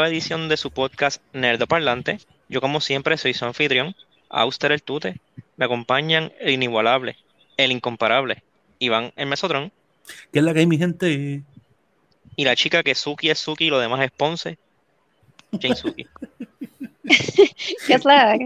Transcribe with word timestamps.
nueva 0.00 0.14
edición 0.14 0.48
de 0.48 0.56
su 0.56 0.70
podcast 0.70 1.22
Nerdo 1.34 1.66
Parlante. 1.66 2.20
Yo 2.48 2.62
como 2.62 2.80
siempre 2.80 3.18
soy 3.18 3.34
su 3.34 3.44
anfitrión, 3.44 3.94
Auster 4.30 4.72
el 4.72 4.82
Tute. 4.82 5.20
Me 5.58 5.66
acompañan 5.66 6.32
el 6.40 6.54
inigualable, 6.54 7.18
el 7.58 7.70
incomparable, 7.70 8.42
Iván 8.78 9.12
el 9.16 9.26
Mesotron. 9.26 9.70
¿Qué 10.32 10.38
es 10.38 10.42
la 10.42 10.54
que 10.54 10.60
hay, 10.60 10.66
mi 10.66 10.78
gente? 10.78 11.42
Y 12.34 12.44
la 12.44 12.56
chica 12.56 12.82
que 12.82 12.94
Suki 12.94 13.28
es 13.28 13.40
Suki 13.40 13.66
y 13.66 13.68
lo 13.68 13.78
demás 13.78 14.00
es 14.00 14.10
Ponce, 14.10 14.56
Jane 15.60 15.76
Suki. 15.76 16.06
¿Qué 17.86 17.92
es 17.92 18.04
la 18.06 18.38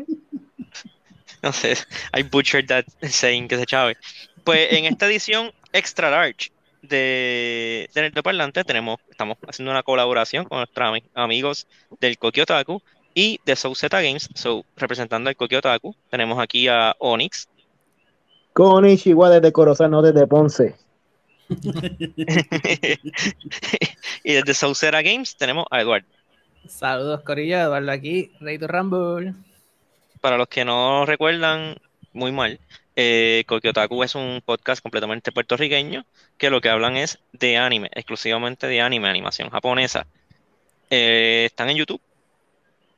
No 1.41 1.53
sé, 1.53 1.77
I 2.19 2.25
butchered 2.25 2.67
that 2.67 2.85
saying 3.09 3.47
que 3.47 3.59
se 3.59 3.67
chave. 3.67 3.97
Pues 4.43 4.73
en 4.73 4.87
esta 4.87 5.07
edición 5.07 5.53
extra 5.73 6.11
large 6.11 6.51
de, 6.89 7.89
de 7.95 8.01
Nerdo 8.03 8.23
Parlante 8.23 8.65
tenemos, 8.65 8.99
estamos 9.11 9.37
haciendo 9.49 9.71
una 9.71 9.83
colaboración 9.83 10.45
con 10.47 10.59
nuestros 10.59 10.89
ami- 10.89 11.05
amigos 11.15 11.67
del 12.01 12.19
Kokiotaku 12.19 12.81
y 13.15 13.41
de 13.45 13.57
Souzeta 13.57 14.01
Games. 14.03 14.29
So, 14.35 14.65
representando 14.77 15.29
al 15.31 15.37
Kokiotaku, 15.37 15.95
tenemos 16.11 16.39
aquí 16.39 16.69
a 16.69 16.95
Onyx, 16.99 17.49
Con 18.53 18.89
Ichiwa 18.89 19.31
desde 19.31 19.53
Corozal, 19.53 19.91
no 19.91 20.01
desde 20.03 20.27
Ponce. 20.27 20.75
y 24.25 24.33
desde 24.33 24.55
Saucera 24.55 25.03
Games 25.03 25.37
tenemos 25.37 25.67
a 25.71 25.81
Eduardo. 25.81 26.07
Saludos, 26.67 27.21
Corillo, 27.23 27.59
Eduardo 27.59 27.91
aquí, 27.93 28.33
Rey 28.41 28.59
to 28.59 28.67
Rumble. 28.67 29.35
Para 30.21 30.39
los 30.39 30.49
que 30.49 30.65
no 30.65 31.05
recuerdan, 31.05 31.77
muy 32.13 32.33
mal, 32.33 32.59
eh, 32.97 33.45
Kokiotaku 33.47 34.03
es 34.05 34.15
un 34.15 34.43
podcast 34.45 34.83
completamente 34.83 35.33
puertorriqueño 35.33 36.05
que 36.39 36.51
lo 36.51 36.61
que 36.61 36.69
hablan 36.69 36.97
es 36.97 37.19
de 37.33 37.57
anime, 37.57 37.91
exclusivamente 37.93 38.67
de 38.67 38.81
anime, 38.81 39.09
animación 39.09 39.51
japonesa. 39.51 40.07
Eh, 40.91 41.45
están 41.47 41.71
en 41.71 41.77
YouTube 41.79 42.01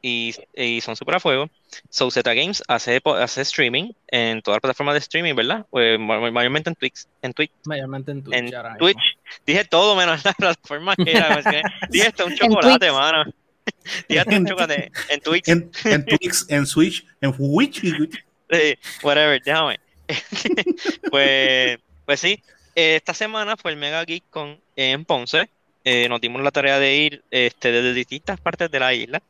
y, 0.02 0.34
y 0.54 0.80
son 0.82 0.96
super 0.96 1.14
a 1.16 1.20
fuego. 1.20 1.48
Souzeta 1.90 2.34
Games 2.34 2.62
hace, 2.68 3.00
streaming 3.42 3.92
en 4.08 4.42
todas 4.42 4.56
las 4.56 4.60
plataformas 4.60 4.94
de 4.94 4.98
streaming, 5.00 5.34
¿verdad? 5.34 5.66
Pues, 5.70 5.98
ma- 5.98 6.30
mayormente 6.30 6.70
en 6.70 6.76
Twitch, 6.76 7.04
en 7.22 7.32
Twitch, 7.32 7.50
Mayormente 7.64 8.12
en 8.12 8.22
Twitch. 8.22 8.36
en 8.38 8.54
ahora 8.54 8.70
mismo. 8.74 8.86
Twitch. 8.86 9.18
Dije 9.46 9.64
todo 9.64 9.96
menos 9.96 10.24
la 10.24 10.32
plataforma 10.34 10.94
que 10.96 11.10
era. 11.10 11.42
Dije 11.90 12.06
hasta 12.08 12.24
un 12.24 12.34
chocolate, 12.36 12.78
Twitch. 12.86 12.92
mano. 12.92 13.24
Dije 14.08 14.20
hasta 14.20 14.36
un 14.36 14.46
chocolate 14.46 14.92
en 15.08 15.20
Twitch. 15.20 15.48
En, 15.48 15.70
en 15.84 16.04
Twix, 16.04 16.46
en 16.50 16.66
Switch, 16.66 17.04
en 17.20 17.34
Switch. 17.34 17.80
Sí, 17.80 18.78
whatever, 19.02 19.42
déjame. 19.42 19.80
pues, 21.10 21.78
pues 22.04 22.20
sí, 22.20 22.42
esta 22.74 23.14
semana 23.14 23.56
fue 23.56 23.72
el 23.72 23.76
Mega 23.76 24.04
Geek 24.04 24.24
Con 24.30 24.60
en 24.76 25.04
Ponce. 25.04 25.50
Eh, 25.84 26.08
nos 26.08 26.20
dimos 26.20 26.42
la 26.42 26.50
tarea 26.50 26.78
de 26.78 26.96
ir 26.96 27.24
este, 27.30 27.70
desde 27.72 27.94
distintas 27.94 28.40
partes 28.40 28.70
de 28.70 28.80
la 28.80 28.94
isla. 28.94 29.22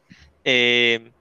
Eh, 0.44 1.12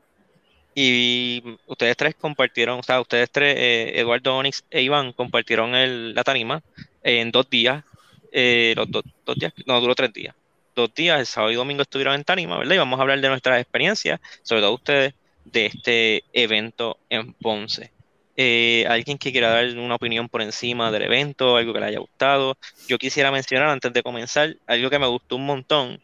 y 0.76 1.44
ustedes 1.68 1.98
tres 1.98 2.16
compartieron, 2.16 2.80
o 2.80 2.84
sea, 2.84 3.02
ustedes 3.02 3.32
tres, 3.32 3.56
eh, 3.58 3.94
Eduardo, 4.00 4.38
Onyx 4.38 4.66
e 4.72 4.82
Iván, 4.84 5.14
compartieron 5.14 5.76
el, 5.76 6.14
la 6.16 6.24
tarima 6.24 6.64
en 7.04 7.32
dos 7.32 7.50
días. 7.50 7.84
Eh, 8.32 8.74
los 8.78 8.92
do- 8.92 9.04
dos 9.26 9.38
días, 9.38 9.54
no, 9.68 9.80
duró 9.82 9.96
tres 9.96 10.14
días. 10.14 10.36
Dos 10.76 10.94
días, 10.94 11.20
el 11.20 11.26
sábado 11.28 11.52
y 11.54 11.56
domingo 11.56 11.84
estuvieron 11.84 12.16
en 12.16 12.26
tarima, 12.26 12.58
¿verdad? 12.60 12.76
Y 12.76 12.80
vamos 12.80 13.00
a 13.00 13.04
hablar 13.04 13.22
de 13.22 13.30
nuestras 13.30 13.62
experiencias, 13.62 14.20
sobre 14.44 14.62
todo 14.62 14.74
ustedes, 14.76 15.16
de 15.46 15.68
este 15.68 16.26
evento 16.34 17.00
en 17.10 17.34
Ponce. 17.36 17.95
Eh, 18.38 18.86
alguien 18.90 19.18
que 19.18 19.32
quiera 19.32 19.50
dar 19.50 19.66
una 19.78 19.96
opinión 19.96 20.28
por 20.28 20.42
encima 20.42 20.92
del 20.92 21.04
evento, 21.04 21.56
algo 21.56 21.74
que 21.74 21.80
le 21.80 21.86
haya 21.86 22.00
gustado. 22.00 22.58
Yo 22.88 22.98
quisiera 22.98 23.32
mencionar 23.32 23.70
antes 23.70 23.94
de 23.94 24.04
comenzar 24.04 24.58
algo 24.68 24.90
que 24.90 25.00
me 25.00 25.08
gustó 25.08 25.38
un 25.38 25.46
montón, 25.46 26.02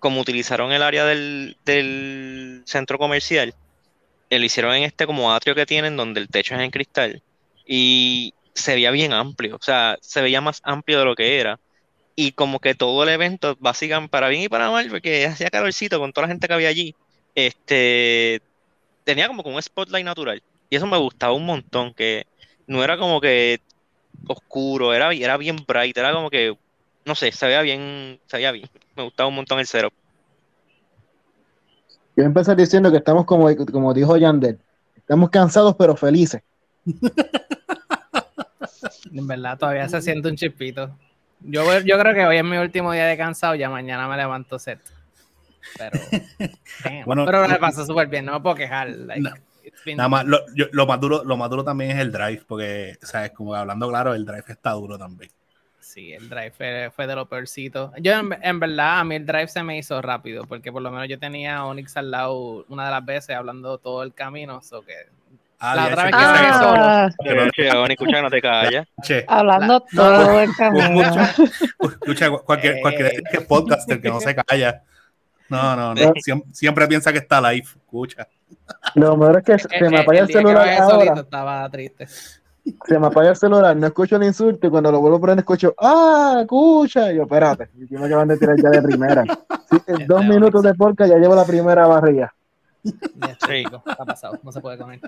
como 0.00 0.20
utilizaron 0.20 0.72
el 0.72 0.82
área 0.82 1.06
del, 1.06 1.56
centro 2.66 2.98
comercial, 2.98 3.54
eh, 4.30 4.38
lo 4.38 4.44
hicieron 4.44 4.74
en 4.74 4.82
este 4.82 5.06
como 5.06 5.32
atrio 5.32 5.54
que 5.54 5.66
tienen 5.66 5.96
donde 5.96 6.20
el 6.20 6.28
techo 6.28 6.54
es 6.54 6.60
en 6.60 6.70
cristal 6.70 7.22
y 7.66 8.34
se 8.54 8.74
veía 8.74 8.90
bien 8.90 9.12
amplio, 9.12 9.56
o 9.56 9.62
sea, 9.62 9.98
se 10.00 10.20
veía 10.20 10.40
más 10.40 10.60
amplio 10.64 10.98
de 10.98 11.04
lo 11.04 11.14
que 11.14 11.38
era. 11.38 11.60
Y 12.14 12.32
como 12.32 12.60
que 12.60 12.74
todo 12.74 13.04
el 13.04 13.08
evento, 13.10 13.56
básicamente 13.60 14.10
para 14.10 14.28
bien 14.28 14.42
y 14.42 14.48
para 14.48 14.70
mal, 14.70 14.88
porque 14.90 15.26
hacía 15.26 15.50
calorcito 15.50 15.98
con 15.98 16.12
toda 16.12 16.26
la 16.26 16.32
gente 16.32 16.48
que 16.48 16.54
había 16.54 16.68
allí, 16.68 16.94
este 17.34 18.42
tenía 19.04 19.28
como 19.28 19.42
que 19.42 19.50
un 19.50 19.62
spotlight 19.62 20.04
natural. 20.04 20.42
Y 20.72 20.76
eso 20.76 20.86
me 20.86 20.96
gustaba 20.96 21.34
un 21.34 21.44
montón, 21.44 21.92
que 21.92 22.24
no 22.66 22.82
era 22.82 22.96
como 22.96 23.20
que 23.20 23.60
oscuro, 24.26 24.94
era, 24.94 25.12
era 25.12 25.36
bien 25.36 25.56
bright, 25.68 25.94
era 25.98 26.14
como 26.14 26.30
que, 26.30 26.56
no 27.04 27.14
sé, 27.14 27.30
se 27.30 27.44
veía 27.44 27.60
bien, 27.60 28.18
se 28.26 28.38
veía 28.38 28.52
bien. 28.52 28.70
Me 28.96 29.02
gustaba 29.02 29.28
un 29.28 29.34
montón 29.34 29.58
el 29.58 29.66
setup. 29.66 29.92
Yo 32.16 32.24
empecé 32.24 32.54
diciendo 32.56 32.90
que 32.90 32.96
estamos 32.96 33.26
como, 33.26 33.54
como 33.70 33.92
dijo 33.92 34.16
Yandel, 34.16 34.58
estamos 34.96 35.28
cansados 35.28 35.76
pero 35.76 35.94
felices. 35.94 36.40
En 39.14 39.26
verdad, 39.26 39.58
todavía 39.58 39.86
se 39.90 40.00
siente 40.00 40.30
un 40.30 40.36
chispito. 40.36 40.90
Yo, 41.40 41.80
yo 41.80 41.98
creo 41.98 42.14
que 42.14 42.24
hoy 42.24 42.38
es 42.38 42.44
mi 42.44 42.56
último 42.56 42.92
día 42.92 43.04
de 43.04 43.18
cansado, 43.18 43.54
ya 43.54 43.68
mañana 43.68 44.08
me 44.08 44.16
levanto 44.16 44.58
set. 44.58 44.80
Pero. 45.76 45.98
Bueno, 47.04 47.26
pero 47.26 47.42
me 47.42 47.48
no- 47.48 47.60
pasó 47.60 47.84
súper 47.84 48.08
bien, 48.08 48.24
no 48.24 48.32
me 48.32 48.40
puedo 48.40 48.56
quejar. 48.56 48.88
like, 48.88 49.20
No. 49.20 49.51
Nada 49.96 50.08
más, 50.08 50.24
lo, 50.24 50.40
yo- 50.54 50.66
lo 50.72 50.86
más 50.86 51.00
duro, 51.00 51.22
lo 51.24 51.36
más 51.36 51.48
duro 51.50 51.64
también 51.64 51.92
es 51.92 51.98
el 51.98 52.10
drive, 52.12 52.42
porque, 52.46 52.96
sabes, 53.02 53.30
como 53.32 53.54
hablando 53.54 53.88
claro, 53.88 54.14
el 54.14 54.24
drive 54.24 54.44
está 54.48 54.70
duro 54.72 54.98
también. 54.98 55.30
Sí, 55.80 56.12
el 56.12 56.28
drive 56.28 56.52
fue, 56.52 56.90
fue 56.94 57.06
de 57.06 57.14
lo 57.14 57.26
peorcito. 57.26 57.92
Yo, 57.98 58.12
en, 58.14 58.30
en 58.40 58.60
verdad, 58.60 59.00
a 59.00 59.04
mí 59.04 59.16
el 59.16 59.26
drive 59.26 59.48
se 59.48 59.62
me 59.62 59.76
hizo 59.76 60.00
rápido, 60.00 60.44
porque 60.44 60.72
por 60.72 60.80
lo 60.80 60.90
menos 60.90 61.08
yo 61.08 61.18
tenía 61.18 61.58
a 61.58 61.66
Onyx 61.66 61.96
al 61.96 62.10
lado 62.10 62.64
una 62.68 62.86
de 62.86 62.90
las 62.92 63.04
veces 63.04 63.36
hablando 63.36 63.76
todo 63.78 64.02
el 64.02 64.14
camino, 64.14 64.62
so 64.62 64.82
que 64.82 64.94
Ah, 65.64 65.76
La 65.76 65.86
otra 65.86 66.04
vez 66.06 66.14
que 66.16 66.52
solo. 66.54 66.74
Ah, 66.76 67.08
Pero- 67.22 67.50
Che, 67.52 67.70
Oni, 67.70 67.92
escucha 67.92 68.16
que 68.16 68.22
no 68.22 68.30
te 68.30 68.42
callas. 68.42 68.88
che, 69.00 69.24
hablando 69.28 69.84
La- 69.92 70.02
todo 70.02 70.40
el 70.40 70.50
camino. 70.56 71.02
escucha, 72.00 72.30
cualquier, 72.30 72.80
cualquier 72.80 73.12
Eh. 73.32 73.40
podcaster 73.46 74.00
que 74.00 74.08
no 74.08 74.20
se 74.20 74.34
calla. 74.34 74.82
No, 75.52 75.76
no, 75.76 75.94
no. 75.94 76.12
Siempre, 76.22 76.50
siempre 76.52 76.86
piensa 76.88 77.12
que 77.12 77.18
está 77.18 77.40
live. 77.40 77.66
Escucha. 77.76 78.26
Lo 78.94 79.16
mejor 79.16 79.38
es 79.38 79.44
que 79.44 79.58
se 79.58 79.90
me 79.90 80.00
apaga 80.00 80.20
el 80.20 80.28
celular 80.28 80.88
solito 80.88 81.20
estaba 81.20 81.68
triste. 81.70 82.06
se 82.06 82.98
me 82.98 83.06
apaga 83.06 83.30
el 83.30 83.36
celular, 83.36 83.76
no 83.76 83.86
escucho 83.86 84.16
el 84.16 84.22
insulto 84.24 84.66
y 84.66 84.70
cuando 84.70 84.90
lo 84.92 85.00
vuelvo 85.00 85.16
a 85.16 85.20
poner 85.20 85.38
escucho, 85.38 85.74
ah, 85.78 86.38
escucha, 86.42 87.12
y 87.12 87.16
yo, 87.16 87.22
espérate, 87.22 87.70
y 87.74 87.94
me 87.94 88.06
acaban 88.06 88.28
de 88.28 88.38
tirar 88.38 88.56
ya 88.62 88.70
de 88.70 88.82
primera. 88.82 89.24
Sí, 89.68 89.78
en 89.86 90.06
dos 90.06 90.20
Este, 90.22 90.34
minutos 90.34 90.62
de 90.62 90.74
podcast 90.74 91.10
ya 91.10 91.18
llevo 91.18 91.34
la 91.34 91.44
primera 91.44 91.86
barriga. 91.86 92.32
Sí. 92.84 93.64
Está 93.86 94.04
pasado, 94.04 94.38
no 94.42 94.52
se 94.52 94.60
puede 94.60 94.78
comer. 94.78 95.00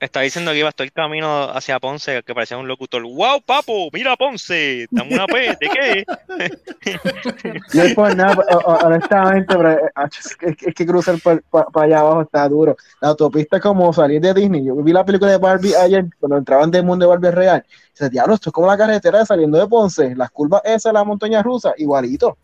Está 0.00 0.22
diciendo 0.22 0.50
que 0.52 0.58
iba 0.58 0.72
todo 0.72 0.84
el 0.84 0.92
camino 0.92 1.44
hacia 1.50 1.78
Ponce, 1.78 2.22
que 2.22 2.34
parecía 2.34 2.56
un 2.56 2.66
locutor. 2.66 3.02
¡Wow, 3.02 3.42
papo! 3.44 3.90
¡Mira 3.92 4.16
Ponce! 4.16 4.86
¡Dame 4.90 5.12
una 5.14 5.26
P! 5.26 5.56
¿De 5.60 5.68
qué? 5.68 6.04
No 7.74 7.82
es 7.82 7.94
por 7.94 8.16
nada, 8.16 8.34
honestamente, 8.82 9.54
pero, 9.54 9.72
eh, 9.72 9.90
ach, 9.94 10.18
es, 10.18 10.56
que- 10.74 10.86
cruzar 10.86 11.16
para 11.20 11.40
allá 11.74 12.00
abajo 12.00 12.22
está 12.22 12.48
duro. 12.48 12.76
La 13.00 13.08
autopista 13.08 13.56
es 13.56 13.62
como 13.62 13.92
salir 13.92 14.20
de 14.22 14.32
Disney. 14.32 14.64
Yo 14.64 14.74
vi 14.76 14.92
la 14.92 15.04
película 15.04 15.30
de 15.30 15.38
Barbie 15.38 15.74
ayer, 15.76 16.06
cuando 16.18 16.38
entraban 16.38 16.70
del 16.70 16.84
mundo 16.84 17.04
de 17.04 17.08
Barbie 17.10 17.30
real. 17.30 17.64
Dice, 17.92 18.08
diablo, 18.08 18.34
esto 18.34 18.48
es 18.48 18.54
como 18.54 18.66
la 18.68 18.78
carretera 18.78 19.24
saliendo 19.26 19.58
de 19.58 19.66
Ponce. 19.66 20.14
Las 20.16 20.30
curvas 20.30 20.62
esas, 20.64 20.92
la 20.94 21.04
montaña 21.04 21.42
rusa, 21.42 21.74
igualito. 21.76 22.38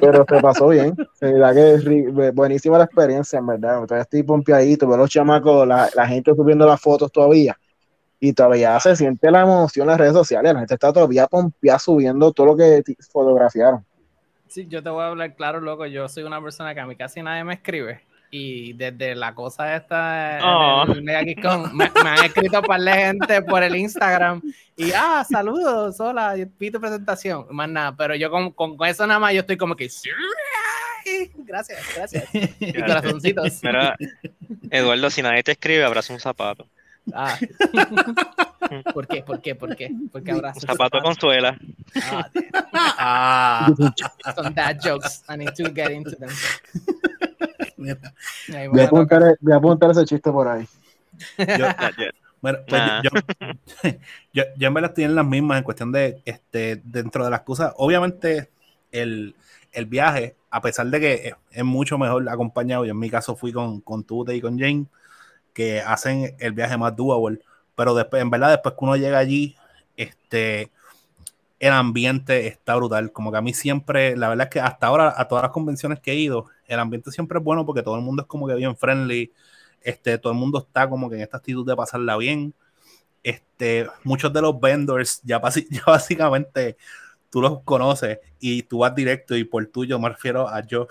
Pero 0.00 0.24
se 0.28 0.40
pasó 0.40 0.68
bien. 0.68 0.94
Verdad 1.20 1.54
que 1.54 2.30
buenísima 2.32 2.78
la 2.78 2.84
experiencia, 2.84 3.38
en 3.38 3.46
verdad. 3.46 4.00
Estoy 4.00 4.22
pompeadito, 4.22 4.86
veo 4.86 4.96
los 4.96 5.10
chamacos, 5.10 5.66
la, 5.66 5.88
la 5.94 6.06
gente 6.06 6.34
subiendo 6.34 6.66
las 6.66 6.80
fotos 6.80 7.10
todavía. 7.10 7.58
Y 8.20 8.32
todavía 8.32 8.78
se 8.78 8.94
siente 8.94 9.30
la 9.30 9.42
emoción 9.42 9.84
en 9.84 9.88
las 9.88 9.98
redes 9.98 10.12
sociales. 10.12 10.52
La 10.52 10.60
gente 10.60 10.74
está 10.74 10.92
todavía 10.92 11.26
pompeada 11.26 11.78
subiendo 11.78 12.32
todo 12.32 12.46
lo 12.46 12.56
que 12.56 12.82
fotografiaron. 13.10 13.84
Sí, 14.46 14.66
yo 14.68 14.82
te 14.82 14.90
voy 14.90 15.02
a 15.02 15.08
hablar 15.08 15.34
claro, 15.34 15.60
loco. 15.60 15.86
Yo 15.86 16.08
soy 16.08 16.22
una 16.22 16.40
persona 16.40 16.74
que 16.74 16.80
a 16.80 16.86
mí 16.86 16.94
casi 16.94 17.22
nadie 17.22 17.42
me 17.42 17.54
escribe. 17.54 18.02
Y 18.34 18.72
desde 18.72 19.14
la 19.14 19.34
cosa 19.34 19.76
esta 19.76 20.38
en 20.38 20.42
Oh. 20.42 20.84
el 20.90 21.02
Mega 21.02 21.20
me, 21.74 21.90
me 22.02 22.08
han 22.08 22.24
escrito 22.24 22.62
par 22.62 22.80
de 22.80 22.90
gente 22.90 23.42
por 23.42 23.62
el 23.62 23.76
Instagram. 23.76 24.40
Y 24.74 24.90
ah, 24.92 25.22
saludos, 25.28 26.00
hola, 26.00 26.34
vi 26.58 26.70
tu 26.70 26.80
presentación. 26.80 27.44
Más 27.50 27.68
nada, 27.68 27.94
pero 27.94 28.14
yo 28.14 28.30
con, 28.30 28.50
con 28.52 28.74
eso 28.88 29.06
nada 29.06 29.20
más 29.20 29.34
yo 29.34 29.40
estoy 29.40 29.58
como 29.58 29.76
que 29.76 29.90
sí, 29.90 30.08
gracias, 31.44 31.78
gracias. 31.94 32.24
Y 32.58 32.72
corazoncitos. 32.72 33.62
Mira, 33.62 33.96
Eduardo, 34.70 35.10
si 35.10 35.20
nadie 35.20 35.42
te 35.42 35.52
escribe, 35.52 35.84
abraza 35.84 36.14
un 36.14 36.20
zapato. 36.20 36.66
Ah. 37.12 37.36
¿Por 38.94 39.06
qué? 39.08 39.22
¿Por 39.22 39.42
qué? 39.42 39.54
¿Por 39.54 39.76
qué? 39.76 39.90
¿Por 40.10 40.22
qué 40.22 40.32
Un 40.32 40.54
zapato 40.54 41.00
con 41.02 41.14
suela. 41.16 41.58
Ah. 42.00 42.30
Ah, 42.72 43.72
Son 44.34 44.54
dad 44.54 44.78
jokes. 44.82 45.22
I 45.28 45.36
need 45.36 45.52
to 45.54 45.64
get 45.70 45.90
into 45.90 46.16
them. 46.16 46.30
Voy 48.70 48.80
a, 48.80 48.84
apuntar, 48.84 49.36
voy 49.40 49.52
a 49.52 49.56
apuntar 49.56 49.90
ese 49.90 50.04
chiste 50.04 50.30
por 50.30 50.48
ahí. 50.48 50.66
yo, 51.38 51.66
bueno, 52.40 52.58
pues 52.68 52.82
Nah. 52.82 53.02
yo, 53.02 53.10
yo, 54.32 54.42
yo 54.56 54.68
en 54.68 54.74
verdad 54.74 54.90
estoy 54.90 55.04
en 55.04 55.14
las 55.14 55.26
mismas 55.26 55.58
en 55.58 55.64
cuestión 55.64 55.92
de, 55.92 56.22
este, 56.24 56.80
dentro 56.84 57.24
de 57.24 57.30
las 57.30 57.42
cosas, 57.42 57.72
obviamente 57.76 58.50
el, 58.90 59.34
el 59.72 59.86
viaje, 59.86 60.36
a 60.50 60.60
pesar 60.60 60.86
de 60.86 61.00
que 61.00 61.14
es, 61.28 61.34
es 61.50 61.64
mucho 61.64 61.98
mejor 61.98 62.28
acompañado, 62.28 62.84
yo 62.84 62.92
en 62.92 62.98
mi 62.98 63.10
caso 63.10 63.36
fui 63.36 63.52
con, 63.52 63.80
con 63.80 64.04
Tute 64.04 64.34
y 64.34 64.40
con 64.40 64.58
Jane, 64.58 64.86
que 65.52 65.80
hacen 65.80 66.34
el 66.38 66.52
viaje 66.52 66.76
más 66.76 66.94
doable, 66.96 67.40
pero 67.74 67.94
después, 67.94 68.22
en 68.22 68.30
verdad, 68.30 68.50
después 68.50 68.74
que 68.78 68.84
uno 68.84 68.96
llega 68.96 69.18
allí, 69.18 69.56
este, 69.96 70.70
el 71.58 71.72
ambiente 71.72 72.46
está 72.48 72.74
brutal, 72.76 73.12
como 73.12 73.30
que 73.30 73.38
a 73.38 73.42
mí 73.42 73.54
siempre, 73.54 74.16
la 74.16 74.28
verdad 74.28 74.48
es 74.48 74.50
que 74.50 74.60
hasta 74.60 74.86
ahora, 74.86 75.14
a 75.16 75.28
todas 75.28 75.42
las 75.42 75.52
convenciones 75.52 76.00
que 76.00 76.12
he 76.12 76.16
ido, 76.16 76.46
el 76.72 76.80
ambiente 76.80 77.10
siempre 77.12 77.38
es 77.38 77.44
bueno 77.44 77.66
porque 77.66 77.82
todo 77.82 77.96
el 77.96 78.02
mundo 78.02 78.22
es 78.22 78.28
como 78.28 78.46
que 78.48 78.54
bien 78.54 78.76
friendly, 78.76 79.32
este, 79.82 80.18
todo 80.18 80.32
el 80.32 80.38
mundo 80.38 80.58
está 80.60 80.88
como 80.88 81.10
que 81.10 81.16
en 81.16 81.22
esta 81.22 81.38
actitud 81.38 81.66
de 81.66 81.76
pasarla 81.76 82.16
bien, 82.16 82.54
este, 83.22 83.88
muchos 84.04 84.32
de 84.32 84.42
los 84.42 84.60
vendors 84.60 85.20
ya, 85.24 85.40
básicamente 85.86 86.76
tú 87.30 87.42
los 87.42 87.62
conoces 87.62 88.18
y 88.40 88.62
tú 88.64 88.78
vas 88.80 88.94
directo 88.94 89.36
y 89.36 89.44
por 89.44 89.66
tuyo 89.66 89.98
me 90.00 90.10
refiero 90.10 90.48
a 90.48 90.66
yo. 90.66 90.88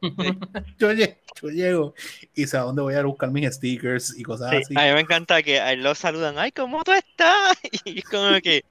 yo, 0.78 0.92
lle- 0.92 1.18
yo 1.42 1.48
llego 1.50 1.94
y 2.34 2.46
sé 2.46 2.56
a 2.56 2.60
dónde 2.62 2.82
voy 2.82 2.94
a 2.94 3.02
buscar 3.04 3.30
mis 3.30 3.52
stickers 3.54 4.16
y 4.18 4.22
cosas 4.22 4.48
Sí, 4.50 4.56
así. 4.56 4.74
a 4.74 4.82
mí 4.86 4.92
me 4.94 5.00
encanta 5.00 5.42
que 5.42 5.60
a 5.60 5.72
él 5.72 5.82
lo 5.82 5.94
saludan, 5.94 6.38
ay, 6.38 6.52
¿cómo 6.52 6.84
tú 6.84 6.92
estás? 6.92 7.56
Y 7.84 8.00
es 8.00 8.04
como 8.04 8.40
que, 8.42 8.64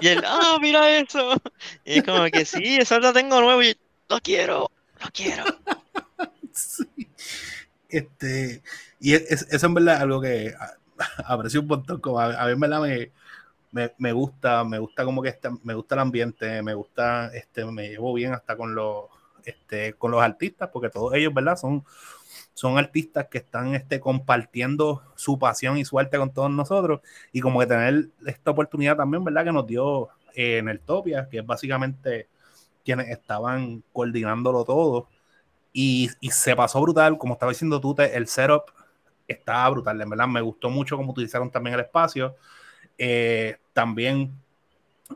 y 0.00 0.08
él, 0.08 0.24
ah, 0.26 0.58
mira 0.60 0.90
eso. 0.98 1.34
Y 1.84 1.98
es 1.98 2.04
como 2.04 2.24
que, 2.30 2.44
sí, 2.46 2.76
eso 2.78 3.00
lo 3.00 3.12
tengo 3.14 3.40
nuevo 3.40 3.62
y 3.62 3.76
lo 4.08 4.20
quiero, 4.20 4.70
lo 5.04 5.10
quiero. 5.12 5.44
Sí. 6.52 6.84
Este, 7.88 8.62
y 9.00 9.14
es- 9.14 9.46
eso 9.50 9.66
en 9.66 9.74
verdad 9.74 9.96
es 9.96 10.00
algo 10.02 10.20
que 10.20 10.54
aprecio 11.26 11.60
un 11.60 11.66
montón. 11.68 12.00
Como 12.00 12.20
a, 12.20 12.46
mí 12.46 12.52
en 12.52 12.60
verdad 12.60 12.80
me, 12.80 13.12
me, 13.72 13.92
me 13.98 14.12
gusta, 14.12 14.64
me 14.64 14.78
gusta 14.78 15.04
como 15.04 15.22
que 15.22 15.30
este, 15.30 15.50
me 15.64 15.74
gusta 15.74 15.94
el 15.96 16.00
ambiente, 16.02 16.62
me 16.62 16.74
gusta, 16.74 17.28
este, 17.34 17.64
me 17.66 17.88
llevo 17.90 18.14
bien 18.14 18.34
hasta 18.34 18.56
con 18.56 18.74
los, 18.74 19.06
este, 19.44 19.94
con 19.94 20.10
los 20.12 20.22
artistas, 20.22 20.70
porque 20.72 20.90
todos 20.90 21.14
ellos, 21.14 21.34
¿verdad? 21.34 21.56
Son, 21.56 21.84
son 22.54 22.78
artistas 22.78 23.28
que 23.30 23.38
están 23.38 23.74
este, 23.74 24.00
compartiendo 24.00 25.02
su 25.16 25.38
pasión 25.38 25.78
y 25.78 25.84
su 25.84 25.98
arte 25.98 26.18
con 26.18 26.32
todos 26.32 26.50
nosotros. 26.50 27.00
Y 27.32 27.40
como 27.40 27.60
que 27.60 27.66
tener 27.66 28.08
esta 28.26 28.52
oportunidad 28.52 28.96
también, 28.96 29.24
¿verdad? 29.24 29.44
Que 29.44 29.52
nos 29.52 29.66
dio 29.66 30.08
eh, 30.34 30.58
en 30.58 30.68
el 30.68 30.80
Topia, 30.80 31.28
que 31.30 31.38
es 31.40 31.46
básicamente 31.46 32.28
quienes 32.84 33.08
estaban 33.08 33.82
coordinándolo 33.92 34.64
todo. 34.64 35.08
Y, 35.72 36.10
se 36.30 36.56
pasó 36.56 36.80
brutal, 36.80 37.18
como 37.18 37.34
estaba 37.34 37.52
diciendo 37.52 37.80
tú, 37.80 37.96
el 37.98 38.28
setup 38.28 38.64
estaba 39.28 39.70
brutal, 39.70 40.00
en 40.00 40.10
verdad 40.10 40.28
me 40.28 40.40
gustó 40.40 40.70
mucho 40.70 40.96
cómo 40.96 41.12
utilizaron 41.12 41.50
también 41.50 41.74
el 41.74 41.80
espacio. 41.80 42.36
Eh, 42.98 43.58
también 43.72 44.32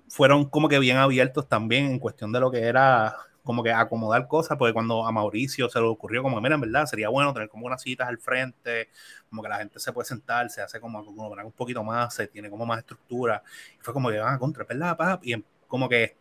fueron 0.08 0.46
como 0.46 0.68
que 0.68 0.78
bien 0.78 0.96
abiertos 0.96 1.48
también 1.48 1.86
en 1.86 1.98
cuestión 1.98 2.32
de 2.32 2.40
lo 2.40 2.50
que 2.50 2.60
era 2.60 3.16
como 3.44 3.62
que 3.62 3.72
acomodar 3.72 4.28
cosas, 4.28 4.58
porque 4.58 4.74
cuando 4.74 5.06
a 5.06 5.12
Mauricio 5.12 5.70
se 5.70 5.80
le 5.80 5.86
ocurrió 5.86 6.22
como, 6.22 6.38
mira, 6.40 6.56
en 6.56 6.60
verdad 6.60 6.84
sería 6.84 7.08
bueno 7.08 7.32
tener 7.32 7.48
como 7.48 7.66
unas 7.66 7.80
citas 7.80 8.06
al 8.06 8.18
frente, 8.18 8.90
como 9.30 9.42
que 9.42 9.48
la 9.48 9.56
gente 9.56 9.80
se 9.80 9.90
puede 9.90 10.06
sentar, 10.06 10.50
se 10.50 10.60
hace 10.60 10.78
como, 10.80 11.00
un 11.00 11.52
poquito 11.52 11.82
más, 11.82 12.14
se 12.14 12.26
tiene 12.26 12.50
como 12.50 12.66
más 12.66 12.80
estructura, 12.80 13.42
y 13.78 13.82
fue 13.82 13.94
como 13.94 14.10
que 14.10 14.18
van 14.18 14.34
a 14.34 14.38
contra, 14.38 14.64
¿verdad? 14.64 14.96
pap? 14.98 15.24
Y 15.24 15.32
en- 15.32 15.44
como 15.66 15.88
que 15.88 16.16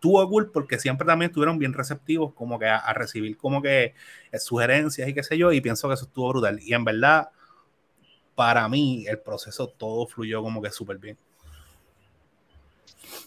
estuvo 0.00 0.26
cool 0.30 0.50
porque 0.50 0.78
siempre 0.78 1.06
también 1.06 1.30
estuvieron 1.30 1.58
bien 1.58 1.74
receptivos 1.74 2.32
como 2.32 2.58
que 2.58 2.64
a, 2.66 2.90
recibir 2.94 3.36
como 3.36 3.60
que 3.60 3.94
eh, 4.32 4.38
sugerencias 4.38 5.06
y 5.06 5.12
qué 5.12 5.22
sé 5.22 5.36
yo, 5.36 5.52
y 5.52 5.60
pienso 5.60 5.88
que 5.88 5.94
eso 5.94 6.06
estuvo 6.06 6.30
brutal. 6.30 6.58
Y 6.62 6.72
en 6.72 6.84
verdad, 6.86 7.28
para 8.34 8.66
mí, 8.66 9.04
el 9.06 9.18
proceso 9.18 9.68
todo 9.68 10.06
fluyó 10.06 10.42
como 10.42 10.62
que 10.62 10.70
súper 10.70 10.96
bien. 10.96 11.18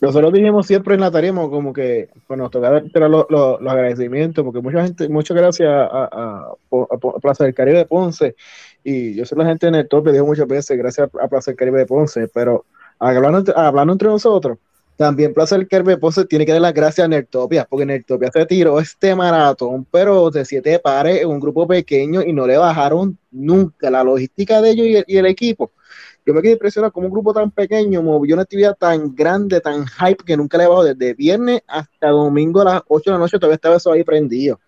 Nosotros 0.02 0.34
dijimos 0.34 0.66
siempre 0.66 0.96
en 0.96 1.02
la 1.02 1.12
tarima 1.12 1.48
como 1.48 1.72
que 1.72 2.10
cuando 2.26 2.46
nos 2.46 2.52
tocaba 2.52 2.82
los, 3.08 3.26
los- 3.30 3.62
agradecimientos, 3.62 4.44
porque 4.44 4.60
mucha 4.60 4.84
gente, 4.84 5.08
muchas 5.10 5.38
gracias 5.38 5.70
a, 5.70 6.10
a- 6.12 6.56
Plaza 7.22 7.44
del 7.44 7.54
Caribe 7.54 7.78
de 7.78 7.86
Ponce, 7.86 8.36
y 8.84 9.14
yo 9.14 9.26
sé 9.26 9.36
la 9.36 9.46
gente 9.46 9.68
en 9.68 9.76
el 9.76 9.88
tope, 9.88 10.12
dijo 10.12 10.26
muchas 10.26 10.48
veces 10.48 10.76
gracias 10.76 11.08
a 11.22 11.28
Plaza 11.28 11.52
del 11.52 11.58
Caribe 11.58 11.80
de 11.80 11.86
Ponce, 11.86 12.28
pero 12.34 12.66
hablando, 12.98 13.56
hablando 13.56 13.94
entre 13.94 14.08
nosotros, 14.10 14.58
también 14.96 15.34
Plaza 15.34 15.58
del 15.58 15.68
Caribe 15.68 15.94
de 15.94 15.98
Ponce 15.98 16.26
tiene 16.26 16.46
que 16.46 16.52
dar 16.52 16.62
las 16.62 16.74
gracias 16.74 17.06
a 17.06 17.08
Nertopia, 17.08 17.66
porque 17.70 17.86
Nertopia 17.86 18.30
se 18.32 18.46
tiró 18.46 18.80
este 18.80 19.16
maratón, 19.16 19.86
pero 19.90 20.30
de 20.30 20.46
siete 20.46 20.80
pares 20.80 21.22
en 21.22 21.30
un 21.30 21.40
grupo 21.40 21.68
pequeño 21.68 22.22
y 22.22 22.32
no 22.32 22.46
le 22.48 22.58
bajaron 22.58 23.18
nunca 23.32 23.90
la 23.90 24.04
logística 24.04 24.62
de 24.62 24.70
ellos 24.72 24.86
y 24.88 24.96
el- 24.98 25.06
y 25.08 25.18
el 25.18 25.26
equipo. 25.26 25.72
Yo 26.26 26.34
me 26.34 26.42
quedé 26.42 26.54
impresionado 26.54 26.94
como 26.94 27.08
un 27.08 27.14
grupo 27.14 27.34
tan 27.34 27.52
pequeño 27.52 28.02
movió 28.02 28.36
una 28.36 28.44
actividad 28.44 28.78
tan 28.78 29.14
grande, 29.14 29.60
tan 29.60 29.86
hype 29.86 30.24
que 30.24 30.38
nunca 30.38 30.58
le 30.58 30.68
bajó 30.68 30.84
desde 30.84 31.14
viernes 31.14 31.62
hasta 31.68 32.10
domingo 32.10 32.62
a 32.62 32.66
las 32.66 32.82
8 32.88 33.10
de 33.12 33.16
la 33.16 33.20
noche, 33.20 33.38
todavía 33.38 33.56
estaba 33.56 33.76
eso 33.76 33.92
ahí 33.92 34.04
prendido. 34.04 34.60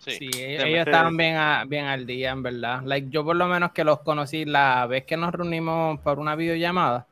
Sí, 0.00 0.10
Sí, 0.12 0.30
ellos, 0.34 0.66
estaban 0.80 1.16
bien, 1.16 1.36
a- 1.36 1.64
bien 1.66 1.86
al 1.86 2.06
día, 2.06 2.32
en 2.32 2.42
verdad. 2.42 2.82
Like, 2.84 3.08
yo 3.10 3.24
por 3.24 3.36
lo 3.36 3.46
menos 3.46 3.72
que 3.72 3.84
los 3.84 4.00
conocí 4.00 4.44
la 4.44 4.86
vez 4.86 5.04
que 5.04 5.16
nos 5.16 5.32
reunimos 5.32 6.00
por 6.00 6.18
una 6.18 6.36
videollamada 6.36 7.06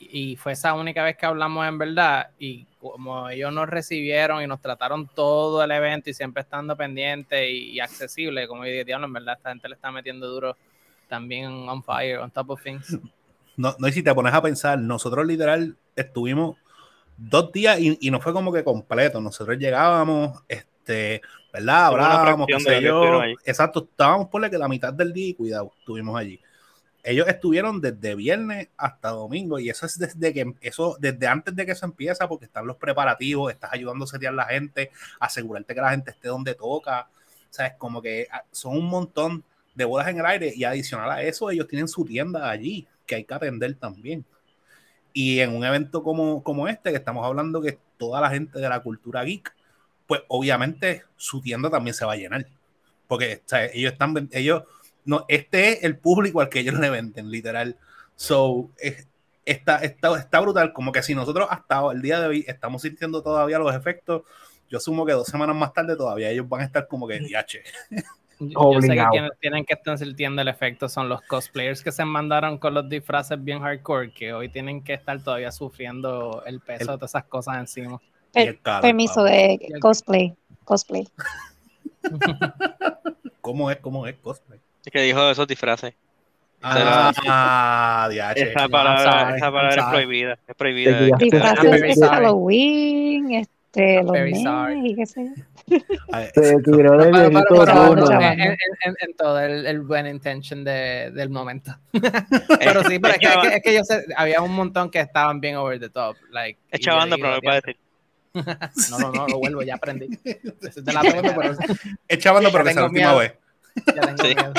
y 0.00 0.36
fue 0.36 0.52
esa 0.52 0.72
única 0.74 1.04
vez 1.04 1.16
que 1.16 1.26
hablamos 1.26 1.66
en 1.68 1.76
verdad 1.76 2.30
y 2.38 2.64
como 2.80 3.28
ellos 3.28 3.52
nos 3.52 3.68
recibieron 3.68 4.42
y 4.42 4.46
nos 4.46 4.60
trataron 4.60 5.06
todo 5.14 5.62
el 5.62 5.70
evento 5.70 6.08
y 6.08 6.14
siempre 6.14 6.42
estando 6.42 6.74
pendientes 6.74 7.48
y, 7.48 7.72
y 7.72 7.80
accesible, 7.80 8.48
como 8.48 8.64
yo 8.64 8.70
dije, 8.70 8.84
diablo, 8.84 9.06
en 9.06 9.12
verdad 9.12 9.36
esta 9.36 9.50
gente 9.50 9.68
le 9.68 9.74
está 9.74 9.92
metiendo 9.92 10.26
duro 10.26 10.56
también 11.08 11.50
on 11.68 11.84
fire, 11.84 12.18
on 12.18 12.30
top 12.30 12.50
of 12.50 12.62
things. 12.62 12.98
No, 13.56 13.76
no, 13.78 13.88
y 13.88 13.92
si 13.92 14.02
te 14.02 14.14
pones 14.14 14.32
a 14.32 14.40
pensar, 14.40 14.78
nosotros 14.78 15.26
literal 15.26 15.76
estuvimos 15.94 16.56
dos 17.18 17.52
días 17.52 17.78
y, 17.78 17.98
y 18.00 18.10
no 18.10 18.20
fue 18.20 18.32
como 18.32 18.52
que 18.52 18.64
completo. 18.64 19.20
Nosotros 19.20 19.58
llegábamos, 19.58 20.42
este, 20.48 21.20
¿verdad? 21.52 21.86
Hablábamos, 21.86 22.46
qué 22.46 22.58
sé 22.58 22.80
yo. 22.80 23.22
Exacto, 23.44 23.86
estábamos 23.90 24.28
por 24.28 24.40
la 24.40 24.48
que 24.48 24.56
la 24.56 24.68
mitad 24.68 24.94
del 24.94 25.12
día 25.12 25.28
y 25.28 25.34
cuidado, 25.34 25.72
estuvimos 25.78 26.18
allí. 26.18 26.40
Ellos 27.02 27.28
estuvieron 27.28 27.80
desde 27.80 28.14
viernes 28.14 28.68
hasta 28.76 29.10
domingo 29.10 29.58
y 29.58 29.70
eso 29.70 29.86
es 29.86 29.98
desde 29.98 30.34
que 30.34 30.54
eso 30.60 30.96
desde 31.00 31.26
antes 31.26 31.56
de 31.56 31.64
que 31.64 31.72
eso 31.72 31.86
empieza 31.86 32.28
porque 32.28 32.44
están 32.44 32.66
los 32.66 32.76
preparativos, 32.76 33.52
estás 33.52 33.72
ayudando 33.72 34.04
a 34.04 34.08
setear 34.08 34.34
la 34.34 34.44
gente, 34.44 34.90
asegurarte 35.18 35.74
que 35.74 35.80
la 35.80 35.90
gente 35.90 36.10
esté 36.10 36.28
donde 36.28 36.54
toca, 36.54 37.08
sabes 37.48 37.72
como 37.78 38.02
que 38.02 38.28
ah, 38.30 38.44
son 38.50 38.76
un 38.76 38.86
montón 38.86 39.42
de 39.74 39.84
bolas 39.84 40.08
en 40.08 40.18
el 40.18 40.26
aire 40.26 40.52
y 40.54 40.64
adicional 40.64 41.10
a 41.10 41.22
eso 41.22 41.50
ellos 41.50 41.66
tienen 41.68 41.88
su 41.88 42.04
tienda 42.04 42.50
allí 42.50 42.86
que 43.10 43.16
hay 43.16 43.24
que 43.24 43.34
atender 43.34 43.74
también. 43.74 44.24
Y 45.12 45.40
en 45.40 45.54
un 45.54 45.64
evento 45.64 46.02
como, 46.02 46.42
como 46.44 46.68
este, 46.68 46.90
que 46.90 46.96
estamos 46.96 47.26
hablando 47.26 47.60
que 47.60 47.78
toda 47.98 48.20
la 48.20 48.30
gente 48.30 48.60
de 48.60 48.68
la 48.68 48.80
cultura 48.80 49.24
geek, 49.24 49.52
pues 50.06 50.22
obviamente 50.28 51.02
su 51.16 51.40
tienda 51.40 51.68
también 51.68 51.94
se 51.94 52.04
va 52.04 52.12
a 52.12 52.16
llenar. 52.16 52.46
Porque 53.08 53.42
ellos 53.72 53.92
están, 53.92 54.28
ellos, 54.30 54.62
no, 55.04 55.24
este 55.28 55.72
es 55.72 55.84
el 55.84 55.96
público 55.96 56.40
al 56.40 56.48
que 56.48 56.60
ellos 56.60 56.74
le 56.78 56.90
venden, 56.90 57.30
literal. 57.30 57.76
So, 58.16 58.70
es- 58.78 59.06
está, 59.44 59.78
está, 59.78 60.16
está 60.18 60.40
brutal. 60.40 60.72
Como 60.72 60.92
que 60.92 61.02
si 61.02 61.14
nosotros 61.14 61.48
hasta 61.50 61.80
el 61.92 62.02
día 62.02 62.20
de 62.20 62.26
hoy 62.26 62.44
estamos 62.46 62.82
sintiendo 62.82 63.22
todavía 63.22 63.58
los 63.58 63.74
efectos, 63.74 64.22
yo 64.68 64.78
asumo 64.78 65.04
que 65.06 65.12
dos 65.12 65.26
semanas 65.26 65.56
más 65.56 65.72
tarde 65.72 65.96
todavía 65.96 66.30
ellos 66.30 66.48
van 66.48 66.60
a 66.60 66.64
estar 66.64 66.86
como 66.86 67.08
que 67.08 67.18
DH. 67.18 67.58
Yo 68.38 68.48
sé 68.48 68.48
que 68.48 68.56
Obligado. 68.56 69.10
quienes 69.10 69.30
tienen 69.38 69.64
que 69.66 69.74
estar 69.74 69.98
sintiendo 69.98 70.40
el 70.40 70.48
efecto 70.48 70.88
son 70.88 71.08
los 71.10 71.20
cosplayers 71.22 71.82
que 71.82 71.92
se 71.92 72.04
mandaron 72.06 72.56
con 72.56 72.72
los 72.72 72.88
disfraces 72.88 73.42
bien 73.42 73.60
hardcore, 73.60 74.12
que 74.12 74.32
hoy 74.32 74.48
tienen 74.48 74.82
que 74.82 74.94
estar 74.94 75.22
todavía 75.22 75.52
sufriendo 75.52 76.42
el 76.46 76.60
peso 76.60 76.82
El- 76.82 76.86
de 76.88 76.94
todas 76.94 77.10
esas 77.10 77.24
cosas 77.24 77.56
encima. 77.58 78.00
El 78.32 78.60
calor, 78.60 78.82
permiso 78.82 79.24
de 79.24 79.58
cosplay. 79.80 80.34
Cosplay. 80.64 81.08
¿Cómo 83.40 83.70
es? 83.70 83.78
¿Cómo 83.78 84.06
es 84.06 84.16
cosplay? 84.18 84.60
Es 84.84 84.92
que 84.92 85.00
dijo 85.02 85.30
esos 85.30 85.46
disfraces. 85.46 85.94
Ah, 86.62 88.08
DH. 88.10 88.36
Esa 88.36 88.68
palabra, 88.68 89.36
esa 89.36 89.50
palabra 89.52 89.74
es 89.82 89.84
prohibida. 89.90 90.38
Es 90.46 90.54
prohibida. 90.56 91.00
Disfraces 91.18 91.98
de. 91.98 92.06
Halloween, 92.06 93.34
este, 93.34 94.02
los 94.02 94.12
very 94.12 94.32
nenes 94.32 94.42
sorry. 94.44 94.90
y 94.90 94.94
qué 94.96 95.06
sé 95.06 95.24
yo. 95.24 95.76
En, 98.12 98.40
en- 98.40 98.50
en- 98.84 98.96
en 99.00 99.16
todo 99.16 99.40
el, 99.40 99.66
el 99.66 99.80
buen 99.82 100.06
intention 100.06 100.64
de- 100.64 101.10
del 101.12 101.30
momento. 101.30 101.74
pero 102.58 102.82
sí, 102.84 102.98
pero 102.98 103.14
es 103.14 103.18
que, 103.20 103.26
es 103.26 103.36
que, 103.40 103.56
es 103.56 103.62
que 103.62 103.74
yo 103.74 103.84
sé, 103.84 104.04
había 104.16 104.42
un 104.42 104.52
montón 104.54 104.90
que 104.90 105.00
estaban 105.00 105.40
bien 105.40 105.56
over 105.56 105.78
the 105.80 105.88
top. 105.88 106.16
Like, 106.30 106.58
Es 106.70 106.80
chavando, 106.80 107.16
pero 107.16 107.34
no 107.36 107.40
puede 107.40 107.60
decir. 107.60 107.76
No, 108.32 108.98
no, 109.00 109.10
no, 109.12 109.26
lo 109.26 109.38
vuelvo, 109.38 109.62
ya 109.62 109.74
aprendí. 109.74 110.16
Te 110.18 110.92
la 110.92 111.00
pregunto, 111.00 111.32
pero 111.36 111.54
Es 112.06 112.18
chavando, 112.20 112.52
pero 112.52 112.62
que 112.64 112.72
sea 112.74 112.82
la 112.82 112.86
tengo 112.88 112.92
última 112.92 113.14
vez. 113.14 113.32
Ya 113.94 114.00
tengo 114.02 114.22
Sí. 114.22 114.34
miedo. 114.34 114.52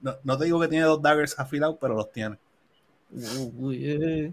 No, 0.00 0.12
no 0.24 0.38
te 0.38 0.44
digo 0.46 0.60
que 0.60 0.68
tiene 0.68 0.84
dos 0.86 1.00
daggers 1.02 1.38
afilados, 1.38 1.76
pero 1.80 1.94
los 1.94 2.10
tiene. 2.12 2.36
Eh. 3.72 4.32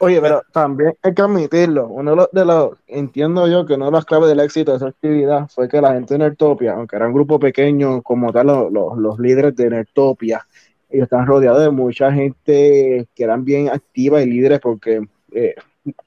Oye, 0.00 0.20
pero 0.20 0.42
también 0.52 0.92
hay 1.02 1.14
que 1.14 1.22
admitirlo. 1.22 1.86
Uno 1.88 2.10
de 2.10 2.16
los, 2.16 2.28
de 2.32 2.44
los- 2.44 2.78
entiendo 2.86 3.48
yo 3.48 3.64
que 3.66 3.74
una 3.74 3.86
de 3.86 3.92
las 3.92 4.04
claves 4.04 4.28
del 4.28 4.40
éxito 4.40 4.72
de 4.72 4.76
esa 4.78 4.88
actividad 4.88 5.48
fue 5.48 5.68
que 5.68 5.80
la 5.80 5.92
gente 5.94 6.14
de 6.14 6.18
Nertopia, 6.18 6.74
aunque 6.74 6.96
era 6.96 7.06
un 7.06 7.14
grupo 7.14 7.38
pequeño 7.38 8.02
como 8.02 8.32
tal, 8.32 8.48
los, 8.48 8.72
los- 8.72 8.98
los 8.98 9.18
líderes 9.18 9.56
de 9.56 9.70
Nertopia, 9.70 10.46
ellos 10.90 11.04
estaban 11.04 11.26
rodeados 11.26 11.62
de 11.62 11.70
mucha 11.70 12.12
gente 12.12 13.08
que 13.14 13.24
eran 13.24 13.44
bien 13.44 13.68
activa 13.70 14.22
y 14.22 14.26
líderes 14.30 14.60
porque 14.60 15.00
eh, 15.32 15.54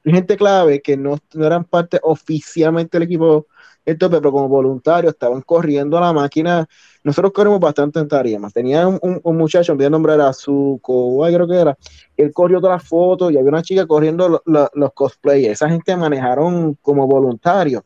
gente 0.03 0.37
clave 0.37 0.81
que 0.81 0.97
no, 0.97 1.17
no 1.33 1.45
eran 1.45 1.63
parte 1.65 1.99
oficialmente 2.03 2.97
del 2.97 3.03
equipo 3.07 3.47
del 3.85 3.97
tope, 3.97 4.17
pero 4.17 4.31
como 4.31 4.47
voluntarios 4.47 5.13
estaban 5.13 5.41
corriendo 5.41 5.97
a 5.97 6.01
la 6.01 6.13
máquina. 6.13 6.67
Nosotros 7.03 7.31
corrimos 7.33 7.59
bastante 7.59 7.99
en 7.99 8.07
tarimas. 8.07 8.53
Tenía 8.53 8.87
un, 8.87 9.19
un, 9.23 9.37
muchacho, 9.37 9.73
olvidé 9.73 9.87
el 9.87 9.91
nombre, 9.91 10.13
era 10.13 10.31
Zuko, 10.33 11.19
creo 11.27 11.47
que 11.47 11.55
era. 11.59 11.77
Él 12.17 12.31
corrió 12.33 12.59
todas 12.61 12.77
las 12.81 12.87
fotos 12.87 13.31
y 13.31 13.37
había 13.37 13.49
una 13.49 13.63
chica 13.63 13.85
corriendo 13.87 14.29
lo- 14.29 14.41
lo- 14.45 14.69
los 14.73 14.93
cosplayers. 14.93 15.53
Esa 15.53 15.69
gente 15.69 15.95
manejaron 15.97 16.75
como 16.81 17.07
voluntarios. 17.07 17.83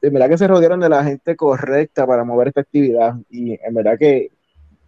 De 0.00 0.10
verdad 0.10 0.28
que 0.28 0.38
se 0.38 0.46
rodearon 0.46 0.80
de 0.80 0.88
la 0.88 1.02
gente 1.04 1.34
correcta 1.36 2.06
para 2.06 2.24
mover 2.24 2.48
esta 2.48 2.60
actividad. 2.60 3.14
Y 3.30 3.52
en 3.60 3.74
verdad 3.74 3.98
que 3.98 4.30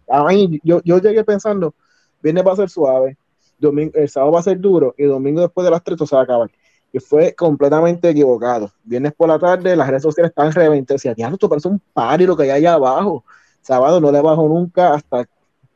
a 0.07 0.23
mí, 0.25 0.59
yo, 0.63 0.81
yo 0.83 0.99
llegué 0.99 1.23
pensando, 1.23 1.75
viernes 2.21 2.45
va 2.45 2.53
a 2.53 2.55
ser 2.57 2.69
suave, 2.69 3.17
domingo, 3.61 3.93
el 3.95 4.09
sábado 4.09 4.33
va 4.33 4.39
a 4.39 4.43
ser 4.43 4.59
duro 4.59 4.93
y 4.97 5.03
domingo 5.03 5.41
después 5.41 5.63
de 5.63 5.71
las 5.71 5.83
3 5.83 5.97
todo 5.97 6.07
se 6.07 6.15
va 6.15 6.21
a 6.21 6.23
acabar. 6.25 6.51
Y 6.91 6.99
fue 6.99 7.33
completamente 7.33 8.09
equivocado. 8.09 8.69
Viernes 8.83 9.13
por 9.13 9.29
la 9.29 9.39
tarde, 9.39 9.75
las 9.75 9.87
redes 9.87 10.03
sociales 10.03 10.31
están 10.31 10.51
reventadas. 10.51 11.01
Decía, 11.01 11.13
diablo, 11.13 11.35
esto 11.35 11.47
parece 11.47 11.69
un 11.69 11.79
party 11.93 12.25
lo 12.25 12.35
que 12.35 12.43
hay 12.43 12.49
allá 12.49 12.73
abajo. 12.73 13.23
Sábado 13.61 14.01
no 14.01 14.11
le 14.11 14.21
bajo 14.21 14.47
nunca 14.47 14.93
hasta 14.93 15.25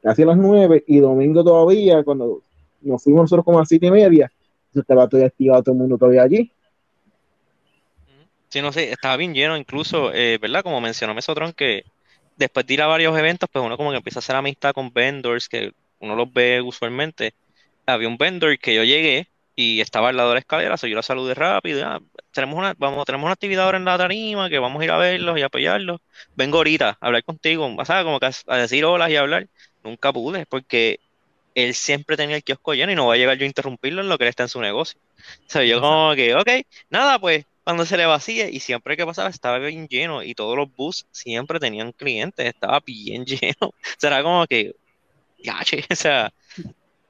casi 0.03 0.25
las 0.25 0.37
9 0.37 0.83
y 0.87 0.99
domingo 0.99 1.43
todavía, 1.43 2.03
cuando 2.03 2.41
nos 2.81 3.03
fuimos 3.03 3.23
nosotros 3.23 3.45
como 3.45 3.59
a 3.59 3.61
las 3.61 3.69
7 3.69 3.87
y 3.87 3.91
media, 3.91 4.31
eso 4.71 4.81
estaba 4.81 5.07
todavía 5.07 5.27
activado 5.27 5.63
todo 5.63 5.73
el 5.73 5.79
mundo 5.79 5.97
todavía 5.97 6.23
allí. 6.23 6.51
Sí, 8.49 8.61
no 8.61 8.71
sé, 8.71 8.91
estaba 8.91 9.17
bien 9.17 9.33
lleno 9.33 9.57
incluso, 9.57 10.13
eh, 10.13 10.37
¿verdad? 10.39 10.63
Como 10.63 10.79
mencionó 10.79 11.13
Mesotron, 11.13 11.53
que 11.53 11.85
después 12.37 12.65
de 12.65 12.73
ir 12.73 12.81
a 12.81 12.87
varios 12.87 13.17
eventos, 13.17 13.49
pues 13.51 13.65
uno 13.65 13.77
como 13.77 13.91
que 13.91 13.97
empieza 13.97 14.19
a 14.19 14.21
hacer 14.21 14.35
amistad 14.35 14.73
con 14.73 14.93
vendors 14.93 15.49
que 15.49 15.73
uno 15.99 16.15
los 16.15 16.31
ve 16.31 16.61
usualmente. 16.61 17.33
Había 17.85 18.07
un 18.07 18.17
vendor 18.17 18.57
que 18.59 18.75
yo 18.75 18.83
llegué 18.83 19.27
y 19.55 19.81
estaba 19.81 20.09
al 20.09 20.17
lado 20.17 20.29
de 20.29 20.35
la 20.35 20.39
escalera, 20.39 20.77
so 20.77 20.87
yo 20.87 20.95
lo 20.95 21.03
saludé 21.03 21.33
rápido, 21.33 21.85
ah, 21.85 22.01
tenemos 22.31 22.57
una, 22.57 22.75
vamos, 22.77 23.05
tenemos 23.05 23.25
una 23.25 23.33
actividad 23.33 23.65
ahora 23.65 23.77
en 23.77 23.85
la 23.85 23.97
tarima, 23.97 24.49
que 24.49 24.59
vamos 24.59 24.81
a 24.81 24.83
ir 24.83 24.91
a 24.91 24.97
verlos 24.97 25.37
y 25.37 25.41
apoyarlos. 25.41 26.01
Vengo 26.35 26.57
ahorita 26.57 26.97
a 26.99 27.05
hablar 27.05 27.23
contigo, 27.23 27.73
¿sabes? 27.85 28.03
Como 28.03 28.19
que 28.19 28.25
a, 28.25 28.31
a 28.47 28.57
decir 28.57 28.83
hola 28.85 29.09
y 29.09 29.15
a 29.15 29.21
hablar. 29.21 29.47
Nunca 29.83 30.11
pude, 30.11 30.45
porque 30.45 30.99
él 31.55 31.73
siempre 31.73 32.17
tenía 32.17 32.35
el 32.35 32.43
kiosco 32.43 32.73
lleno 32.73 32.91
y 32.91 32.95
no 32.95 33.07
va 33.07 33.13
a 33.13 33.17
llegar 33.17 33.37
yo 33.37 33.45
a 33.45 33.47
interrumpirlo 33.47 34.01
en 34.01 34.09
lo 34.09 34.17
que 34.17 34.25
él 34.25 34.29
está 34.29 34.43
en 34.43 34.49
su 34.49 34.61
negocio. 34.61 34.99
O 35.47 35.49
sea, 35.49 35.63
yo 35.63 35.79
como 35.81 36.13
que, 36.15 36.35
ok, 36.35 36.49
nada, 36.89 37.17
pues 37.19 37.45
cuando 37.63 37.85
se 37.85 37.97
le 37.97 38.05
vacíe 38.05 38.49
y 38.51 38.59
siempre 38.59 38.97
que 38.97 39.05
pasaba 39.05 39.29
estaba 39.29 39.57
bien 39.59 39.87
lleno 39.87 40.21
y 40.21 40.35
todos 40.35 40.55
los 40.57 40.73
bus 40.75 41.07
siempre 41.11 41.59
tenían 41.59 41.93
clientes, 41.93 42.45
estaba 42.45 42.79
bien 42.85 43.25
lleno. 43.25 43.69
O 43.69 43.73
sea, 43.97 44.09
era 44.09 44.23
como 44.23 44.45
que, 44.47 44.75
ya, 45.39 45.63
che, 45.63 45.85
o 45.91 45.95
sea, 45.95 46.33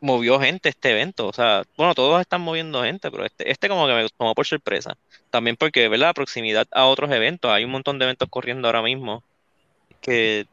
movió 0.06 0.40
gente 0.40 0.70
este 0.70 0.92
evento. 0.92 1.28
O 1.28 1.34
sea, 1.34 1.64
bueno, 1.76 1.94
todos 1.96 2.22
están 2.22 2.42
moviendo 2.42 2.84
gente, 2.84 3.12
pero 3.12 3.26
este, 3.26 3.52
este 3.52 3.68
como 3.68 3.88
que 3.88 3.94
me 3.94 4.08
tomó 4.10 4.34
por 4.34 4.46
sorpresa. 4.46 4.98
También 5.30 5.58
porque, 5.58 5.90
¿verdad? 5.90 6.14
Proximidad 6.14 6.68
a 6.72 6.86
otros 6.86 7.12
eventos. 7.12 7.52
Hay 7.52 7.66
un 7.66 7.72
montón 7.72 8.00
de 8.00 8.06
eventos 8.06 8.30
corriendo 8.30 8.68
ahora 8.68 8.82
mismo 8.82 9.24
que 10.02 10.48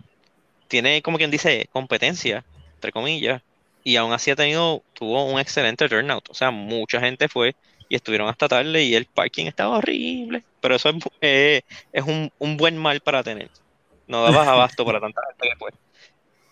tiene, 0.68 1.02
como 1.02 1.18
quien 1.18 1.30
dice, 1.30 1.68
competencia, 1.72 2.44
entre 2.74 2.92
comillas. 2.92 3.42
Y 3.84 3.96
aún 3.96 4.12
así 4.12 4.30
ha 4.30 4.36
tenido, 4.36 4.82
tuvo 4.94 5.24
un 5.24 5.38
excelente 5.38 5.88
turnout. 5.88 6.28
O 6.30 6.34
sea, 6.34 6.50
mucha 6.50 7.00
gente 7.00 7.28
fue 7.28 7.54
y 7.88 7.96
estuvieron 7.96 8.28
hasta 8.28 8.48
tarde 8.48 8.82
y 8.82 8.94
el 8.94 9.06
parking 9.06 9.46
estaba 9.46 9.76
horrible. 9.76 10.44
Pero 10.60 10.76
eso 10.76 10.88
es, 10.88 10.96
eh, 11.20 11.62
es 11.92 12.04
un, 12.04 12.32
un 12.38 12.56
buen 12.56 12.78
mal 12.78 13.00
para 13.00 13.22
tener. 13.22 13.50
No 14.06 14.22
dabas 14.22 14.48
abasto 14.48 14.84
para 14.84 15.00
tanta 15.00 15.20
gente 15.28 15.56
fue. 15.58 15.70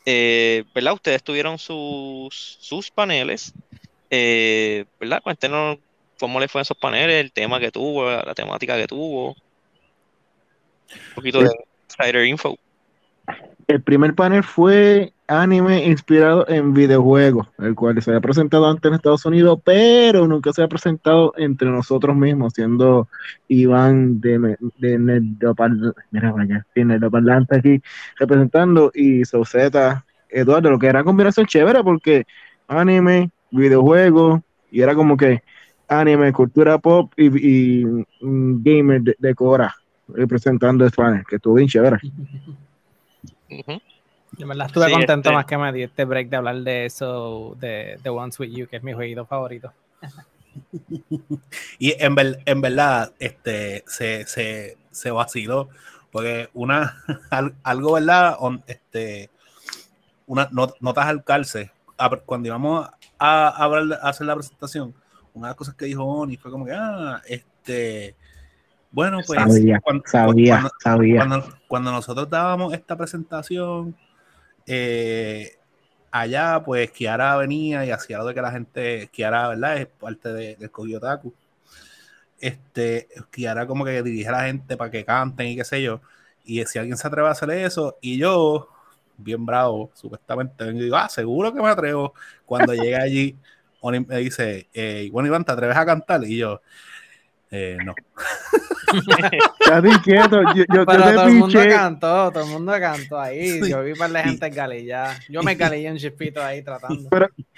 Eh, 0.04 0.64
¿verdad? 0.74 0.94
Ustedes 0.94 1.22
tuvieron 1.22 1.58
sus, 1.58 2.58
sus 2.60 2.90
paneles. 2.90 3.52
Eh, 4.10 4.84
¿verdad? 4.98 5.22
Cuéntenos 5.22 5.78
cómo 6.18 6.40
le 6.40 6.48
fue 6.48 6.60
en 6.60 6.62
esos 6.62 6.76
paneles, 6.76 7.20
el 7.20 7.32
tema 7.32 7.60
que 7.60 7.70
tuvo, 7.70 8.10
la, 8.10 8.22
la 8.22 8.34
temática 8.34 8.76
que 8.76 8.86
tuvo. 8.86 9.30
Un 9.30 11.14
poquito 11.14 11.40
de 11.40 11.50
insider 11.88 12.26
info. 12.26 12.58
El 13.70 13.82
primer 13.82 14.16
panel 14.16 14.42
fue 14.42 15.12
anime 15.28 15.86
inspirado 15.86 16.44
en 16.48 16.74
videojuegos, 16.74 17.46
el 17.60 17.76
cual 17.76 18.02
se 18.02 18.10
había 18.10 18.20
presentado 18.20 18.68
antes 18.68 18.88
en 18.88 18.96
Estados 18.96 19.24
Unidos, 19.24 19.60
pero 19.64 20.26
nunca 20.26 20.52
se 20.52 20.64
ha 20.64 20.66
presentado 20.66 21.32
entre 21.36 21.70
nosotros 21.70 22.16
mismos, 22.16 22.52
siendo 22.52 23.06
Iván 23.46 24.20
de, 24.20 24.56
de 24.78 24.98
Nerdoparl- 24.98 25.94
mira 26.10 26.34
Nerdoparlante 26.74 27.58
aquí 27.58 27.80
representando 28.18 28.90
y 28.92 29.24
Sauceta 29.24 30.04
Eduardo, 30.28 30.68
lo 30.68 30.78
que 30.80 30.88
era 30.88 31.04
combinación 31.04 31.46
chévere 31.46 31.84
porque 31.84 32.24
anime, 32.66 33.30
videojuegos, 33.52 34.40
y 34.72 34.80
era 34.80 34.96
como 34.96 35.16
que 35.16 35.44
anime, 35.86 36.32
cultura 36.32 36.78
pop 36.78 37.12
y, 37.16 37.82
y 37.82 37.84
mm, 38.20 38.64
gamer 38.64 39.02
de, 39.02 39.16
de 39.16 39.32
Cora 39.36 39.72
representando 40.08 40.90
panel, 40.90 41.22
que 41.24 41.36
estuvo 41.36 41.54
bien 41.54 41.68
chévere. 41.68 41.98
Ujú. 43.50 43.80
Yo 44.38 44.42
en 44.44 44.48
verdad 44.48 44.66
estuve 44.68 44.86
Sí, 44.86 44.92
contento 44.92 45.28
este- 45.28 45.32
más 45.34 45.44
que 45.46 45.58
me 45.58 45.72
di 45.72 45.82
este 45.82 46.04
break 46.04 46.28
de 46.28 46.36
hablar 46.36 46.56
de 46.56 46.86
eso, 46.86 47.56
de, 47.58 47.98
de 48.02 48.10
Once 48.10 48.40
With 48.42 48.52
You, 48.54 48.66
que 48.68 48.76
es 48.76 48.82
mi 48.82 48.92
jueguito 48.92 49.26
favorito. 49.26 49.72
Y 51.78 51.94
en, 52.02 52.14
ver- 52.14 52.40
en 52.44 52.60
verdad, 52.60 53.12
este, 53.18 53.84
se, 53.86 54.26
se, 54.26 54.76
se 54.90 55.10
vaciló, 55.10 55.68
porque 56.10 56.48
una, 56.54 56.96
al- 57.30 57.54
algo, 57.62 57.92
¿verdad? 57.94 58.36
On- 58.40 58.62
este, 58.66 59.30
una, 60.26 60.48
not- 60.52 60.76
notas 60.80 61.06
al 61.06 61.24
calce, 61.24 61.70
a- 61.98 62.10
cuando 62.10 62.48
íbamos 62.48 62.88
a, 63.18 63.48
a 63.48 63.64
hablar- 63.64 63.98
a 64.02 64.08
hacer 64.10 64.26
la 64.26 64.34
presentación, 64.36 64.94
una 65.34 65.48
de 65.48 65.50
las 65.52 65.56
cosas 65.56 65.74
que 65.74 65.84
dijo 65.86 66.04
Oni 66.04 66.36
fue 66.36 66.50
como 66.50 66.66
que, 66.66 66.72
ah, 66.74 67.20
este, 67.26 68.14
bueno, 68.90 69.20
pues, 69.26 69.38
Sabía, 69.40 69.80
cuando, 69.80 70.02
Sabía, 70.06 70.54
cuando- 70.54 70.70
sabía. 70.80 71.18
cuando, 71.26 71.58
cuando 71.68 71.92
nosotros 71.92 72.28
dábamos 72.28 72.72
esta 72.74 72.96
presentación, 72.96 73.94
eh, 74.66 75.56
allá, 76.10 76.62
pues 76.64 76.90
Kiara 76.90 77.36
venía 77.36 77.84
y 77.84 77.90
hacía 77.90 78.18
lo 78.18 78.26
de 78.26 78.34
que 78.34 78.42
la 78.42 78.50
gente, 78.52 79.08
Kiara, 79.12 79.48
¿verdad? 79.48 79.76
Es 79.78 79.86
parte 79.86 80.32
de, 80.32 80.56
del 80.56 80.70
Kogyotaku. 80.70 81.32
Este, 82.40 83.08
Kiara 83.30 83.66
como 83.66 83.84
que 83.84 84.02
dirige 84.02 84.28
a 84.28 84.32
la 84.32 84.44
gente 84.44 84.76
para 84.76 84.90
que 84.90 85.04
canten 85.04 85.48
y 85.48 85.56
qué 85.56 85.64
sé 85.64 85.82
yo. 85.82 86.00
Y 86.44 86.64
si 86.64 86.78
alguien 86.78 86.96
se 86.96 87.06
atreve 87.06 87.28
a 87.28 87.32
hacer 87.32 87.50
eso, 87.50 87.96
y 88.00 88.18
yo, 88.18 88.68
bien 89.18 89.44
bravo, 89.44 89.90
supuestamente, 89.94 90.64
vengo 90.64 90.80
y 90.80 90.84
digo, 90.84 90.96
ah, 90.96 91.08
seguro 91.08 91.52
que 91.52 91.60
me 91.62 91.68
atrevo. 91.68 92.14
Cuando 92.46 92.74
llegué 92.74 92.96
allí, 93.00 93.36
me 93.82 94.16
dice, 94.18 94.68
eh, 94.74 95.08
bueno, 95.12 95.28
Iván, 95.28 95.44
¿te 95.44 95.52
atreves 95.52 95.76
a 95.76 95.86
cantar? 95.86 96.24
Y 96.24 96.38
yo, 96.38 96.60
eh, 97.50 97.76
no. 97.84 97.94
Estás 99.60 99.84
inquieto. 99.84 100.42
Yo, 100.42 100.54
yo, 100.54 100.64
yo 100.74 100.86
Pero 100.86 101.04
te 101.04 101.12
todo 101.14 101.26
el 101.26 101.32
mundo 101.34 101.46
piché. 101.46 101.68
cantó, 101.68 102.30
todo 102.32 102.44
el 102.44 102.50
mundo 102.50 102.72
cantó 102.80 103.20
ahí. 103.20 103.62
Sí. 103.62 103.70
Yo 103.70 103.82
vi 103.82 103.94
para 103.94 104.12
la 104.12 104.22
gente 104.22 104.46
en 104.46 104.54
galilla. 104.54 105.18
Yo 105.28 105.42
me 105.42 105.54
galillé 105.54 105.90
un 105.90 105.98
chispito 105.98 106.42
ahí 106.42 106.62
tratando. 106.62 107.08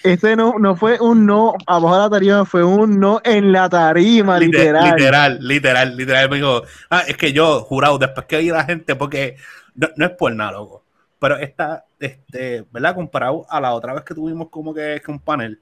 Ese 0.03 0.37
no, 0.37 0.55
no 0.59 0.77
fue 0.77 0.99
un 1.01 1.25
no 1.27 1.55
abajo 1.67 1.95
de 1.95 2.01
la 2.03 2.11
tarima, 2.11 2.45
fue 2.45 2.65
un 2.65 2.99
no 3.01 3.21
en 3.25 3.53
la 3.53 3.69
tarima, 3.69 4.39
Liter- 4.39 4.61
literal. 4.61 4.91
literal, 4.97 5.39
literal, 5.41 5.97
literal. 5.97 6.31
Me 6.31 6.37
dijo, 6.37 6.63
ah, 6.91 7.05
es 7.07 7.17
que 7.17 7.33
yo, 7.33 7.61
jurado, 7.63 7.99
después 7.99 8.27
que 8.27 8.39
vi 8.39 8.51
a 8.51 8.55
la 8.55 8.65
gente, 8.65 8.95
porque 8.97 9.37
no, 9.75 9.89
no 9.97 10.07
es 10.07 10.13
por 10.13 10.35
nada, 10.35 10.53
loco. 10.53 10.85
Pero 11.19 11.37
esta, 11.39 11.85
este, 12.01 12.65
¿verdad? 12.73 12.95
Comparado 12.97 13.47
a 13.49 13.61
la 13.61 13.73
otra 13.75 13.95
vez 13.95 14.03
que 14.03 14.15
tuvimos 14.15 14.49
como 14.51 14.75
que, 14.75 15.01
que 15.05 15.11
un 15.11 15.21
panel, 15.21 15.61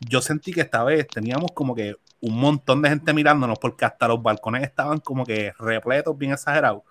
yo 0.00 0.20
sentí 0.22 0.50
que 0.52 0.62
esta 0.62 0.82
vez 0.82 1.06
teníamos 1.06 1.52
como 1.52 1.74
que 1.74 1.94
un 2.24 2.38
montón 2.40 2.80
de 2.80 2.88
gente 2.88 3.12
mirándonos, 3.12 3.58
porque 3.58 3.84
hasta 3.84 4.08
los 4.08 4.22
balcones 4.22 4.62
estaban 4.62 4.98
como 5.00 5.24
que 5.26 5.52
repletos, 5.58 6.16
bien 6.16 6.32
exagerados. 6.32 6.82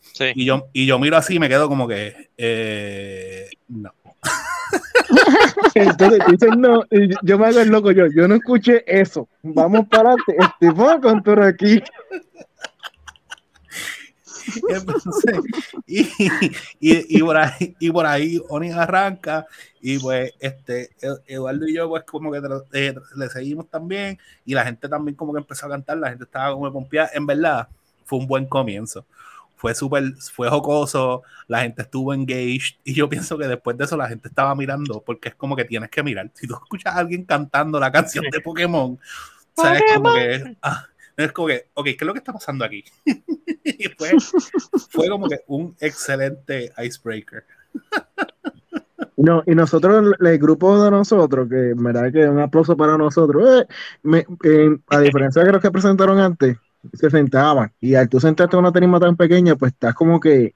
Sí. 0.00 0.26
Y 0.34 0.44
yo, 0.44 0.68
y 0.72 0.86
yo 0.86 0.98
miro 1.00 1.16
así 1.16 1.34
y 1.34 1.38
me 1.40 1.48
quedo 1.48 1.68
como 1.68 1.88
que, 1.88 2.30
eh, 2.36 3.48
no. 3.68 3.92
Entonces 5.74 6.20
tú 6.24 6.30
dices 6.32 6.56
no, 6.56 6.82
y 6.90 7.08
yo- 7.22 7.38
me 7.38 7.46
hago 7.46 7.60
el 7.60 7.68
loco, 7.68 7.90
yo, 7.90 8.06
yo 8.14 8.28
no 8.28 8.36
escuché 8.36 8.84
eso. 8.86 9.28
Vamos 9.42 9.86
para 9.88 10.10
adelante, 10.10 10.36
Estefan 10.38 11.00
con 11.00 11.22
todo 11.22 11.42
aquí. 11.42 11.82
Entonces, 14.68 15.42
y, 15.86 16.02
y, 16.80 17.18
y 17.18 17.22
por 17.22 17.36
ahí, 17.36 17.76
y 17.78 17.90
por 17.90 18.06
ahí 18.06 18.40
Oni 18.48 18.70
arranca 18.70 19.46
y 19.80 19.98
pues 19.98 20.32
este 20.40 20.90
Ed- 21.00 21.22
Eduardo 21.26 21.66
y 21.66 21.74
yo 21.74 21.88
pues 21.88 22.04
como 22.04 22.32
que 22.32 22.40
eh, 22.72 22.94
le 23.16 23.28
seguimos 23.28 23.68
también 23.68 24.18
y 24.44 24.54
la 24.54 24.64
gente 24.64 24.88
también 24.88 25.16
como 25.16 25.32
que 25.32 25.40
empezó 25.40 25.66
a 25.66 25.70
cantar, 25.70 25.98
la 25.98 26.08
gente 26.10 26.24
estaba 26.24 26.52
como 26.52 26.72
pompeada, 26.72 27.10
en 27.14 27.26
verdad 27.26 27.68
fue 28.04 28.18
un 28.18 28.26
buen 28.26 28.46
comienzo. 28.46 29.04
Fue 29.58 29.74
súper, 29.74 30.14
fue 30.34 30.50
jocoso, 30.50 31.22
la 31.48 31.62
gente 31.62 31.80
estuvo 31.82 32.12
engaged 32.12 32.76
y 32.84 32.92
yo 32.92 33.08
pienso 33.08 33.38
que 33.38 33.46
después 33.48 33.76
de 33.78 33.84
eso 33.84 33.96
la 33.96 34.06
gente 34.06 34.28
estaba 34.28 34.54
mirando 34.54 35.02
porque 35.02 35.30
es 35.30 35.34
como 35.34 35.56
que 35.56 35.64
tienes 35.64 35.88
que 35.90 36.02
mirar. 36.02 36.30
Si 36.34 36.46
tú 36.46 36.54
escuchas 36.54 36.94
a 36.94 36.98
alguien 36.98 37.24
cantando 37.24 37.80
la 37.80 37.90
canción 37.90 38.28
de 38.28 38.40
Pokémon, 38.42 38.98
sabes 39.54 39.84
como 39.84 40.12
que, 40.12 40.50
ah, 40.62 40.86
es 41.16 41.32
como 41.32 41.48
que, 41.48 41.68
ok, 41.74 41.84
¿qué 41.84 41.96
es 41.98 42.02
lo 42.02 42.12
que 42.12 42.18
está 42.18 42.32
pasando 42.32 42.64
aquí? 42.64 42.84
y 43.64 43.88
fue, 43.96 44.10
fue 44.90 45.08
como 45.08 45.28
que 45.28 45.40
un 45.46 45.74
excelente 45.80 46.72
icebreaker. 46.78 47.44
No, 49.16 49.42
y 49.46 49.54
nosotros, 49.54 50.14
el, 50.20 50.38
grupo 50.38 50.82
de 50.82 50.90
nosotros, 50.90 51.48
que 51.48 51.70
en 51.70 51.82
verdad 51.82 52.12
que 52.12 52.28
un 52.28 52.38
aplauso 52.38 52.76
para 52.76 52.98
nosotros, 52.98 53.64
eh, 54.12 54.78
a 54.88 55.00
diferencia 55.00 55.42
de 55.42 55.52
los 55.52 55.62
que 55.62 55.70
presentaron 55.70 56.18
antes, 56.18 56.58
se 56.92 57.10
sentaban. 57.10 57.72
Y 57.80 57.94
al 57.94 58.08
tú 58.08 58.20
sentarte 58.20 58.56
en 58.56 58.60
una 58.60 58.72
tarima 58.72 59.00
tan 59.00 59.16
pequeña, 59.16 59.56
pues 59.56 59.72
estás 59.72 59.94
como 59.94 60.20
que 60.20 60.54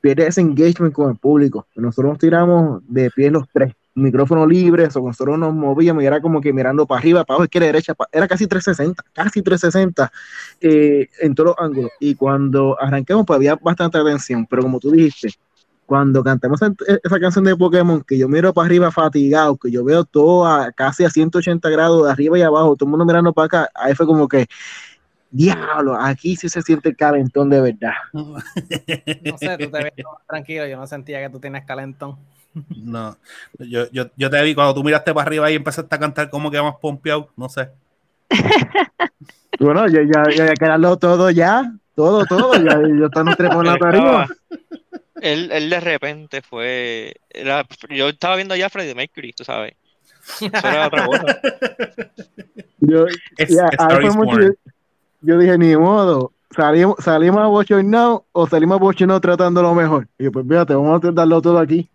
pierdes 0.00 0.28
ese 0.28 0.40
engagement 0.40 0.92
con 0.92 1.10
el 1.10 1.16
público. 1.16 1.68
Nosotros 1.76 2.12
nos 2.12 2.18
tiramos 2.18 2.82
de 2.88 3.10
pie 3.10 3.30
los 3.30 3.48
tres, 3.52 3.74
micrófono 3.96 4.46
libre, 4.46 4.88
o 4.94 5.00
nosotros 5.00 5.38
nos 5.38 5.54
movíamos 5.54 6.02
y 6.02 6.06
era 6.06 6.20
como 6.20 6.40
que 6.40 6.52
mirando 6.52 6.86
para 6.86 7.00
arriba, 7.00 7.24
para 7.24 7.36
abajo, 7.36 7.44
izquierda, 7.44 7.66
derecha, 7.66 7.94
era 8.12 8.28
casi 8.28 8.46
360, 8.46 9.02
casi 9.12 9.42
360 9.42 10.12
eh, 10.60 11.08
en 11.20 11.34
todos 11.34 11.48
los 11.48 11.56
ángulos. 11.58 11.90
Y 11.98 12.14
cuando 12.14 12.80
arranquemos, 12.80 13.24
pues 13.26 13.36
había 13.36 13.56
bastante 13.56 13.98
atención, 13.98 14.46
pero 14.46 14.62
como 14.62 14.78
tú 14.78 14.90
dijiste, 14.90 15.30
cuando 15.86 16.22
cantamos 16.22 16.60
esa 16.62 17.20
canción 17.20 17.44
de 17.44 17.56
Pokémon, 17.56 18.02
que 18.02 18.18
yo 18.18 18.28
miro 18.28 18.52
para 18.52 18.66
arriba 18.66 18.90
fatigado, 18.90 19.56
que 19.56 19.70
yo 19.70 19.84
veo 19.84 20.04
todo 20.04 20.46
a 20.46 20.72
casi 20.72 21.04
a 21.04 21.10
180 21.10 21.68
grados 21.70 22.04
de 22.04 22.12
arriba 22.12 22.38
y 22.38 22.42
abajo, 22.42 22.76
todo 22.76 22.86
el 22.86 22.90
mundo 22.90 23.06
mirando 23.06 23.32
para 23.32 23.46
acá, 23.46 23.70
ahí 23.74 23.94
fue 23.94 24.04
como 24.04 24.28
que, 24.28 24.46
diablo, 25.30 25.96
aquí 25.98 26.36
sí 26.36 26.48
se 26.48 26.60
siente 26.60 26.90
el 26.90 26.96
calentón 26.96 27.48
de 27.48 27.60
verdad. 27.60 27.92
No 28.12 29.38
sé, 29.38 29.56
tú 29.58 29.70
te 29.70 29.82
ves 29.84 29.92
más 30.04 30.26
tranquilo. 30.26 30.66
Yo 30.66 30.76
no 30.76 30.86
sentía 30.86 31.20
que 31.20 31.30
tú 31.30 31.40
tienes 31.40 31.64
calentón. 31.64 32.16
No, 32.76 33.16
yo, 33.58 33.90
yo, 33.90 34.06
yo 34.16 34.30
te 34.30 34.42
vi 34.42 34.54
cuando 34.54 34.74
tú 34.74 34.82
miraste 34.82 35.12
para 35.12 35.26
arriba 35.26 35.50
y 35.50 35.56
empezaste 35.56 35.94
a 35.94 35.98
cantar 35.98 36.30
como 36.30 36.50
que 36.50 36.60
más 36.62 36.76
pompeado, 36.80 37.28
no 37.36 37.48
sé. 37.48 37.68
Bueno, 39.58 39.86
ya, 39.88 40.00
ya, 40.02 40.22
ya, 40.36 40.46
ya 40.48 40.52
quedarlo 40.54 40.98
todo 40.98 41.30
ya, 41.30 41.72
todo, 41.94 42.26
todo, 42.26 42.54
ya, 42.62 42.78
yo 42.78 43.06
estaba 43.06 43.34
trepado 43.34 43.60
en 43.62 43.66
la 43.68 43.74
estaba- 43.74 44.26
Él, 45.22 45.50
él 45.50 45.70
de 45.70 45.80
repente 45.80 46.42
fue. 46.42 47.14
era- 47.30 47.66
yo 47.88 48.08
estaba 48.10 48.36
viendo 48.36 48.54
ya 48.54 48.66
a 48.66 48.70
Freddie 48.70 48.94
Mercury, 48.94 49.32
tú 49.32 49.44
sabes. 49.44 49.72
Eso 50.40 50.50
era 50.52 50.88
otra 50.88 51.06
cosa. 51.06 51.40
Yo, 52.80 53.06
yo 55.22 55.38
dije, 55.38 55.56
ni 55.58 55.74
modo, 55.76 56.32
salimos, 56.54 56.96
salimos 57.02 57.40
a 57.40 57.46
bochornado 57.46 58.26
o 58.32 58.46
salimos 58.46 58.76
a 58.76 58.80
bochornado 58.80 59.20
tratando 59.20 59.62
lo 59.62 59.74
mejor. 59.74 60.06
Y 60.18 60.24
yo, 60.24 60.32
pues 60.32 60.46
fíjate, 60.46 60.74
vamos 60.74 61.02
a 61.02 61.10
darlo 61.12 61.40
todo 61.40 61.58
aquí. 61.58 61.88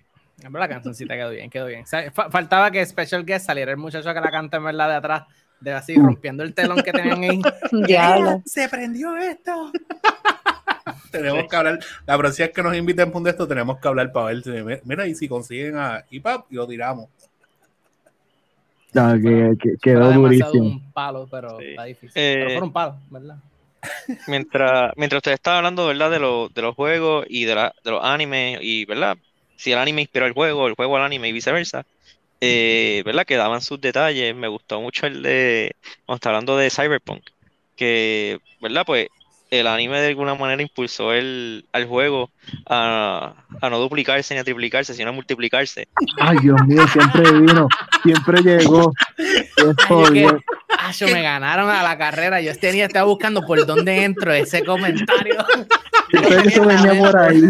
En 0.44 0.52
verdad, 0.52 0.68
La 0.70 0.74
cancioncita 0.76 1.16
quedó 1.16 1.30
bien, 1.32 1.50
quedó 1.50 1.66
bien. 1.68 1.84
O 1.84 1.88
sea, 1.88 2.12
fa- 2.12 2.30
faltaba 2.30 2.72
que 2.72 2.86
Special 2.86 3.26
Guest 3.26 3.46
saliera 3.46 3.72
el 3.72 3.78
muchacho 3.78 4.14
que 4.14 4.20
la 4.22 4.32
canta 4.32 4.58
en 4.58 4.64
verdad 4.66 4.90
de 4.90 4.96
atrás, 4.96 5.24
de 5.60 5.74
así 5.74 5.96
rompiendo 5.96 6.44
el 6.44 6.54
telón 6.54 6.82
que 6.82 6.92
tenían 6.92 7.24
ahí. 7.24 7.42
Diablo. 7.88 8.42
Se 8.46 8.68
prendió 8.70 9.16
esto. 9.18 9.72
tenemos 11.12 11.46
que 11.50 11.56
hablar, 11.56 11.80
la 12.06 12.18
próxima 12.18 12.48
vez 12.48 12.56
que 12.56 12.64
nos 12.64 12.76
inviten 12.76 13.12
por 13.12 13.28
esto, 13.28 13.48
tenemos 13.48 13.80
que 13.80 13.88
hablar 13.88 14.12
para 14.12 14.28
ver. 14.28 14.44
si- 14.44 14.82
Mira, 14.86 15.08
y 15.08 15.16
si 15.16 15.28
consiguen 15.28 15.78
a 15.78 16.04
IPAP, 16.10 16.46
y 16.52 16.56
lo 16.56 16.68
tiramos. 16.68 17.08
No, 18.94 19.14
que, 19.14 19.54
que- 19.60 19.76
quedó 19.82 20.12
durísimo. 20.12 20.64
un 20.66 20.92
palo, 20.92 21.28
pero 21.32 21.58
Sí. 21.60 21.66
está 21.70 21.84
difícil. 21.86 22.12
Eh, 22.16 22.44
pero 22.46 22.60
fue 22.60 22.68
un 22.68 22.74
palo, 22.74 22.96
¿verdad? 23.10 23.38
Mientras, 24.28 24.92
mientras 24.96 25.20
ustedes 25.20 25.36
estaban 25.36 25.60
hablando, 25.60 25.88
¿verdad? 25.88 26.12
De, 26.12 26.20
los 26.20 26.54
de 26.54 26.62
los 26.62 26.76
juegos 26.76 27.26
y 27.30 27.46
de, 27.46 27.56
la, 27.56 27.74
de 27.84 27.92
los 27.92 28.04
animes, 28.04 28.60
y, 28.62 28.86
¿verdad? 28.86 29.18
Si 29.62 29.72
el 29.72 29.77
anime 29.77 30.01
inspiró 30.01 30.25
el 30.25 30.34
juego, 30.34 30.68
el 30.68 30.74
juego 30.74 30.98
al 30.98 31.03
anime 31.03 31.30
y 31.30 31.34
viceversa, 31.34 31.86
eh, 32.39 33.03
¿verdad? 33.06 33.27
Que 33.27 33.36
daban 33.36 33.62
sus 33.62 33.80
detalles. 33.80 34.36
Me 34.36 34.48
gustó 34.48 34.82
mucho 34.82 35.06
el 35.06 35.22
de, 35.22 35.75
cuando 36.08 36.15
está 36.15 36.30
hablando 36.30 36.58
de 36.58 36.72
Cyberpunk, 36.72 37.22
que, 37.75 38.39
¿verdad? 38.60 38.82
Pues 38.88 39.10
el 39.51 39.68
anime 39.68 40.01
de 40.01 40.07
alguna 40.07 40.33
manera 40.33 40.64
impulsó 40.64 41.14
el, 41.14 41.64
al 41.74 41.86
juego 41.86 42.31
a, 42.66 43.36
a 43.62 43.70
no 43.70 43.77
duplicarse 43.77 44.33
ni 44.33 44.40
a 44.40 44.44
triplicarse, 44.44 44.96
sino 44.96 45.12
a 45.12 45.14
multiplicarse. 45.14 45.88
Ay, 46.20 46.38
Dios 46.42 46.59
mío, 46.66 46.88
siempre 46.88 47.31
vino, 47.31 47.68
siempre 48.01 48.42
llegó. 48.42 48.92
Ay, 49.20 50.14
que-. 50.14 50.38
Ah, 50.70 50.92
yo 50.92 51.05
me 51.05 51.22
ganaron 51.22 51.70
a 51.70 51.83
la 51.83 52.00
carrera. 52.00 52.42
Yo 52.42 52.57
tenía, 52.57 52.86
estaba 52.88 53.05
buscando 53.05 53.46
por 53.46 53.64
dónde 53.68 54.03
entro 54.05 54.33
ese 54.33 54.66
comentario. 54.66 55.46
Yo 56.14 56.22
que 56.24 56.50
eso 56.50 56.66
venía 56.66 56.98
por 56.98 57.16
ahí. 57.16 57.44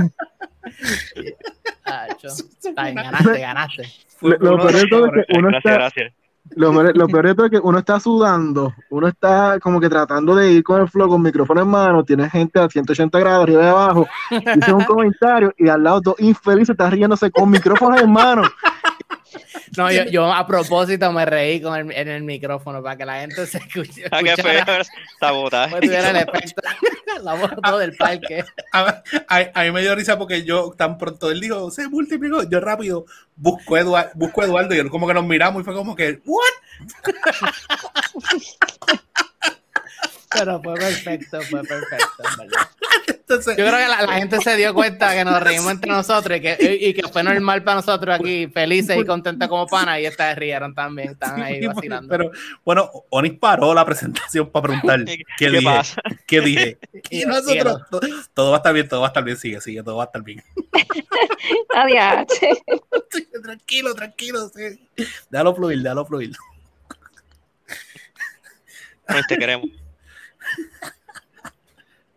Yo- 2.22 2.30
está 2.30 2.84
bien, 2.84 2.96
ganaste, 2.96 3.40
ganaste. 3.40 3.84
Lo, 4.22 4.30
lo 4.38 4.58
peor 4.58 4.74
de 4.74 4.88
todo 4.88 5.06
es 5.08 5.12
que 5.28 5.38
uno 5.38 5.48
Gracias, 5.50 5.58
está, 5.66 5.74
gracias. 5.74 6.14
lo, 6.52 6.72
peor- 6.72 6.96
lo 6.98 7.08
peor 7.08 7.28
de 7.28 7.36
todo 7.36 7.46
es 7.48 7.52
que 7.52 7.60
uno 7.60 7.80
está 7.80 8.00
sudando, 8.00 8.74
uno 8.92 9.08
está 9.08 9.58
como 9.60 9.80
que 9.80 9.90
tratando 9.90 10.36
de 10.36 10.52
ir 10.52 10.64
con 10.64 10.82
el 10.82 10.88
flow, 10.88 11.10
con 11.10 11.22
micrófono 11.22 11.62
en 11.62 11.68
mano, 11.68 12.04
tiene 12.04 12.30
gente 12.30 12.60
a 12.60 12.70
180 12.70 13.20
grados 13.20 13.44
arriba 13.44 13.64
y 13.64 13.68
abajo, 13.68 14.08
dice 14.56 14.74
un 14.74 14.84
comentario 14.86 15.54
y 15.58 15.68
al 15.70 15.84
lado 15.84 16.02
dos 16.02 16.16
infelices 16.20 16.70
están 16.70 16.92
riéndose 16.92 17.32
con 17.32 17.50
micrófonos 17.50 18.00
en 18.02 18.12
mano. 18.12 18.44
No, 19.78 19.92
yo, 19.92 20.04
yo 20.06 20.32
a 20.32 20.46
propósito 20.46 21.12
me 21.12 21.26
reí 21.26 21.62
con 21.62 21.76
el, 21.78 21.92
en 21.98 22.08
el 22.10 22.24
micrófono 22.24 22.84
para 22.84 22.98
que 22.98 23.06
la 23.06 23.22
gente 23.22 23.46
se 23.48 23.58
escuche. 23.60 24.04
Ah, 24.12 24.20
qué 24.24 24.36
feo, 24.36 24.64
sabotaje. 25.20 25.80
tuviera 25.82 26.10
el 26.10 26.18
efecto. 26.18 26.62
La 27.24 27.34
voz 27.36 27.52
todo 27.62 27.78
del 27.78 27.96
parque. 27.96 28.44
A, 28.72 29.04
a- 29.28 29.52
a 29.54 29.64
mí 29.64 29.72
me 29.72 29.82
dio 29.82 29.94
risa 29.96 30.18
porque 30.18 30.44
yo 30.44 30.74
tan 30.78 30.98
pronto 30.98 31.30
él 31.30 31.40
dijo, 31.40 31.70
se 31.70 31.88
multiplicó, 31.88 32.44
yo 32.50 32.60
rápido 32.60 33.06
busco, 33.36 33.76
a 33.76 33.80
Eduardo, 33.82 34.12
busco 34.16 34.42
a 34.42 34.46
Eduardo 34.46 34.74
y 34.76 34.80
él 34.80 34.90
como 34.90 35.08
que 35.08 35.14
nos 35.14 35.26
miramos 35.26 35.62
y 35.62 35.66
fue 35.66 35.74
como 35.74 35.96
que, 35.96 36.22
¿what? 36.26 37.04
Pero 40.34 40.62
fue 40.62 40.76
perfecto, 40.76 41.42
fue 41.42 41.62
perfecto, 41.64 42.24
en 42.32 42.38
verdad. 42.38 42.68
Entonces, 43.08 43.58
Yo 43.58 43.66
creo 43.66 43.78
que 43.80 43.88
la, 43.88 44.02
la 44.02 44.14
gente 44.14 44.40
se 44.42 44.56
dio 44.58 44.74
cuenta 44.74 45.14
que 45.14 45.24
nos 45.24 45.42
reímos 45.42 45.72
entre 45.72 45.90
nosotros 45.92 46.38
y 46.38 46.42
que, 46.42 46.58
y, 46.60 46.88
y 46.90 46.94
que 46.94 47.08
fue 47.08 47.24
normal 47.24 47.64
para 47.64 47.76
nosotros 47.76 48.16
aquí, 48.20 48.48
felices 48.48 48.98
y 48.98 49.06
contentos 49.06 49.48
como 49.48 49.68
panas, 49.68 50.00
y 50.00 50.06
estas 50.06 50.38
rieron 50.38 50.74
también, 50.76 51.12
estaban 51.12 51.42
ahí 51.42 51.66
vacilando. 51.66 52.10
pero 52.10 52.32
bueno, 52.66 52.90
Onis 53.10 53.34
paró 53.40 53.74
la 53.74 53.86
presentación 53.86 54.50
para 54.50 54.64
preguntar 54.64 55.06
¿Qué, 55.06 55.24
qué, 55.38 55.50
dije, 55.50 55.64
pasa? 55.66 56.02
qué 56.28 56.42
dije. 56.42 56.78
Y- 57.10 57.26
nosotros, 57.26 57.82
todo, 57.90 58.02
todo 58.34 58.50
va 58.52 58.58
a 58.58 58.60
estar 58.60 58.74
bien, 58.74 58.88
todo 58.88 59.02
va 59.02 59.08
a 59.08 59.10
estar 59.10 59.24
bien, 59.24 59.38
sigue, 59.38 59.60
sigue, 59.62 59.84
todo 59.84 59.98
va 59.98 60.04
a 60.04 60.06
estar 60.08 60.24
bien. 60.24 60.42
Adiós. 61.76 62.28
tranquilo, 63.44 63.94
tranquilo, 63.96 64.50
sí. 64.50 64.88
Déjalo 65.30 65.56
fluir, 65.56 65.82
déjalo 65.82 66.06
fluir. 66.06 66.32
Pues 69.08 69.28
te 69.28 69.38
queremos. 69.38 69.70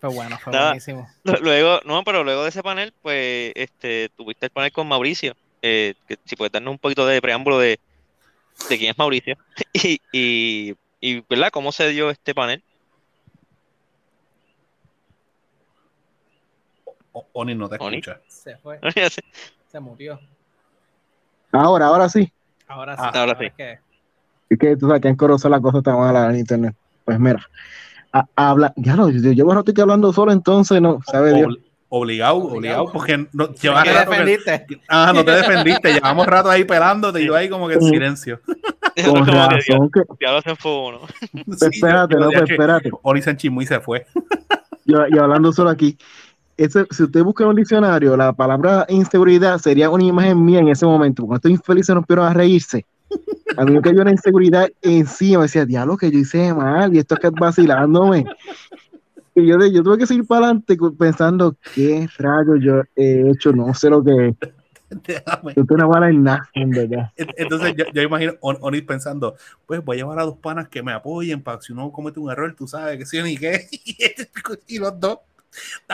Fue 0.01 0.11
bueno, 0.11 0.39
fue 0.39 0.53
Nada. 0.53 0.67
buenísimo. 0.71 1.09
Luego, 1.25 1.81
no, 1.87 2.03
pero 2.05 2.25
luego 2.25 2.43
de 2.43 2.51
ese 2.51 2.63
panel, 2.63 2.93
pues, 3.03 3.53
este, 3.55 4.11
tuviste 4.17 4.47
el 4.47 4.51
panel 4.51 4.73
con 4.73 4.87
Mauricio. 4.87 5.35
eh, 5.63 5.95
que 6.07 6.19
si 6.27 6.37
puedes 6.37 6.53
darnos 6.53 6.73
un 6.73 6.79
poquito 6.79 7.07
de 7.07 7.23
preámbulo 7.23 7.59
de, 7.59 7.81
de 8.69 8.79
quién 8.79 8.91
es 8.91 8.99
Mauricio. 8.99 9.37
Y, 9.73 9.99
y, 10.13 10.75
y, 11.01 11.25
¿verdad? 11.29 11.49
¿Cómo 11.51 11.73
se 11.73 11.89
dio 11.89 12.11
este 12.11 12.35
panel? 12.35 12.63
O- 17.13 17.27
Onis 17.33 17.57
no 17.57 17.69
te 17.69 17.77
escucha. 17.77 18.21
Se 18.27 18.57
fue, 18.59 18.79
se 19.71 19.81
murió. 19.81 20.19
Ahora, 21.53 21.87
ahora 21.87 22.09
sí. 22.09 22.33
Ahora 22.67 22.97
sí. 22.97 23.03
Ah, 23.05 23.21
ahora 23.21 23.39
sí. 23.39 23.45
es 23.47 23.55
que- 23.55 23.79
Es 24.51 24.59
que 24.59 24.77
tú 24.77 24.87
sabes 24.87 25.01
que 25.01 25.09
en 25.09 25.17
Corozo 25.17 25.49
la 25.49 25.61
cosa 25.61 25.79
está 25.79 25.97
mala 25.97 26.29
en 26.31 26.37
internet. 26.41 26.75
Pues 27.05 27.19
mira, 27.19 27.49
a- 28.15 28.27
habla, 28.37 28.73
ya 28.77 28.97
no, 28.97 29.11
yo 29.11 29.33
llevo 29.33 29.53
rato 29.55 29.75
que 29.75 29.83
hablando 29.83 30.13
solo, 30.13 30.33
entonces 30.33 30.81
no, 30.81 31.01
sabe 31.07 31.35
Dios. 31.35 31.49
Obli- 31.49 31.61
Obligado, 31.97 32.37
Obligado. 32.39 32.57
obligado, 32.83 32.93
porque 32.93 33.19
no, 33.33 33.47
¿Por 33.49 33.55
llevas 33.57 33.85
qué 33.85 33.93
rato 33.93 34.11
que- 34.11 34.17
defendiste? 34.17 34.67
ah, 34.89 35.13
no 35.15 35.25
te 35.25 35.31
defendiste, 35.31 35.93
llevamos 35.93 36.27
rato 36.27 36.51
ahí 36.51 36.65
pelándote 36.65 37.23
y 37.23 37.27
yo 37.27 37.37
ahí 37.37 37.49
como 37.49 37.69
que 37.69 37.75
en 37.75 37.83
silencio. 37.83 38.41
Con 38.45 39.05
Como 39.15 39.25
que 39.25 39.31
ya, 39.33 39.49
razón 39.49 39.91
que, 39.93 40.01
ya 40.21 40.33
lo 40.33 40.43
se 40.43 40.57
fue 40.57 40.89
uno. 40.89 40.99
pues 41.47 41.59
Sí, 41.61 41.67
espérate, 41.73 42.17
no, 42.17 42.31
espérate. 42.33 42.91
Onis 43.03 43.27
en 43.29 43.37
chismo 43.37 43.63
y 43.63 43.67
se 43.67 43.79
fue. 43.81 44.07
Yo, 44.87 44.99
y 45.09 45.17
hablando 45.19 45.53
solo 45.53 45.71
aquí, 45.71 45.97
ese, 46.57 46.85
si 46.91 47.05
usted 47.05 47.23
busca 47.23 47.45
en 47.45 47.51
un 47.51 47.57
diccionario, 47.57 48.17
la 48.17 48.33
palabra 48.33 48.87
inseguridad 48.89 49.59
sería 49.59 49.89
una 49.89 50.05
imagen 50.05 50.45
mía 50.45 50.59
en 50.61 50.69
ese 50.69 50.85
momento. 50.87 51.23
Cuando 51.23 51.37
estos 51.37 51.51
infelices 51.53 51.95
nos 51.95 52.03
empezaron 52.03 52.29
a 52.29 52.35
reírse, 52.35 52.85
a 53.57 53.65
mí 53.65 53.73
me 53.73 53.81
cayó 53.81 54.03
una 54.03 54.11
inseguridad 54.11 54.69
encima. 54.83 55.43
Decía, 55.43 55.65
diablo, 55.65 55.97
que 55.97 56.11
yo 56.11 56.19
hice 56.19 56.53
mal 56.55 56.95
y 56.95 56.99
esto 56.99 57.15
es 57.15 57.21
que 57.21 57.27
es 57.29 57.33
vacilándome. 57.33 58.25
Y 59.35 59.47
yo, 59.47 59.59
yo 59.67 59.83
tuve 59.83 59.99
que 59.99 60.07
seguir 60.07 60.27
para 60.27 60.47
adelante 60.47 60.77
pensando, 60.99 61.57
¿qué 61.75 62.09
rayos 62.19 62.59
yo 62.61 62.83
he 62.95 63.31
hecho? 63.31 63.53
No 63.53 63.75
sé 63.75 63.91
lo 63.91 64.03
que 64.03 64.29
es. 64.29 64.37
Déjame. 65.03 65.55
Yo 65.57 65.65
tengo 65.65 65.75
una 65.75 65.87
bala 65.87 66.09
en 66.09 66.23
nada, 66.23 66.49
en 66.55 66.71
verdad. 66.71 67.11
Entonces 67.17 67.75
yo, 67.77 67.85
yo 67.93 68.03
imagino 68.03 68.35
On- 68.41 68.59
Onis 68.61 68.83
pensando, 68.83 69.35
pues 69.67 69.85
voy 69.85 69.97
a 69.97 70.01
llevar 70.01 70.21
a 70.21 70.25
dos 70.25 70.37
panas 70.37 70.69
que 70.69 70.83
me 70.85 70.93
apoyen 70.93 71.43
para 71.43 71.59
que 71.59 71.65
si 71.65 71.73
uno 71.73 71.91
comete 71.91 72.21
un 72.21 72.31
error, 72.31 72.55
tú 72.55 72.69
sabes 72.69 72.97
que 72.99 73.07
sí 73.07 73.21
ni 73.23 73.37
qué. 73.37 73.67
Y 74.69 74.79
los 74.79 74.99
dos. 75.01 75.19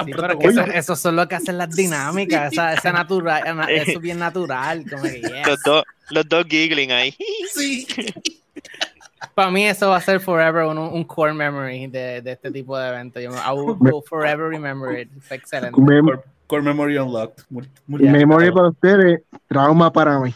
Sí, 0.04 0.12
pero 0.14 0.38
que 0.38 0.46
eso, 0.46 0.62
eso 0.62 0.96
son 0.96 1.16
lo 1.16 1.28
que 1.28 1.34
hacen 1.36 1.58
las 1.58 1.70
dinámicas, 1.76 2.52
esa, 2.52 2.74
esa 2.74 2.92
natural, 2.94 3.42
eso 3.68 3.92
es 3.92 4.00
bien 4.00 4.18
natural. 4.18 4.84
Como 4.88 5.02
que, 5.02 5.20
yes. 5.20 5.46
Los 5.46 5.62
dos, 5.62 5.84
los 6.10 6.28
dos 6.28 6.44
giggling 6.48 6.92
ahí. 6.92 7.14
Sí. 7.54 7.86
Para 9.34 9.50
mí 9.50 9.66
eso 9.66 9.90
va 9.90 9.96
a 9.96 10.00
ser 10.00 10.18
forever 10.20 10.64
un, 10.64 10.78
un 10.78 11.04
core 11.04 11.34
memory 11.34 11.86
de, 11.88 12.22
de 12.22 12.32
este 12.32 12.50
tipo 12.50 12.76
de 12.78 12.88
eventos. 12.88 13.22
Yo, 13.22 13.30
I 13.30 13.52
will, 13.54 13.76
will 13.78 14.02
forever 14.06 14.48
remember 14.48 14.98
it. 14.98 15.10
Fue 15.20 15.36
excelente. 15.36 15.72
Por, 15.72 16.24
Core 16.46 16.62
Memory 16.62 16.98
Unlocked. 16.98 17.44
Mul- 17.50 17.68
Y 17.88 18.08
Memory 18.08 18.50
para 18.50 18.68
ustedes, 18.70 19.20
trauma 19.46 19.92
para 19.92 20.18
mí. 20.18 20.34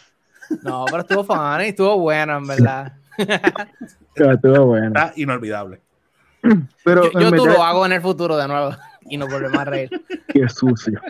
No, 0.63 0.85
pero 0.85 1.01
estuvo 1.01 1.25
funny, 1.25 1.69
estuvo 1.69 1.99
bueno, 1.99 2.37
en 2.37 2.47
verdad. 2.47 2.93
Pero 4.15 4.33
estuvo 4.33 4.67
bueno. 4.67 4.87
Está 4.89 5.13
inolvidable. 5.17 5.81
Pero 6.85 7.11
Yo, 7.11 7.21
yo 7.21 7.33
tú 7.33 7.47
lo 7.47 7.65
hago 7.65 7.85
en 7.87 7.93
el 7.93 8.03
futuro 8.03 8.37
de 8.37 8.47
nuevo 8.47 8.77
y 9.09 9.17
nos 9.17 9.29
volvemos 9.31 9.59
a 9.59 9.65
reír. 9.65 9.91
qué 10.29 10.49
sucio. 10.49 11.01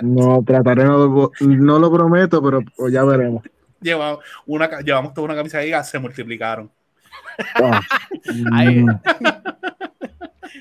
No, 0.00 0.42
trataré, 0.44 0.84
no, 0.84 1.30
no 1.40 1.78
lo 1.78 1.92
prometo, 1.92 2.42
pero 2.42 2.60
pues 2.76 2.92
ya 2.92 3.04
veremos. 3.04 3.42
Llevamos, 3.80 4.24
una, 4.46 4.80
llevamos 4.80 5.14
toda 5.14 5.26
una 5.26 5.34
camisa 5.34 5.58
de 5.58 5.84
se 5.84 5.98
multiplicaron. 5.98 6.70
Ah, 7.54 7.80
Ay. 8.52 8.80
mm, 8.80 8.86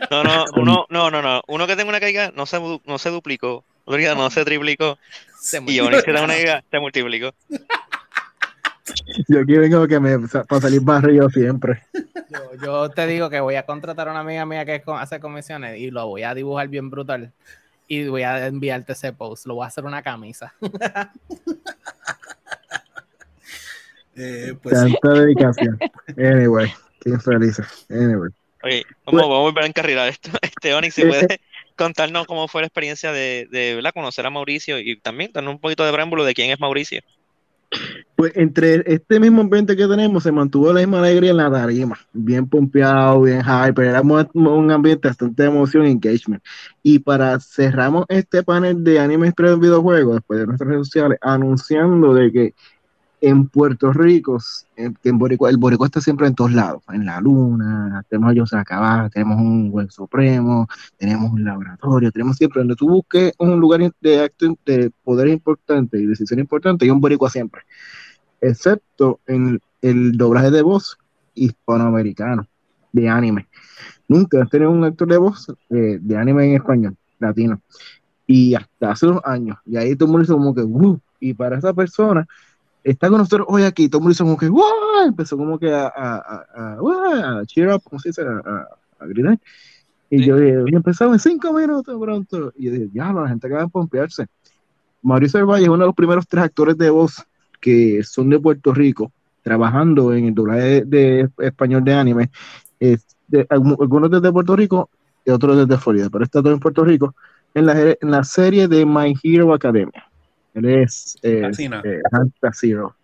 No, 0.10 0.24
no, 0.24 0.46
uno, 0.56 0.86
no, 0.90 1.12
no, 1.12 1.22
no. 1.22 1.42
Uno 1.48 1.68
que 1.68 1.76
tenga 1.76 1.90
una 1.90 2.00
giga 2.00 2.32
no 2.36 2.46
se, 2.46 2.60
no 2.86 2.98
se 2.98 3.10
duplicó. 3.10 3.64
Otro 3.86 4.16
no 4.16 4.30
se 4.30 4.46
triplicó. 4.46 4.98
Se 5.40 5.62
Y 5.66 5.80
Onix 5.80 6.04
que 6.04 6.12
tenga 6.12 6.26
una 6.26 6.36
giga 6.36 6.64
se 6.70 6.80
multiplicó. 6.80 7.34
Yo 9.28 9.40
aquí 9.42 9.58
vengo 9.58 9.88
que 9.88 10.00
me, 10.00 10.18
para 10.28 10.62
salir 10.62 10.82
barrio 10.82 11.30
siempre. 11.30 11.84
Yo, 12.30 12.40
yo 12.64 12.90
te 12.90 13.08
digo 13.08 13.30
que 13.30 13.40
voy 13.40 13.56
a 13.56 13.66
contratar 13.66 14.08
a 14.08 14.12
una 14.12 14.22
amiga 14.22 14.46
mía 14.46 14.66
que 14.66 14.82
hace 14.86 15.20
comisiones 15.20 15.80
y 15.80 15.92
lo 15.92 16.08
voy 16.08 16.24
a 16.24 16.34
dibujar 16.34 16.68
bien 16.68 16.90
brutal. 16.90 17.32
Y 17.88 18.08
voy 18.08 18.24
a 18.24 18.48
enviarte 18.48 18.94
ese 18.94 19.12
post. 19.14 19.46
Lo 19.46 19.56
voy 19.56 19.66
a 19.66 19.68
hacer 19.68 19.86
una 19.86 20.02
camisa. 20.02 20.54
Eh, 24.14 24.54
pues 24.62 24.78
sí. 24.78 24.92
Tanta 25.02 25.22
dedicación. 25.22 25.80
Anyway, 26.18 26.72
qué 27.00 27.12
infelices. 27.12 27.66
Anyway. 27.90 28.30
Oye, 28.62 28.86
vamos, 29.06 29.22
vamos 29.22 29.38
a 29.38 29.42
volver 29.42 29.64
a 29.64 29.68
encarrilar 29.68 30.10
esto. 30.10 30.30
Este 30.42 30.74
Onix, 30.74 30.96
si 30.96 31.02
Eh, 31.04 31.08
puede 31.08 31.42
contarnos 31.78 32.28
cómo 32.28 32.48
fue 32.48 32.62
la 32.62 32.68
experiencia 32.68 33.12
de, 33.12 33.48
de 33.50 33.92
conocer 33.94 34.26
a 34.26 34.30
Mauricio 34.30 34.80
y 34.80 35.00
también 35.00 35.32
darnos 35.34 35.56
un 35.56 35.62
poquito 35.62 35.86
de 35.86 35.92
preámbulo 35.94 36.26
de 36.26 36.34
quién 36.34 36.52
es 36.52 36.60
Mauricio. 36.60 37.02
Pues 38.16 38.34
entre 38.36 38.84
este 38.86 39.20
mismo 39.20 39.42
ambiente 39.42 39.76
que 39.76 39.88
tenemos 39.88 40.24
se 40.24 40.32
mantuvo 40.32 40.72
la 40.74 40.82
misma 40.82 41.00
alegría 41.00 41.32
en 41.32 41.38
la 41.38 41.50
tarima, 41.50 41.98
bien 42.14 42.48
pompeado, 42.48 43.22
bien 43.22 43.42
hyper, 43.42 43.86
era 43.86 44.02
un 44.02 44.72
ambiente 44.72 45.08
bastante 45.08 45.44
de 45.44 45.50
emoción 45.50 45.88
y 45.88 45.92
engagement. 45.92 46.44
Y 46.84 47.00
para 47.00 47.40
cerramos 47.40 48.06
este 48.10 48.44
panel 48.44 48.84
de 48.84 49.00
anime 49.00 49.34
en 49.36 49.60
videojuegos, 49.60 50.16
después 50.16 50.40
de 50.40 50.48
nuestras 50.48 50.70
redes 50.70 50.88
sociales, 50.88 51.18
anunciando 51.22 52.14
de 52.14 52.32
que 52.32 52.54
en 53.22 53.48
Puerto 53.48 53.94
Rico, 53.94 54.40
en, 54.76 54.98
en 55.04 55.20
el 55.22 55.58
Boricua 55.58 55.86
está 55.86 56.02
siempre 56.02 56.28
en 56.28 56.36
todos 56.36 56.52
lados, 56.52 56.82
en 56.90 57.06
la 57.06 57.22
luna, 57.22 58.04
tenemos 58.10 58.36
a 58.36 58.40
José 58.40 58.58
Acabá, 58.58 59.10
tenemos 59.14 59.40
un 59.40 59.72
buen 59.72 59.90
supremo, 59.92 60.68
tenemos 60.98 61.32
un 61.32 61.44
laboratorio, 61.46 62.12
tenemos 62.12 62.36
siempre 62.36 62.62
donde 62.62 62.76
tú 62.76 62.90
busques 62.90 63.34
un 63.38 63.60
lugar 63.60 63.80
de 64.02 64.24
acto 64.24 64.58
de 64.66 64.92
poder 65.04 65.28
importante 65.28 66.00
y 66.00 66.06
decisión 66.08 66.40
importante, 66.40 66.86
y 66.86 66.90
un 66.90 67.00
Boricua 67.00 67.30
siempre 67.30 67.62
excepto 68.42 69.20
en 69.28 69.62
el 69.82 70.18
doblaje 70.18 70.52
de 70.52 70.64
voz 70.64 70.98
hispanoamericano 71.36 72.48
de 72.92 73.08
anime. 73.08 73.48
Nunca 74.08 74.42
has 74.42 74.50
tenido 74.50 74.72
un 74.72 74.84
actor 74.84 75.08
de 75.08 75.18
voz 75.18 75.48
eh, 75.70 76.00
de 76.02 76.18
anime 76.18 76.48
en 76.48 76.56
español, 76.56 76.98
latino. 77.20 77.62
Y 78.28 78.56
hasta 78.56 78.92
hace 78.92 79.08
unos 79.08 79.22
años. 79.24 79.58
Y 79.66 79.78
ahí 79.78 79.96
todo 79.96 80.20
el 80.20 80.28
como 80.28 80.54
que, 80.54 80.62
"Uh", 80.62 81.00
Y 81.20 81.34
para 81.36 81.60
esa 81.60 81.72
persona, 81.74 82.28
está 82.84 83.10
con 83.10 83.20
nosotros 83.20 83.48
hoy 83.50 83.64
aquí. 83.64 83.90
Todo 83.90 84.00
el 84.00 84.04
mundo 84.04 84.12
hizo 84.14 84.24
como 84.24 84.38
que, 84.38 84.50
¡wow! 84.50 84.64
Empezó 85.08 85.38
como 85.38 85.58
que 85.60 85.72
a, 85.74 85.88
a, 85.88 86.16
a, 86.18 86.46
a, 86.56 87.40
a 87.40 87.46
cheer 87.46 87.70
up, 87.74 87.82
¿cómo 87.84 88.00
se 88.00 88.10
dice? 88.10 88.22
A, 88.24 88.68
gritar. 89.06 89.40
Y 90.10 90.20
Sí. 90.20 90.26
yo 90.26 90.36
dije, 90.38 90.58
empezamos 90.76 91.14
en 91.26 91.32
cinco 91.32 91.54
minutos 91.54 91.98
pronto. 92.00 92.54
Y 92.58 92.66
yo 92.66 92.72
dije, 92.74 92.90
ya, 92.94 93.14
la 93.14 93.28
gente 93.30 93.48
acaba 93.48 93.64
de 93.64 93.70
pompearse. 93.70 94.28
Mauricio 95.02 95.40
del 95.40 95.48
Valle 95.48 95.64
es 95.64 95.70
uno 95.70 95.80
de 95.80 95.86
los 95.88 95.96
primeros 95.96 96.28
tres 96.28 96.44
actores 96.44 96.78
de 96.78 96.90
voz 96.90 97.26
que 97.60 98.04
son 98.04 98.30
de 98.30 98.40
Puerto 98.40 98.74
Rico, 98.74 99.12
trabajando 99.42 100.14
en 100.14 100.26
el 100.26 100.34
doblaje 100.36 100.84
de, 100.86 100.86
de 100.86 101.30
español 101.40 101.84
de 101.84 101.94
anime. 101.94 102.30
Es 102.80 103.06
de- 103.28 103.48
algu- 103.48 103.78
algunos 103.82 104.12
desde 104.12 104.32
Puerto 104.32 104.56
Rico 104.56 104.90
y 105.26 105.32
otros 105.32 105.56
desde 105.58 105.82
Florida, 105.82 106.10
pero 106.12 106.24
está 106.24 106.42
todo 106.42 106.54
en 106.54 106.60
Puerto 106.60 106.84
Rico, 106.84 107.16
en 107.54 107.66
la, 107.68 107.80
en 107.80 108.12
la 108.12 108.24
serie 108.24 108.68
de 108.68 108.86
My 108.86 109.14
Hero 109.24 109.54
Academia. 109.54 110.11
Él 110.54 110.66
es 110.66 111.18
eh, 111.22 111.42
eh, 111.84 112.02
Zero. 112.54 112.96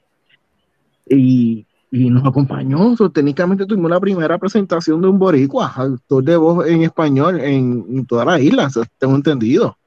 Y, 1.09 1.65
y 1.91 2.09
nos 2.09 2.25
acompañó, 2.25 2.95
so, 2.97 3.09
técnicamente 3.09 3.65
tuvimos 3.65 3.89
la 3.89 3.99
primera 3.99 4.37
presentación 4.37 5.01
de 5.01 5.07
un 5.07 5.17
boricua, 5.17 5.71
actor 5.73 6.23
de 6.23 6.35
voz 6.35 6.67
en 6.67 6.83
español 6.83 7.39
en, 7.39 7.85
en 7.89 8.05
toda 8.05 8.25
la 8.25 8.39
isla, 8.39 8.69
so, 8.69 8.83
tengo 8.97 9.15
entendido. 9.15 9.77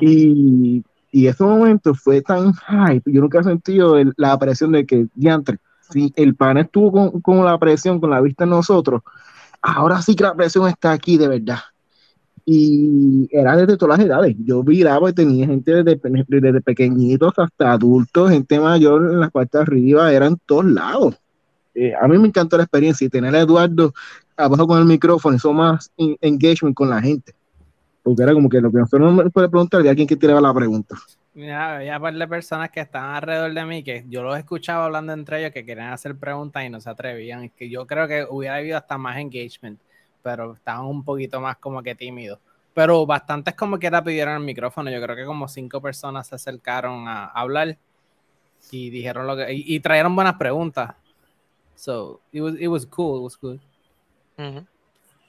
Y, 0.00 0.84
y 1.10 1.26
ese 1.26 1.42
momento 1.42 1.94
fue 1.94 2.22
tan 2.22 2.52
hype, 2.54 3.10
yo 3.12 3.20
nunca 3.20 3.40
he 3.40 3.44
sentido 3.44 3.98
el- 3.98 4.14
la 4.16 4.38
presión 4.38 4.70
de 4.72 4.86
que, 4.86 5.08
diantre, 5.14 5.58
si 5.90 6.12
el 6.14 6.36
panel 6.36 6.66
estuvo 6.66 6.92
con, 6.92 7.20
con 7.20 7.44
la 7.44 7.58
presión, 7.58 7.98
con 7.98 8.10
la 8.10 8.20
vista 8.20 8.44
en 8.44 8.50
nosotros, 8.50 9.02
ahora 9.60 10.00
sí 10.00 10.14
que 10.14 10.22
la 10.22 10.34
presión 10.36 10.68
está 10.68 10.92
aquí 10.92 11.18
de 11.18 11.26
verdad. 11.26 11.58
Y 12.44 13.28
era 13.30 13.56
desde 13.56 13.76
todas 13.76 13.98
las 13.98 14.06
edades. 14.06 14.34
Yo 14.44 14.62
miraba 14.62 15.10
y 15.10 15.12
tenía 15.12 15.46
gente 15.46 15.82
desde, 15.82 16.00
desde 16.26 16.60
pequeñitos 16.60 17.32
hasta 17.38 17.72
adultos, 17.72 18.30
gente 18.30 18.58
mayor 18.58 19.12
en 19.12 19.20
las 19.20 19.30
partes 19.30 19.60
arriba, 19.60 20.12
eran 20.12 20.36
todos 20.46 20.64
lados. 20.64 21.16
Eh, 21.74 21.92
a 22.00 22.08
mí 22.08 22.18
me 22.18 22.28
encantó 22.28 22.56
la 22.56 22.64
experiencia 22.64 23.06
y 23.06 23.10
tener 23.10 23.34
a 23.34 23.40
Eduardo 23.40 23.92
abajo 24.36 24.66
con 24.66 24.78
el 24.78 24.84
micrófono, 24.86 25.36
hizo 25.36 25.52
más 25.52 25.90
en- 25.96 26.16
engagement 26.20 26.74
con 26.74 26.90
la 26.90 27.00
gente. 27.00 27.32
Porque 28.02 28.22
era 28.22 28.32
como 28.32 28.48
que 28.48 28.60
lo 28.60 28.70
que 28.72 28.78
nosotros 28.78 29.14
no 29.14 29.30
puede 29.30 29.48
preguntar 29.48 29.82
de 29.82 29.90
alguien 29.90 30.08
que 30.08 30.16
tiraba 30.16 30.40
la 30.40 30.54
pregunta. 30.54 30.96
Mira, 31.34 31.76
había 31.76 32.00
par 32.00 32.14
de 32.14 32.26
personas 32.26 32.70
que 32.70 32.80
estaban 32.80 33.14
alrededor 33.14 33.52
de 33.54 33.64
mí 33.64 33.84
que 33.84 34.04
yo 34.08 34.22
los 34.22 34.36
escuchaba 34.36 34.86
hablando 34.86 35.12
entre 35.12 35.40
ellos 35.40 35.52
que 35.52 35.64
querían 35.64 35.92
hacer 35.92 36.16
preguntas 36.16 36.64
y 36.64 36.70
no 36.70 36.80
se 36.80 36.90
atrevían. 36.90 37.44
Es 37.44 37.52
que 37.52 37.70
yo 37.70 37.86
creo 37.86 38.08
que 38.08 38.26
hubiera 38.28 38.56
habido 38.56 38.76
hasta 38.76 38.98
más 38.98 39.18
engagement, 39.18 39.78
pero 40.22 40.54
estaban 40.54 40.86
un 40.86 41.04
poquito 41.04 41.40
más 41.40 41.56
como 41.58 41.82
que 41.82 41.94
tímidos. 41.94 42.38
Pero 42.74 43.04
bastantes 43.06 43.54
como 43.54 43.78
que 43.78 43.86
era 43.88 44.02
pidieron 44.02 44.34
el 44.34 44.40
micrófono. 44.44 44.90
Yo 44.90 45.00
creo 45.02 45.16
que 45.16 45.24
como 45.24 45.48
cinco 45.48 45.80
personas 45.80 46.28
se 46.28 46.36
acercaron 46.36 47.08
a 47.08 47.26
hablar 47.26 47.76
y 48.70 48.90
dijeron 48.90 49.26
lo 49.26 49.36
que 49.36 49.52
y, 49.52 49.74
y 49.74 49.80
trajeron 49.80 50.14
buenas 50.14 50.34
preguntas. 50.34 50.94
So 51.74 52.20
it 52.32 52.42
was, 52.42 52.54
it 52.60 52.68
was 52.68 52.86
cool, 52.86 53.18
it 53.20 53.24
was 53.24 53.36
cool. 53.36 53.58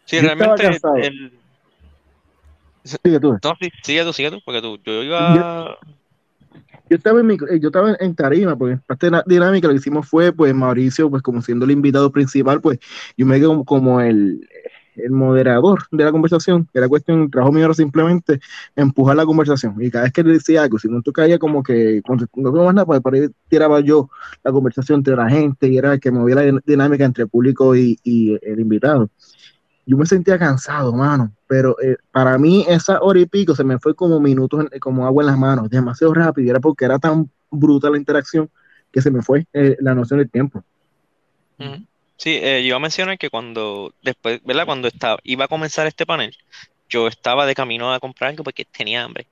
Sí, 0.06 0.17
Yo 0.17 0.21
realmente 0.23 0.67
el, 0.67 1.32
Sigue 2.84 3.19
tú. 3.19 3.38
no, 3.43 3.56
sí, 3.60 3.69
sigue 3.84 4.04
tú, 4.04 4.13
sigue 4.13 4.32
tú, 4.32 4.39
porque 4.43 4.62
tú, 4.62 4.77
yo 4.84 5.04
iba 5.04 5.77
Yo 6.89 6.97
estaba 6.97 7.19
en, 7.21 7.27
mi- 7.27 7.36
eh, 7.36 7.60
yo 7.62 7.69
estaba 7.69 7.95
en 7.99 8.15
tarima, 8.15 8.58
porque 8.58 8.77
parte 8.86 9.06
de 9.08 9.12
la 9.12 9.23
dinámica 9.25 9.67
lo 9.67 9.73
que 9.73 9.80
hicimos 9.80 10.10
fue, 10.10 10.34
pues 10.34 10.54
Mauricio, 10.54 11.10
pues 11.10 11.21
como 11.23 11.41
siendo 11.41 11.63
el 11.65 11.71
invitado 11.71 12.12
principal, 12.12 12.60
pues 12.60 12.80
yo 13.15 13.25
me 13.25 13.38
quedé 13.38 13.47
como, 13.47 13.63
como 13.63 14.01
el, 14.01 14.45
el 14.95 15.12
moderador 15.12 15.84
de 15.91 16.04
la 16.04 16.12
conversación, 16.12 16.67
que 16.71 16.80
era 16.80 16.88
cuestión, 16.89 17.21
el 17.23 17.32
trabajo 17.32 17.51
mío 17.51 17.65
era 17.65 17.73
simplemente 17.73 18.39
empujar 18.75 19.15
la 19.15 19.25
conversación. 19.25 19.75
Y 19.80 19.89
cada 19.89 20.04
vez 20.06 20.13
que 20.13 20.23
le 20.23 20.34
decía 20.34 20.63
algo, 20.63 20.77
si 20.80 20.88
no 20.89 21.01
tú 21.01 21.12
caía 21.12 21.39
como 21.39 21.63
que, 21.63 22.01
no 22.36 22.51
más 22.51 22.75
nada, 22.75 22.86
pues 22.86 23.01
por 23.01 23.13
ahí 23.13 23.27
tiraba 23.47 23.80
yo 23.80 24.10
la 24.43 24.51
conversación 24.51 24.99
entre 24.99 25.15
la 25.15 25.30
gente 25.30 25.67
y 25.67 25.77
era 25.77 25.93
el 25.93 25.99
que 25.99 26.12
movía 26.12 26.36
la 26.36 26.43
din- 26.43 26.62
dinámica 26.65 27.06
entre 27.06 27.23
el 27.23 27.30
público 27.30 27.75
y, 27.75 27.97
y 28.04 28.38
el 28.41 28.60
invitado. 28.60 29.10
Yo 29.86 29.97
me 29.97 30.06
sentía 30.06 30.38
cansado, 30.38 30.93
mano, 30.93 31.32
pero 31.47 31.75
eh, 31.82 31.97
para 32.12 32.38
mí 32.38 32.65
esa 32.67 33.01
hora 33.01 33.19
y 33.19 33.25
pico 33.25 33.56
se 33.56 33.63
me 33.63 33.80
fue 33.80 33.95
como 33.95 34.19
minutos, 34.19 34.65
como 34.80 35.06
agua 35.06 35.23
en 35.23 35.27
las 35.27 35.38
manos, 35.38 35.69
demasiado 35.69 36.13
rápido, 36.13 36.45
y 36.47 36.49
era 36.49 36.60
porque 36.60 36.86
era 36.86 36.99
tan 36.99 37.30
bruta 37.49 37.89
la 37.89 37.97
interacción 37.97 38.49
que 38.91 39.01
se 39.01 39.10
me 39.10 39.21
fue 39.21 39.47
eh, 39.54 39.77
la 39.80 39.95
noción 39.95 40.19
del 40.19 40.30
tiempo. 40.30 40.63
Ujú. 41.60 41.86
Sí, 42.22 42.40
eh, 42.40 42.62
yo 42.62 42.68
iba 42.68 42.78
a 42.78 42.80
mencionar 42.80 43.18
que 43.18 43.32
cuando, 43.32 43.96
después, 44.04 44.42
¿verdad? 44.44 44.68
Cuando 44.68 44.88
estaba, 44.88 45.20
iba 45.24 45.46
a 45.46 45.48
comenzar 45.48 45.88
este 45.88 46.06
panel, 46.06 46.38
yo 46.88 47.08
estaba 47.08 47.48
de 47.48 47.56
camino 47.56 47.92
a 47.92 48.00
comprar 48.00 48.30
algo 48.30 48.44
porque 48.44 48.64
tenía 48.64 49.04
hambre. 49.04 49.26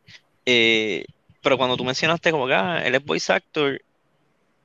Eh, 0.45 1.05
pero 1.43 1.57
cuando 1.57 1.77
tú 1.77 1.83
mencionaste 1.83 2.31
como 2.31 2.47
que 2.47 2.55
ah, 2.55 2.81
él 2.83 2.95
es 2.95 3.05
voice 3.05 3.31
actor 3.31 3.79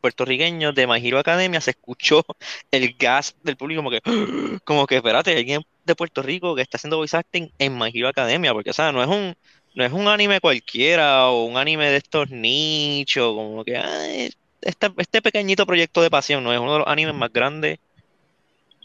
puertorriqueño 0.01 0.73
de 0.73 0.87
My 0.87 1.07
Hero 1.07 1.19
Academia, 1.19 1.61
se 1.61 1.73
escuchó 1.73 2.25
el 2.71 2.95
gas 2.95 3.37
del 3.43 3.59
público 3.59 3.83
como 3.83 3.91
que, 3.91 4.01
como 4.65 4.87
que, 4.87 4.97
espérate, 4.97 5.37
alguien 5.37 5.63
de 5.85 5.95
Puerto 5.95 6.23
Rico 6.23 6.55
que 6.55 6.63
está 6.63 6.79
haciendo 6.79 6.97
voice 6.97 7.17
acting 7.19 7.51
en 7.59 7.77
My 7.79 7.91
Hero 7.93 8.09
Academia, 8.09 8.55
porque, 8.55 8.71
o 8.71 8.75
sea, 8.75 8.91
no 8.93 9.03
es 9.03 9.09
un, 9.09 9.37
no 9.75 9.85
es 9.85 9.93
un 9.93 10.09
anime 10.09 10.41
cualquiera 10.41 11.29
o 11.29 11.45
un 11.45 11.59
anime 11.59 11.91
de 11.91 11.99
estos 11.99 12.31
nichos, 12.31 13.35
como 13.35 13.65
que, 13.65 13.77
ay, 13.77 14.31
este, 14.63 14.91
este 14.97 15.21
pequeñito 15.21 15.67
proyecto 15.67 16.01
de 16.01 16.11
pasión, 16.11 16.43
no 16.43 16.55
es 16.55 16.59
uno 16.59 16.73
de 16.73 16.79
los 16.79 16.89
animes 16.89 17.15
más 17.15 17.31
grandes 17.31 17.81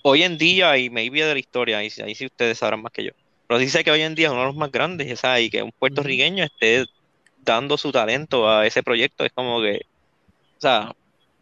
hoy 0.03 0.23
en 0.23 0.37
día 0.37 0.77
y 0.77 0.89
maybe 0.89 1.23
de 1.23 1.33
la 1.33 1.39
historia, 1.39 1.83
y 1.83 1.91
ahí 2.01 2.15
sí 2.15 2.25
ustedes 2.25 2.57
sabrán 2.57 2.81
más 2.81 2.91
que 2.91 3.03
yo. 3.03 3.11
Pero 3.47 3.59
sí 3.59 3.69
sé 3.69 3.83
que 3.83 3.91
hoy 3.91 4.01
en 4.01 4.15
día 4.15 4.27
es 4.27 4.31
uno 4.31 4.41
de 4.41 4.47
los 4.47 4.55
más 4.55 4.71
grandes, 4.71 5.19
sea, 5.19 5.39
y 5.39 5.49
que 5.49 5.63
un 5.63 5.71
puertorriqueño 5.71 6.43
esté 6.43 6.85
dando 7.43 7.77
su 7.77 7.91
talento 7.91 8.49
a 8.49 8.65
ese 8.67 8.83
proyecto 8.83 9.25
es 9.25 9.31
como 9.31 9.61
que, 9.61 9.81
o 10.57 10.61
sea, 10.61 10.93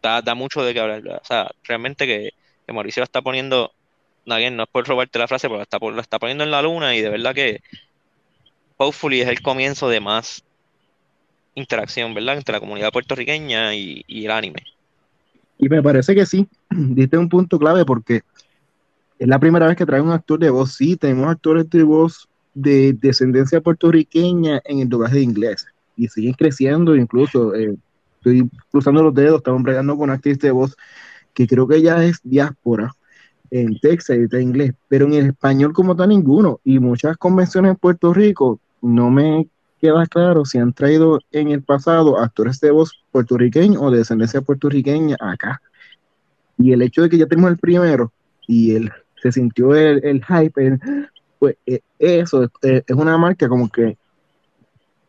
da, 0.02 0.22
da 0.22 0.34
mucho 0.34 0.62
de 0.62 0.72
qué 0.72 0.80
hablar, 0.80 1.02
¿verdad? 1.02 1.20
O 1.22 1.26
sea, 1.26 1.50
realmente 1.64 2.06
que, 2.06 2.30
que 2.66 2.72
Mauricio 2.72 3.00
la 3.00 3.04
está 3.04 3.20
poniendo, 3.20 3.72
again, 4.26 4.56
no 4.56 4.62
es 4.62 4.68
por 4.70 4.86
robarte 4.86 5.18
la 5.18 5.28
frase, 5.28 5.48
pero 5.48 5.58
la 5.58 5.64
está, 5.64 5.78
la 5.78 6.00
está 6.00 6.18
poniendo 6.18 6.44
en 6.44 6.50
la 6.50 6.62
luna 6.62 6.96
y 6.96 7.02
de 7.02 7.10
verdad 7.10 7.34
que 7.34 7.60
hopefully 8.78 9.20
es 9.20 9.28
el 9.28 9.42
comienzo 9.42 9.88
de 9.88 10.00
más 10.00 10.44
interacción, 11.54 12.14
¿verdad? 12.14 12.38
Entre 12.38 12.52
la 12.52 12.60
comunidad 12.60 12.92
puertorriqueña 12.92 13.74
y, 13.74 14.04
y 14.06 14.24
el 14.24 14.30
anime. 14.30 14.62
Y 15.58 15.68
me 15.68 15.82
parece 15.82 16.14
que 16.14 16.24
sí, 16.24 16.48
diste 16.70 17.18
un 17.18 17.28
punto 17.28 17.58
clave 17.58 17.84
porque 17.84 18.22
es 19.18 19.26
la 19.28 19.38
primera 19.38 19.66
vez 19.66 19.76
que 19.76 19.86
trae 19.86 20.00
un 20.00 20.12
actor 20.12 20.38
de 20.38 20.50
voz. 20.50 20.74
Sí, 20.74 20.96
tenemos 20.96 21.28
actores 21.28 21.68
de 21.70 21.82
voz 21.82 22.28
de 22.54 22.92
descendencia 22.92 23.60
puertorriqueña 23.60 24.60
en 24.64 24.80
el 24.80 24.88
doblaje 24.88 25.16
de 25.16 25.22
inglés 25.22 25.66
y 25.96 26.08
siguen 26.08 26.34
creciendo. 26.34 26.94
Incluso 26.94 27.54
eh, 27.54 27.76
estoy 28.16 28.48
cruzando 28.70 29.02
los 29.02 29.14
dedos, 29.14 29.38
estamos 29.38 29.62
bregando 29.62 29.96
con 29.96 30.10
actriz 30.10 30.38
de 30.38 30.50
voz 30.50 30.76
que 31.34 31.46
creo 31.46 31.66
que 31.66 31.82
ya 31.82 32.04
es 32.04 32.20
diáspora 32.22 32.92
en 33.50 33.78
Texas 33.80 34.16
y 34.18 34.22
está 34.22 34.38
en 34.38 34.48
inglés, 34.48 34.72
pero 34.88 35.06
en 35.06 35.14
el 35.14 35.26
español 35.26 35.72
como 35.72 35.96
tal 35.96 36.10
ninguno. 36.10 36.60
Y 36.64 36.78
muchas 36.78 37.16
convenciones 37.16 37.70
en 37.70 37.76
Puerto 37.76 38.12
Rico 38.12 38.60
no 38.82 39.10
me 39.10 39.48
queda 39.80 40.06
claro 40.06 40.44
si 40.44 40.58
han 40.58 40.72
traído 40.72 41.20
en 41.32 41.48
el 41.50 41.62
pasado 41.62 42.18
actores 42.18 42.60
de 42.60 42.70
voz 42.70 42.92
puertorriqueños 43.10 43.80
o 43.82 43.90
de 43.90 43.98
descendencia 43.98 44.42
puertorriqueña 44.42 45.16
acá. 45.20 45.60
Y 46.58 46.72
el 46.72 46.82
hecho 46.82 47.02
de 47.02 47.08
que 47.08 47.18
ya 47.18 47.26
tenemos 47.26 47.50
el 47.50 47.58
primero 47.58 48.12
y 48.46 48.74
el, 48.74 48.90
se 49.22 49.32
sintió 49.32 49.74
el, 49.74 50.04
el 50.04 50.24
hype, 50.24 50.78
pues 51.38 51.56
eh, 51.66 51.80
eso 51.98 52.44
es, 52.44 52.50
eh, 52.62 52.82
es 52.86 52.96
una 52.96 53.16
marca 53.18 53.48
como 53.48 53.68
que 53.68 53.96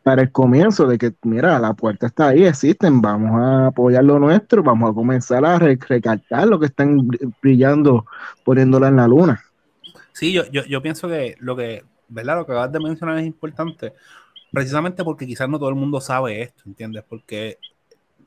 para 0.02 0.22
el 0.22 0.32
comienzo 0.32 0.86
de 0.86 0.96
que, 0.96 1.12
mira, 1.22 1.58
la 1.58 1.74
puerta 1.74 2.06
está 2.06 2.28
ahí, 2.28 2.44
existen, 2.44 3.02
vamos 3.02 3.32
a 3.38 3.66
apoyar 3.66 4.02
lo 4.02 4.18
nuestro, 4.18 4.62
vamos 4.62 4.90
a 4.90 4.94
comenzar 4.94 5.44
a 5.44 5.58
re- 5.58 5.78
recalcar 5.88 6.48
lo 6.48 6.58
que 6.58 6.66
están 6.66 6.98
br- 7.06 7.32
brillando, 7.42 8.06
poniéndola 8.44 8.88
en 8.88 8.96
la 8.96 9.06
luna. 9.06 9.42
Sí, 10.12 10.32
yo, 10.32 10.44
yo, 10.50 10.64
yo 10.64 10.82
pienso 10.82 11.08
que 11.08 11.36
lo 11.38 11.56
que, 11.56 11.84
¿verdad? 12.08 12.36
Lo 12.36 12.46
que 12.46 12.52
acabas 12.52 12.72
de 12.72 12.80
mencionar 12.80 13.18
es 13.18 13.26
importante, 13.26 13.92
precisamente 14.52 15.04
porque 15.04 15.26
quizás 15.26 15.48
no 15.48 15.58
todo 15.58 15.68
el 15.70 15.74
mundo 15.76 16.00
sabe 16.00 16.42
esto, 16.42 16.62
¿entiendes? 16.66 17.04
Porque, 17.08 17.58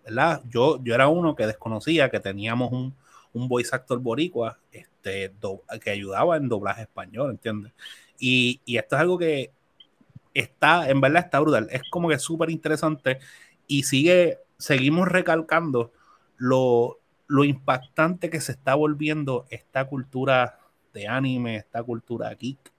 ¿verdad? 0.05 0.41
Yo, 0.49 0.83
yo 0.83 0.95
era 0.95 1.07
uno 1.07 1.35
que 1.35 1.47
desconocía 1.47 2.09
que 2.09 2.19
teníamos 2.19 2.71
un, 2.71 2.95
un 3.33 3.47
voice 3.47 3.75
actor 3.75 3.99
boricua 3.99 4.59
este, 4.71 5.29
do- 5.39 5.63
que 5.83 5.89
ayudaba 5.91 6.37
en 6.37 6.49
doblaje 6.49 6.83
español, 6.83 7.31
¿entiendes? 7.31 7.73
Y, 8.19 8.61
y 8.65 8.77
esto 8.77 8.95
es 8.95 9.01
algo 9.01 9.17
que 9.17 9.51
está, 10.33 10.89
en 10.89 11.01
verdad 11.01 11.23
está 11.25 11.39
brutal, 11.39 11.67
es 11.71 11.81
como 11.89 12.09
que 12.09 12.19
súper 12.19 12.49
interesante 12.49 13.19
y 13.67 13.83
sigue, 13.83 14.39
seguimos 14.57 15.07
recalcando 15.07 15.91
lo, 16.37 16.99
lo 17.27 17.43
impactante 17.43 18.29
que 18.29 18.41
se 18.41 18.53
está 18.53 18.75
volviendo 18.75 19.45
esta 19.49 19.85
cultura 19.87 20.59
de 20.93 21.07
anime, 21.07 21.55
esta 21.57 21.83
cultura 21.83 22.33
geek, 22.33 22.71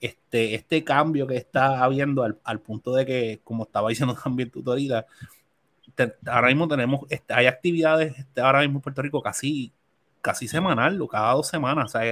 este, 0.00 0.54
este 0.54 0.84
cambio 0.84 1.26
que 1.26 1.36
está 1.36 1.84
habiendo 1.84 2.22
al, 2.24 2.40
al 2.44 2.60
punto 2.60 2.94
de 2.94 3.06
que, 3.06 3.40
como 3.44 3.64
estaba 3.64 3.90
diciendo 3.90 4.16
también 4.22 4.50
tú 4.50 4.62
ahorita, 4.66 5.06
ahora 6.26 6.48
mismo 6.48 6.68
tenemos, 6.68 7.00
este, 7.10 7.34
hay 7.34 7.46
actividades 7.46 8.18
este, 8.18 8.40
ahora 8.40 8.60
mismo 8.60 8.78
en 8.78 8.82
Puerto 8.82 9.02
Rico 9.02 9.22
casi, 9.22 9.72
casi 10.26 10.48
semanal 10.48 11.00
o 11.00 11.06
cada 11.06 11.32
dos 11.34 11.46
semanas. 11.46 11.84
O 11.84 11.88
sea, 11.88 12.04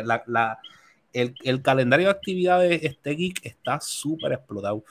el, 1.12 1.34
el 1.42 1.62
calendario 1.62 2.06
de 2.06 2.12
actividades 2.12 2.80
este 2.84 3.10
geek 3.10 3.44
está 3.44 3.80
súper 3.80 4.32
explotado. 4.32 4.84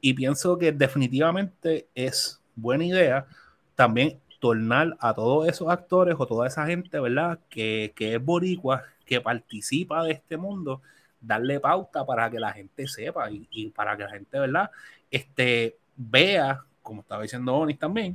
Y 0.00 0.14
pienso 0.14 0.56
que 0.58 0.70
definitivamente 0.70 1.88
es 1.94 2.40
buena 2.54 2.84
idea 2.84 3.26
también 3.74 4.20
tornar 4.38 4.96
a 5.00 5.12
todos 5.12 5.48
esos 5.48 5.68
actores 5.68 6.14
o 6.18 6.26
toda 6.26 6.46
esa 6.46 6.64
gente, 6.66 7.00
¿verdad? 7.00 7.40
Que, 7.48 7.92
que 7.96 8.14
es 8.14 8.24
boricua, 8.24 8.84
que 9.04 9.20
participa 9.20 10.04
de 10.04 10.12
este 10.12 10.36
mundo, 10.36 10.82
darle 11.20 11.58
pauta 11.58 12.06
para 12.06 12.30
que 12.30 12.38
la 12.38 12.52
gente 12.52 12.86
sepa 12.86 13.28
y, 13.30 13.48
y 13.50 13.70
para 13.70 13.96
que 13.96 14.04
la 14.04 14.10
gente, 14.10 14.38
¿verdad? 14.38 14.70
Este, 15.10 15.78
vea, 15.96 16.60
como 16.80 17.00
estaba 17.02 17.22
diciendo 17.22 17.54
Onis 17.54 17.78
también, 17.78 18.14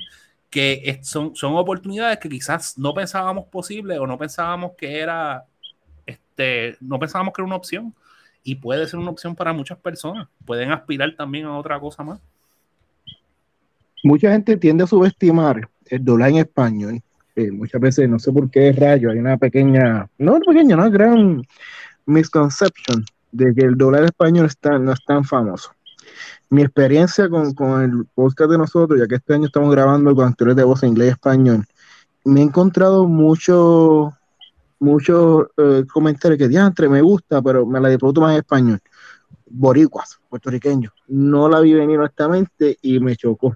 que 0.49 0.99
son, 1.03 1.35
son 1.35 1.55
oportunidades 1.55 2.19
que 2.19 2.29
quizás 2.29 2.77
no 2.77 2.93
pensábamos 2.93 3.45
posible 3.45 3.99
o 3.99 4.07
no 4.07 4.17
pensábamos 4.17 4.71
que 4.77 4.99
era, 4.99 5.45
este, 6.05 6.77
no 6.79 6.99
pensábamos 6.99 7.33
que 7.33 7.41
era 7.41 7.47
una 7.47 7.55
opción 7.55 7.93
y 8.43 8.55
puede 8.55 8.87
ser 8.87 8.99
una 8.99 9.11
opción 9.11 9.35
para 9.35 9.51
muchas 9.51 9.77
personas. 9.77 10.27
Pueden 10.45 10.71
aspirar 10.71 11.13
también 11.15 11.45
a 11.45 11.57
otra 11.57 11.79
cosa 11.79 12.03
más. 12.03 12.19
Mucha 14.03 14.31
gente 14.31 14.55
tiende 14.55 14.85
a 14.85 14.87
subestimar 14.87 15.67
el 15.85 16.05
dólar 16.05 16.29
en 16.29 16.37
español. 16.37 17.01
Eh, 17.35 17.51
muchas 17.51 17.81
veces, 17.81 18.09
no 18.09 18.19
sé 18.19 18.31
por 18.31 18.49
qué 18.49 18.71
rayo, 18.71 19.11
hay 19.11 19.19
una 19.19 19.37
pequeña, 19.37 20.09
no 20.17 20.39
pequeña, 20.39 20.75
una 20.75 20.89
gran 20.89 21.43
misconception 22.05 23.03
de 23.31 23.53
que 23.53 23.65
el 23.65 23.77
dólar 23.77 24.05
español 24.05 24.45
está, 24.45 24.79
no 24.79 24.93
es 24.93 25.03
tan 25.05 25.23
famoso. 25.23 25.71
Mi 26.49 26.61
experiencia 26.61 27.29
con, 27.29 27.53
con 27.53 27.81
el 27.81 28.05
podcast 28.13 28.51
de 28.51 28.57
nosotros, 28.57 28.99
ya 28.99 29.07
que 29.07 29.15
este 29.15 29.33
año 29.33 29.47
estamos 29.47 29.71
grabando 29.71 30.15
con 30.15 30.27
actores 30.27 30.55
de 30.55 30.63
voz 30.63 30.83
en 30.83 30.89
inglés 30.89 31.09
y 31.09 31.11
español, 31.11 31.65
me 32.23 32.41
he 32.41 32.43
encontrado 32.43 33.07
muchos 33.07 34.13
muchos 34.79 35.47
eh, 35.57 35.83
comentarios 35.91 36.37
que 36.37 36.47
diantre 36.47 36.89
me 36.89 37.01
gusta, 37.01 37.41
pero 37.41 37.65
me 37.65 37.79
la 37.79 37.89
disfruto 37.89 38.21
más 38.21 38.33
en 38.33 38.37
español. 38.39 38.79
Boricuas, 39.49 40.19
puertorriqueños. 40.29 40.93
No 41.07 41.49
la 41.49 41.59
vi 41.61 41.73
venir 41.73 41.99
honestamente 41.99 42.77
y 42.81 42.99
me 42.99 43.15
chocó. 43.15 43.55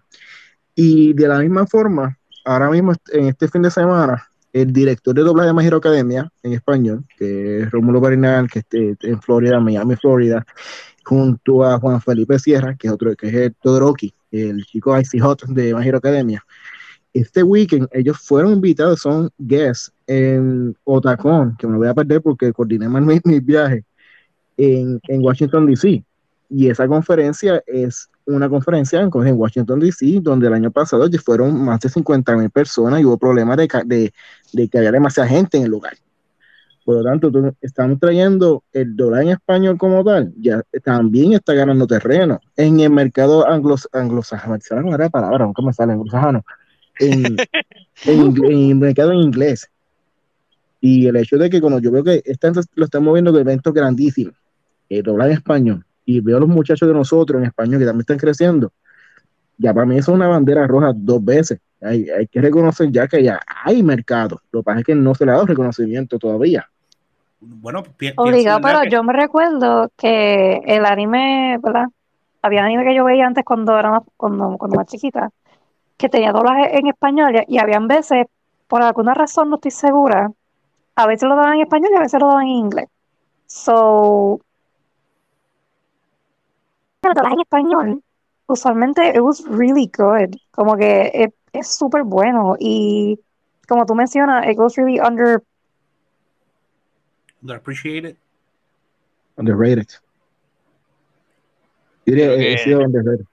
Y 0.74 1.14
de 1.14 1.28
la 1.28 1.40
misma 1.40 1.68
forma, 1.68 2.18
ahora 2.46 2.70
mismo 2.70 2.94
en 3.12 3.26
este 3.26 3.48
fin 3.48 3.62
de 3.62 3.72
semana, 3.72 4.24
el 4.54 4.74
director 4.74 5.14
de 5.14 5.22
doblaje 5.22 5.48
de 5.48 5.54
My 5.54 5.66
Hero 5.66 5.78
Academia 5.78 6.30
en 6.44 6.54
español, 6.54 7.06
que 7.18 7.62
es 7.62 7.72
Rómulo 7.72 8.02
Barinal, 8.02 8.50
que 8.50 8.60
esté 8.60 8.96
en 9.02 9.22
Florida, 9.22 9.60
Miami, 9.60 9.96
Florida, 9.96 10.46
junto 11.12 11.65
a 11.65 11.78
Juan 11.78 12.00
Felipe 12.00 12.39
Sierra, 12.39 12.74
que 12.78 12.88
es 12.88 12.93
otro, 12.93 13.13
que 13.17 13.28
es 13.28 13.34
el 13.34 13.54
Todoroki, 13.56 14.13
el 14.32 14.63
chico 14.63 14.97
Icy 14.97 15.19
Hot 15.19 15.43
de 15.47 15.76
My 15.76 15.86
Hero 15.86 15.97
Academia. 15.97 16.41
Este 17.13 17.43
weekend 17.43 17.89
ellos 17.91 18.17
fueron 18.17 18.54
invitados, 18.54 19.02
son 19.02 19.30
guests 19.38 19.91
en 20.08 20.74
Otacon, 20.86 21.58
que 21.58 21.67
me 21.67 21.76
voy 21.76 21.89
a 21.89 21.93
perder 21.93 22.21
porque 22.21 22.54
coordiné 22.54 22.88
mal 22.88 23.02
mis, 23.02 23.19
mis 23.26 23.45
viajes, 23.45 23.84
en, 24.56 25.02
en 25.10 25.21
Washington, 25.21 25.65
D.C. 25.65 26.02
Y 26.50 26.69
esa 26.69 26.88
conferencia 26.88 27.62
es 27.67 28.10
una 28.26 28.47
conferencia 28.47 29.02
en, 29.02 29.10
en 29.13 29.38
Washington, 29.38 29.82
D.C., 29.82 30.19
donde 30.21 30.47
el 30.47 30.54
año 30.54 30.71
pasado 30.71 31.10
ya 31.10 31.19
fueron 31.19 31.62
más 31.62 31.82
de 31.82 31.89
50 31.89 32.38
mil 32.38 32.50
personas 32.50 33.02
y 33.02 33.06
hubo 33.06 33.17
problemas 33.17 33.58
de, 33.58 33.67
de, 33.84 34.13
de 34.54 34.67
que 34.69 34.78
había 34.78 34.93
demasiada 34.93 35.28
gente 35.28 35.58
en 35.58 35.63
el 35.63 35.71
lugar. 35.71 35.97
Por 36.84 36.96
lo 36.96 37.04
tanto, 37.04 37.32
tú- 37.32 37.56
estamos 37.62 38.00
trayendo 38.00 38.63
el 38.74 38.96
dólar 38.96 39.24
en 39.24 39.30
español 39.30 39.78
como 39.78 40.04
tal, 40.04 40.34
ya 40.38 40.63
también 40.84 41.34
está 41.34 41.54
ganando 41.54 41.86
terreno 41.86 42.39
en 42.58 42.80
el 42.80 42.89
mercado 42.89 43.48
anglos, 43.48 43.88
anglosajano, 43.91 44.58
no 44.82 44.96
era 44.96 45.06
la 45.06 45.10
palabra, 45.10 45.46
nunca 45.46 45.62
me 45.62 45.74
sale 45.74 45.94
anglosajano, 45.94 46.44
en, 47.00 47.38
en, 48.06 48.46
el 48.46 48.76
mercado 48.76 49.12
en 49.12 49.20
inglés. 49.20 49.70
Y 50.80 51.06
el 51.06 51.15
hecho 51.17 51.38
de 51.38 51.50
que 51.50 51.62
cuando 51.62 51.80
yo 51.80 51.91
veo 51.91 52.04
que 52.04 52.24
están, 52.26 52.54
lo 52.74 52.86
están 52.86 53.04
moviendo 53.04 53.32
de 53.32 53.41
eventos 53.41 53.72
grandísimos, 53.72 54.34
el 54.89 55.04
dólar 55.04 55.28
en 55.28 55.34
español, 55.36 55.86
y 56.04 56.20
veo 56.20 56.38
a 56.38 56.39
los 56.39 56.50
muchachos 56.50 56.88
de 56.88 56.96
nosotros 56.96 57.39
en 57.39 57.48
español 57.48 57.80
que 57.80 57.86
también 57.86 58.02
están 58.02 58.17
creciendo, 58.17 58.72
ya 59.60 59.72
para 59.72 59.86
mí 59.86 59.98
eso 59.98 60.12
es 60.12 60.15
una 60.15 60.28
bandera 60.28 60.65
roja 60.65 60.91
dos 60.96 61.24
veces. 61.24 61.60
Hay, 61.82 62.10
hay 62.10 62.28
que 62.28 62.41
reconocer 62.41 62.91
ya 62.91 63.08
que 63.08 63.24
ya 63.24 63.39
hay 63.65 63.82
mercado. 63.84 64.41
Lo 64.52 64.62
que 64.62 64.63
pasa 64.65 64.80
es 64.80 64.86
que 64.86 64.96
no 64.96 65.15
se 65.15 65.26
le 65.26 65.32
ha 65.32 65.36
dado 65.36 65.48
reconocimiento 65.48 66.20
todavía. 66.20 66.67
Bueno, 67.39 67.84
Obligado, 68.17 68.60
pero 68.62 68.82
que- 68.82 68.89
yo 68.91 69.04
me 69.04 69.13
recuerdo 69.13 69.89
que 69.98 70.62
el 70.65 70.86
anime, 70.86 71.58
¿verdad? 71.62 71.88
Había 72.44 72.65
anime 72.65 72.84
que 72.86 72.96
yo 72.96 73.04
veía 73.04 73.26
antes 73.26 73.44
cuando 73.44 73.78
era 73.78 73.91
más, 73.91 74.04
cuando, 74.17 74.58
cuando 74.58 74.78
más 74.78 74.88
chiquita, 74.88 75.30
que 75.98 76.10
tenía 76.10 76.32
doblaje 76.32 76.78
en 76.80 76.88
español 76.88 77.36
y, 77.48 77.56
y 77.56 77.60
habían 77.60 77.88
veces, 77.88 78.28
por 78.67 78.82
alguna 78.84 79.13
razón 79.13 79.50
no 79.50 79.56
estoy 79.56 79.72
segura, 79.72 80.32
a 80.96 81.08
veces 81.08 81.30
lo 81.30 81.36
daban 81.36 81.56
en 81.56 81.62
español 81.62 81.91
y 81.94 81.98
a 81.98 82.02
veces 82.02 82.20
lo 82.22 82.28
daban 82.28 82.44
en 82.44 82.50
inglés. 82.50 82.88
So, 83.48 84.39
el 87.04 87.13
doblaje 87.13 87.34
en 87.36 87.41
español, 87.41 88.04
usualmente 88.48 89.10
it 89.10 89.20
was 89.22 89.44
really 89.48 89.88
good, 89.96 90.36
como 90.52 90.76
que 90.78 91.12
es- 91.13 91.34
es 91.54 91.76
súper 91.76 92.04
bueno 92.04 92.56
y 92.60 93.20
como 93.68 93.86
tú 93.86 93.96
mencionas, 93.96 94.48
it 94.48 94.58
goes 94.58 94.76
really 94.76 95.00
under 95.00 95.44
Underappreciated. 97.42 98.16
Underrated. 99.38 99.88
He 102.06 102.58
sido 102.60 102.82
underrated. 102.82 103.26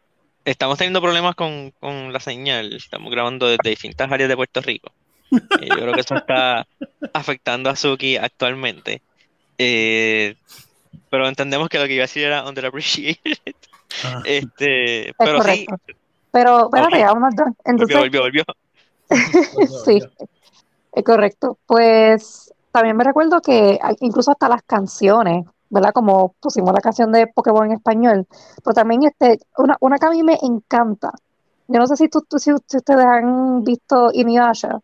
Estamos 0.45 0.79
teniendo 0.79 1.03
problemas 1.03 1.35
con, 1.35 1.73
con 1.79 2.13
la 2.13 2.21
señal. 2.21 2.73
Estamos 2.73 3.13
grabando 3.13 3.49
desde 3.49 3.69
distintas 3.69 4.11
áreas 4.11 4.31
de 4.31 4.37
Puerto 4.37 4.63
Rico. 4.63 4.93
Eh, 5.31 5.69
yo 5.69 5.77
creo 5.77 5.93
que 5.93 6.01
eso 6.01 6.15
está 6.15 6.67
afectando 7.13 7.69
a 7.69 7.77
Suki 7.77 8.17
actualmente. 8.17 9.03
Eh, 9.59 10.37
pero 11.11 11.29
entendemos 11.29 11.69
que 11.69 11.79
lo 11.79 11.87
que 11.87 11.95
iba 11.95 12.05
a 12.05 12.07
decir 12.07 12.25
era 12.25 12.49
underappreciated. 12.49 13.55
Ah, 14.05 14.23
Este, 14.25 15.11
Es 15.11 15.15
pero 15.19 15.43
sí. 15.43 15.67
Pero, 16.33 16.65
espérate, 16.65 17.05
Ok. 17.05 17.11
I'm 17.11 17.21
not 17.21 17.35
done. 17.35 17.55
Entonces, 17.65 17.97
volvió, 17.99 18.21
volvió, 18.23 18.45
volvió. 19.55 19.69
sí, 19.85 20.03
es 20.93 21.05
correcto. 21.05 21.59
Pues 21.67 22.53
también 22.73 22.97
me 22.97 23.05
recuerdo 23.05 23.41
que 23.41 23.79
incluso 24.01 24.31
hasta 24.31 24.49
las 24.49 24.63
canciones 24.63 25.45
¿verdad? 25.71 25.93
Como 25.93 26.35
pusimos 26.41 26.73
la 26.73 26.81
canción 26.81 27.13
de 27.13 27.27
Pokémon 27.27 27.67
en 27.67 27.73
español, 27.73 28.27
pero 28.65 28.75
también 28.75 29.03
este, 29.05 29.39
una, 29.59 29.77
una 29.81 29.99
que 29.99 30.07
a 30.07 30.11
mí 30.11 30.23
me 30.23 30.39
encanta. 30.43 31.13
Yo 31.67 31.79
no 31.79 31.87
sé 31.87 31.97
si, 31.97 32.09
tú, 32.09 32.23
tú- 32.23 32.39
si, 32.39 32.51
si 32.67 32.79
ustedes 32.79 33.05
han 33.05 33.63
visto 33.65 34.11
Inuyasha, 34.13 34.81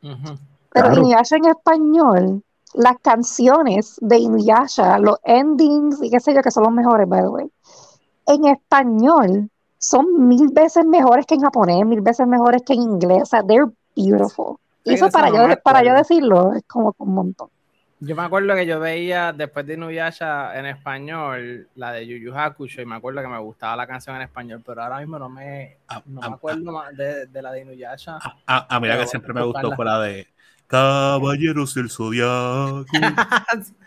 pero 0.00 0.86
Claro. 0.86 0.94
Inuyasha 1.00 1.36
en 1.36 1.46
español, 1.46 2.42
las 2.74 2.98
canciones 3.02 3.96
de 4.00 4.18
Inuyasha, 4.18 4.98
los 4.98 5.18
endings 5.24 6.00
y 6.02 6.10
qué 6.10 6.20
sé 6.20 6.32
yo, 6.34 6.42
que 6.42 6.52
son 6.52 6.62
los 6.64 6.72
mejores, 6.72 7.08
by 7.08 7.22
the 7.22 7.28
way, 7.28 7.50
en 8.26 8.44
español 8.46 9.50
son 9.80 10.28
mil 10.28 10.48
veces 10.52 10.84
mejores 10.84 11.24
que 11.26 11.34
en 11.34 11.40
japonés, 11.40 11.84
mil 11.86 12.02
veces 12.02 12.26
mejores 12.26 12.62
que 12.64 12.74
en 12.74 12.82
inglés. 12.82 13.22
O 13.22 13.26
sea, 13.26 13.42
they're 13.42 13.66
beautiful. 13.96 14.56
Y 14.84 14.90
Sí, 14.90 14.94
eso 14.96 15.06
eso 15.06 15.12
para 15.18 15.28
yo, 15.30 15.60
para 15.62 15.82
yo 15.82 15.94
decirlo 15.94 16.52
es 16.54 16.62
como 16.66 16.94
un 16.98 17.14
montón. 17.14 17.48
Yo 18.02 18.16
me 18.16 18.22
acuerdo 18.22 18.54
que 18.54 18.64
yo 18.66 18.78
veía 18.80 19.32
después 19.32 19.66
de 19.66 19.74
Inuyasha 19.74 20.58
en 20.58 20.64
español 20.66 21.68
la 21.74 21.92
de 21.92 22.06
Yu 22.06 22.16
Yu 22.16 22.34
Hakusho 22.34 22.80
y 22.80 22.86
me 22.86 22.94
acuerdo 22.96 23.20
que 23.20 23.28
me 23.28 23.38
gustaba 23.38 23.76
la 23.76 23.86
canción 23.86 24.16
en 24.16 24.22
español, 24.22 24.62
pero 24.64 24.82
ahora 24.82 25.00
mismo 25.00 25.18
no 25.18 25.28
me, 25.28 25.76
A, 25.88 26.00
no 26.06 26.22
a- 26.22 26.28
me 26.30 26.34
acuerdo 26.36 26.72
más 26.72 26.96
de, 26.96 27.26
de 27.26 27.42
la 27.42 27.52
de 27.52 27.60
Inuyasha. 27.62 28.16
a- 28.16 28.36
a- 28.46 28.66
a 28.76 28.80
mí 28.80 28.88
la 28.88 28.96
que 28.98 29.06
siempre 29.06 29.34
me 29.34 29.42
gustó 29.44 29.72
fue 29.76 29.84
la 29.84 30.00
de 30.00 30.26
Caballeros 30.66 31.74
del 31.74 31.90
Zodiaco. 31.90 32.84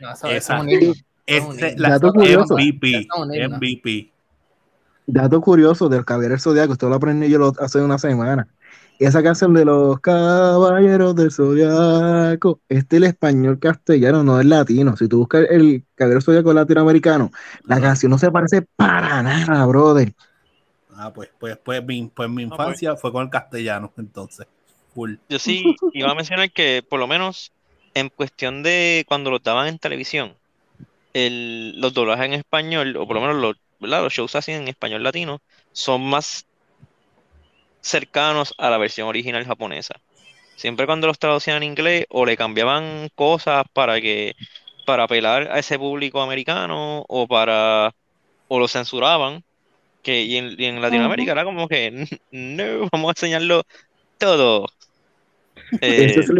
No, 0.00 0.12
eso, 0.12 0.26
eso 0.28 0.36
Esa. 0.36 0.56
es 0.58 0.62
un. 0.62 0.94
Este, 1.56 1.76
la. 1.78 1.98
MVP. 1.98 3.08
MVP. 3.48 4.12
Dato 5.06 5.40
curioso 5.40 5.88
del 5.88 6.04
Caballero 6.04 6.38
Zodiaco, 6.38 6.72
esto 6.72 6.88
lo 6.88 6.96
aprendí 6.96 7.28
yo 7.28 7.38
lo- 7.38 7.52
hace 7.60 7.80
una 7.80 7.98
semana. 7.98 8.48
Esa 8.98 9.22
canción 9.22 9.52
de 9.54 9.64
los 9.64 10.00
Caballeros 10.00 11.14
del 11.14 11.30
Zodiaco, 11.30 12.60
este 12.68 12.96
es 12.96 13.02
el 13.02 13.08
español 13.08 13.58
castellano, 13.60 14.24
no 14.24 14.40
es 14.40 14.46
latino. 14.46 14.96
Si 14.96 15.06
tú 15.06 15.18
buscas 15.18 15.46
el 15.50 15.84
Caballero 15.94 16.22
Zodiaco 16.22 16.52
latinoamericano, 16.52 17.30
la 17.64 17.80
canción 17.80 18.10
no 18.10 18.18
se 18.18 18.30
parece 18.32 18.62
para 18.62 19.22
nada, 19.22 19.64
brother. 19.66 20.12
Ah, 20.96 21.12
pues, 21.14 21.28
pues, 21.38 21.58
pues, 21.62 21.84
mi, 21.84 22.10
pues 22.14 22.28
mi 22.30 22.44
Ah, 22.44 22.48
pues. 22.48 22.58
infancia 22.60 22.96
fue 22.96 23.12
con 23.12 23.24
el 23.24 23.30
castellano, 23.30 23.92
entonces. 23.98 24.46
Full. 24.94 25.16
Yo 25.28 25.38
sí 25.38 25.76
iba 25.92 26.10
a 26.10 26.14
mencionar 26.14 26.50
que 26.50 26.82
por 26.88 26.98
lo 26.98 27.06
menos 27.06 27.52
en 27.94 28.08
cuestión 28.08 28.62
de 28.62 29.04
cuando 29.06 29.30
lo 29.30 29.38
daban 29.38 29.68
en 29.68 29.78
televisión, 29.78 30.32
el, 31.12 31.80
los 31.80 31.94
doblajes 31.94 32.26
en 32.26 32.32
español, 32.34 32.96
o 32.96 33.06
por 33.06 33.16
lo 33.16 33.22
menos 33.22 33.36
los, 33.36 33.56
¿verdad? 33.86 34.02
los 34.02 34.12
shows 34.12 34.34
así 34.36 34.52
en 34.52 34.68
español 34.68 35.02
latino, 35.02 35.40
son 35.72 36.02
más 36.02 36.46
cercanos 37.80 38.54
a 38.58 38.70
la 38.70 38.78
versión 38.78 39.08
original 39.08 39.44
japonesa. 39.44 39.94
Siempre 40.56 40.86
cuando 40.86 41.06
los 41.06 41.18
traducían 41.18 41.58
en 41.58 41.70
inglés 41.70 42.06
o 42.08 42.24
le 42.26 42.36
cambiaban 42.36 43.10
cosas 43.14 43.64
para 43.72 44.00
que 44.00 44.34
para 44.86 45.04
apelar 45.04 45.50
a 45.50 45.58
ese 45.58 45.78
público 45.78 46.22
americano 46.22 47.04
o 47.08 47.26
para 47.26 47.94
o 48.48 48.58
lo 48.58 48.68
censuraban, 48.68 49.42
que 50.02 50.22
y 50.22 50.36
en, 50.36 50.54
y 50.58 50.64
en 50.66 50.80
Latinoamérica 50.80 51.32
era 51.32 51.44
como 51.44 51.68
que 51.68 52.06
no, 52.30 52.88
vamos 52.92 53.08
a 53.08 53.12
enseñarlo 53.12 53.64
todo. 54.18 54.66
Eh, 55.80 56.14
es 56.18 56.30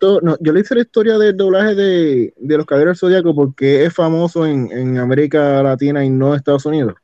no, 0.00 0.36
yo 0.40 0.52
le 0.52 0.60
hice 0.60 0.74
la 0.74 0.80
historia 0.82 1.18
del 1.18 1.36
doblaje 1.36 1.74
de, 1.74 2.34
de 2.36 2.56
los 2.56 2.66
Caballeros 2.66 3.00
del 3.00 3.10
Zodiaco 3.10 3.34
porque 3.34 3.84
es 3.84 3.94
famoso 3.94 4.46
en, 4.46 4.70
en 4.72 4.98
América 4.98 5.62
Latina 5.62 6.04
y 6.04 6.10
no 6.10 6.28
en 6.28 6.36
Estados 6.36 6.66
Unidos. 6.66 6.94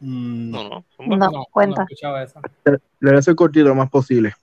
Mm, 0.00 0.50
no, 0.50 0.64
no, 0.64 0.84
No, 0.98 1.06
buenos. 1.06 1.46
cuenta. 1.50 1.82
he 1.82 1.84
escuchado 1.84 2.18
eso. 2.18 2.40
Le 2.64 2.78
voy 3.00 3.16
a 3.16 3.18
hacer 3.18 3.34
cortito 3.34 3.68
lo 3.68 3.74
más 3.74 3.90
posible. 3.90 4.34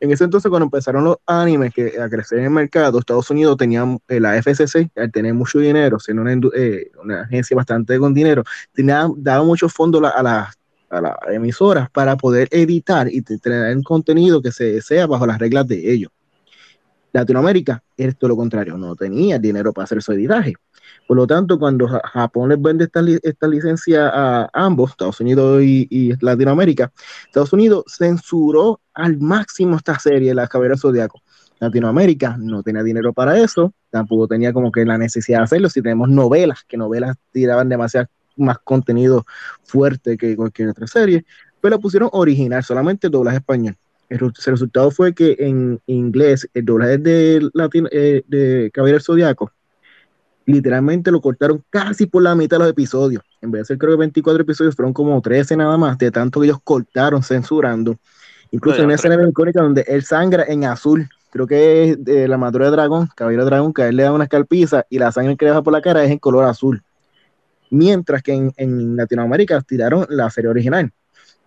En 0.00 0.10
ese 0.10 0.24
entonces, 0.24 0.50
cuando 0.50 0.64
empezaron 0.64 1.04
los 1.04 1.16
animes 1.26 1.72
que, 1.72 1.98
a 1.98 2.08
crecer 2.08 2.38
en 2.38 2.44
el 2.46 2.50
mercado, 2.50 2.98
Estados 2.98 3.30
Unidos 3.30 3.56
tenía 3.56 3.84
eh, 4.08 4.20
la 4.20 4.36
FCC, 4.36 4.90
al 4.96 5.10
tener 5.12 5.32
mucho 5.32 5.60
dinero, 5.60 5.98
siendo 5.98 6.22
una, 6.22 6.32
eh, 6.54 6.90
una 7.02 7.22
agencia 7.22 7.56
bastante 7.56 7.98
con 7.98 8.12
dinero, 8.12 8.42
tenía, 8.72 9.08
daba 9.16 9.44
muchos 9.44 9.72
fondos 9.72 10.02
a, 10.14 10.22
las 10.22 10.48
a 10.90 11.00
las 11.00 11.16
emisoras 11.28 11.90
para 11.90 12.16
poder 12.16 12.48
editar 12.50 13.08
y 13.10 13.22
traer 13.22 13.82
contenido 13.82 14.42
que 14.42 14.52
se 14.52 14.80
sea 14.80 15.06
bajo 15.06 15.26
las 15.26 15.38
reglas 15.38 15.66
de 15.66 15.92
ellos. 15.92 16.10
Latinoamérica 17.14 17.80
es 17.96 18.18
todo 18.18 18.30
lo 18.30 18.36
contrario, 18.36 18.76
no 18.76 18.96
tenía 18.96 19.38
dinero 19.38 19.72
para 19.72 19.84
hacer 19.84 20.02
su 20.02 20.12
editaje. 20.12 20.54
Por 21.06 21.16
lo 21.16 21.28
tanto, 21.28 21.60
cuando 21.60 21.86
Ja- 21.86 22.02
Japón 22.12 22.48
les 22.48 22.60
vende 22.60 22.84
esta, 22.84 23.02
esta 23.22 23.46
licencia 23.46 24.08
a 24.12 24.50
ambos, 24.52 24.90
Estados 24.90 25.20
Unidos 25.20 25.62
y, 25.62 26.12
Latinoamérica, 26.20 26.92
Estados 27.26 27.52
Unidos 27.52 27.84
censuró 27.86 28.80
al 28.92 29.18
máximo 29.18 29.76
esta 29.76 29.96
serie, 29.98 30.34
La 30.34 30.48
Caballeros 30.48 30.80
Zodiaco. 30.80 31.22
Latinoamérica 31.60 32.36
no 32.36 32.64
tenía 32.64 32.82
dinero 32.82 33.12
para 33.12 33.38
eso, 33.38 33.72
tampoco 33.90 34.26
tenía 34.26 34.52
como 34.52 34.72
que 34.72 34.84
la 34.84 34.98
necesidad 34.98 35.38
de 35.38 35.44
hacerlo. 35.44 35.70
Si 35.70 35.80
tenemos 35.82 36.08
novelas, 36.08 36.64
que 36.66 36.76
novelas 36.76 37.16
tiraban 37.32 37.68
demasiado 37.68 38.08
más 38.36 38.58
contenido 38.58 39.24
fuerte 39.62 40.16
que 40.16 40.34
cualquier 40.34 40.70
otra 40.70 40.88
serie, 40.88 41.24
pero 41.60 41.78
pusieron 41.78 42.08
original, 42.12 42.64
solamente 42.64 43.08
doblaje 43.08 43.36
español. 43.36 43.76
El, 44.14 44.32
resultado 44.46 44.92
fue 44.92 45.12
que 45.12 45.34
en 45.40 45.80
inglés, 45.86 46.48
el 46.54 46.64
doblaje 46.64 46.98
de, 46.98 47.50
eh, 47.90 48.22
de 48.28 48.70
Caballeros 48.72 49.04
Zodiaco, 49.04 49.50
literalmente 50.46 51.10
lo 51.10 51.20
cortaron 51.20 51.64
casi 51.68 52.06
por 52.06 52.22
la 52.22 52.36
mitad 52.36 52.58
de 52.58 52.64
los 52.64 52.70
episodios. 52.70 53.24
En 53.40 53.50
vez 53.50 53.62
de 53.62 53.64
ser 53.66 53.78
creo 53.78 53.92
que 53.92 53.98
24 53.98 54.42
episodios, 54.42 54.76
fueron 54.76 54.92
como 54.92 55.20
13 55.20 55.56
nada 55.56 55.76
más, 55.76 55.98
de 55.98 56.12
tanto 56.12 56.40
que 56.40 56.46
ellos 56.46 56.60
cortaron 56.62 57.24
censurando. 57.24 57.96
Incluso 58.52 58.78
hay 58.78 58.84
una 58.84 58.94
escena 58.94 59.16
icónica 59.28 59.60
donde 59.60 59.84
él 59.88 60.04
sangra 60.04 60.44
en 60.44 60.64
azul. 60.64 61.08
Creo 61.30 61.48
que 61.48 61.90
es 61.90 62.04
de 62.04 62.28
la 62.28 62.38
madura 62.38 62.66
de 62.66 62.70
dragón, 62.70 63.08
caballero 63.16 63.42
de 63.44 63.50
dragón, 63.50 63.72
que 63.72 63.82
a 63.82 63.88
él 63.88 63.96
le 63.96 64.04
da 64.04 64.12
una 64.12 64.24
escalpiza 64.24 64.86
y 64.88 65.00
la 65.00 65.10
sangre 65.10 65.36
que 65.36 65.44
le 65.44 65.50
baja 65.50 65.62
por 65.62 65.72
la 65.72 65.82
cara 65.82 66.04
es 66.04 66.10
en 66.12 66.18
color 66.18 66.44
azul. 66.44 66.84
Mientras 67.70 68.22
que 68.22 68.32
en, 68.32 68.52
en 68.56 68.94
Latinoamérica 68.94 69.60
tiraron 69.62 70.06
la 70.08 70.30
serie 70.30 70.50
original. 70.50 70.92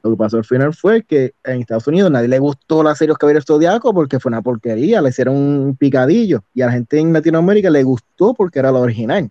Lo 0.04 0.12
que 0.12 0.18
pasó 0.18 0.38
al 0.38 0.46
final 0.46 0.74
fue 0.74 1.04
que 1.04 1.34
en 1.44 1.62
Estados 1.62 1.88
Unidos 1.88 2.12
nadie 2.12 2.28
le 2.28 2.40
gustó 2.40 2.84
la 2.84 2.96
serie 2.96 3.10
Los 3.10 3.18
Caballeros 3.18 3.46
Zodiaco 3.46 3.94
porque 3.94 4.20
fue 4.20 4.30
una 4.30 4.42
porquería, 4.42 5.02
le 5.02 5.10
hicieron 5.10 5.36
un 5.36 5.76
picadillo. 5.76 6.44
Y 6.54 6.62
a 6.62 6.68
la 6.68 6.74
gente 6.74 7.00
en 7.00 7.14
Latinoamérica 7.14 7.70
le 7.70 7.84
gustó 7.84 8.34
porque 8.34 8.60
era 8.60 8.72
la 8.72 8.80
original. 8.80 9.30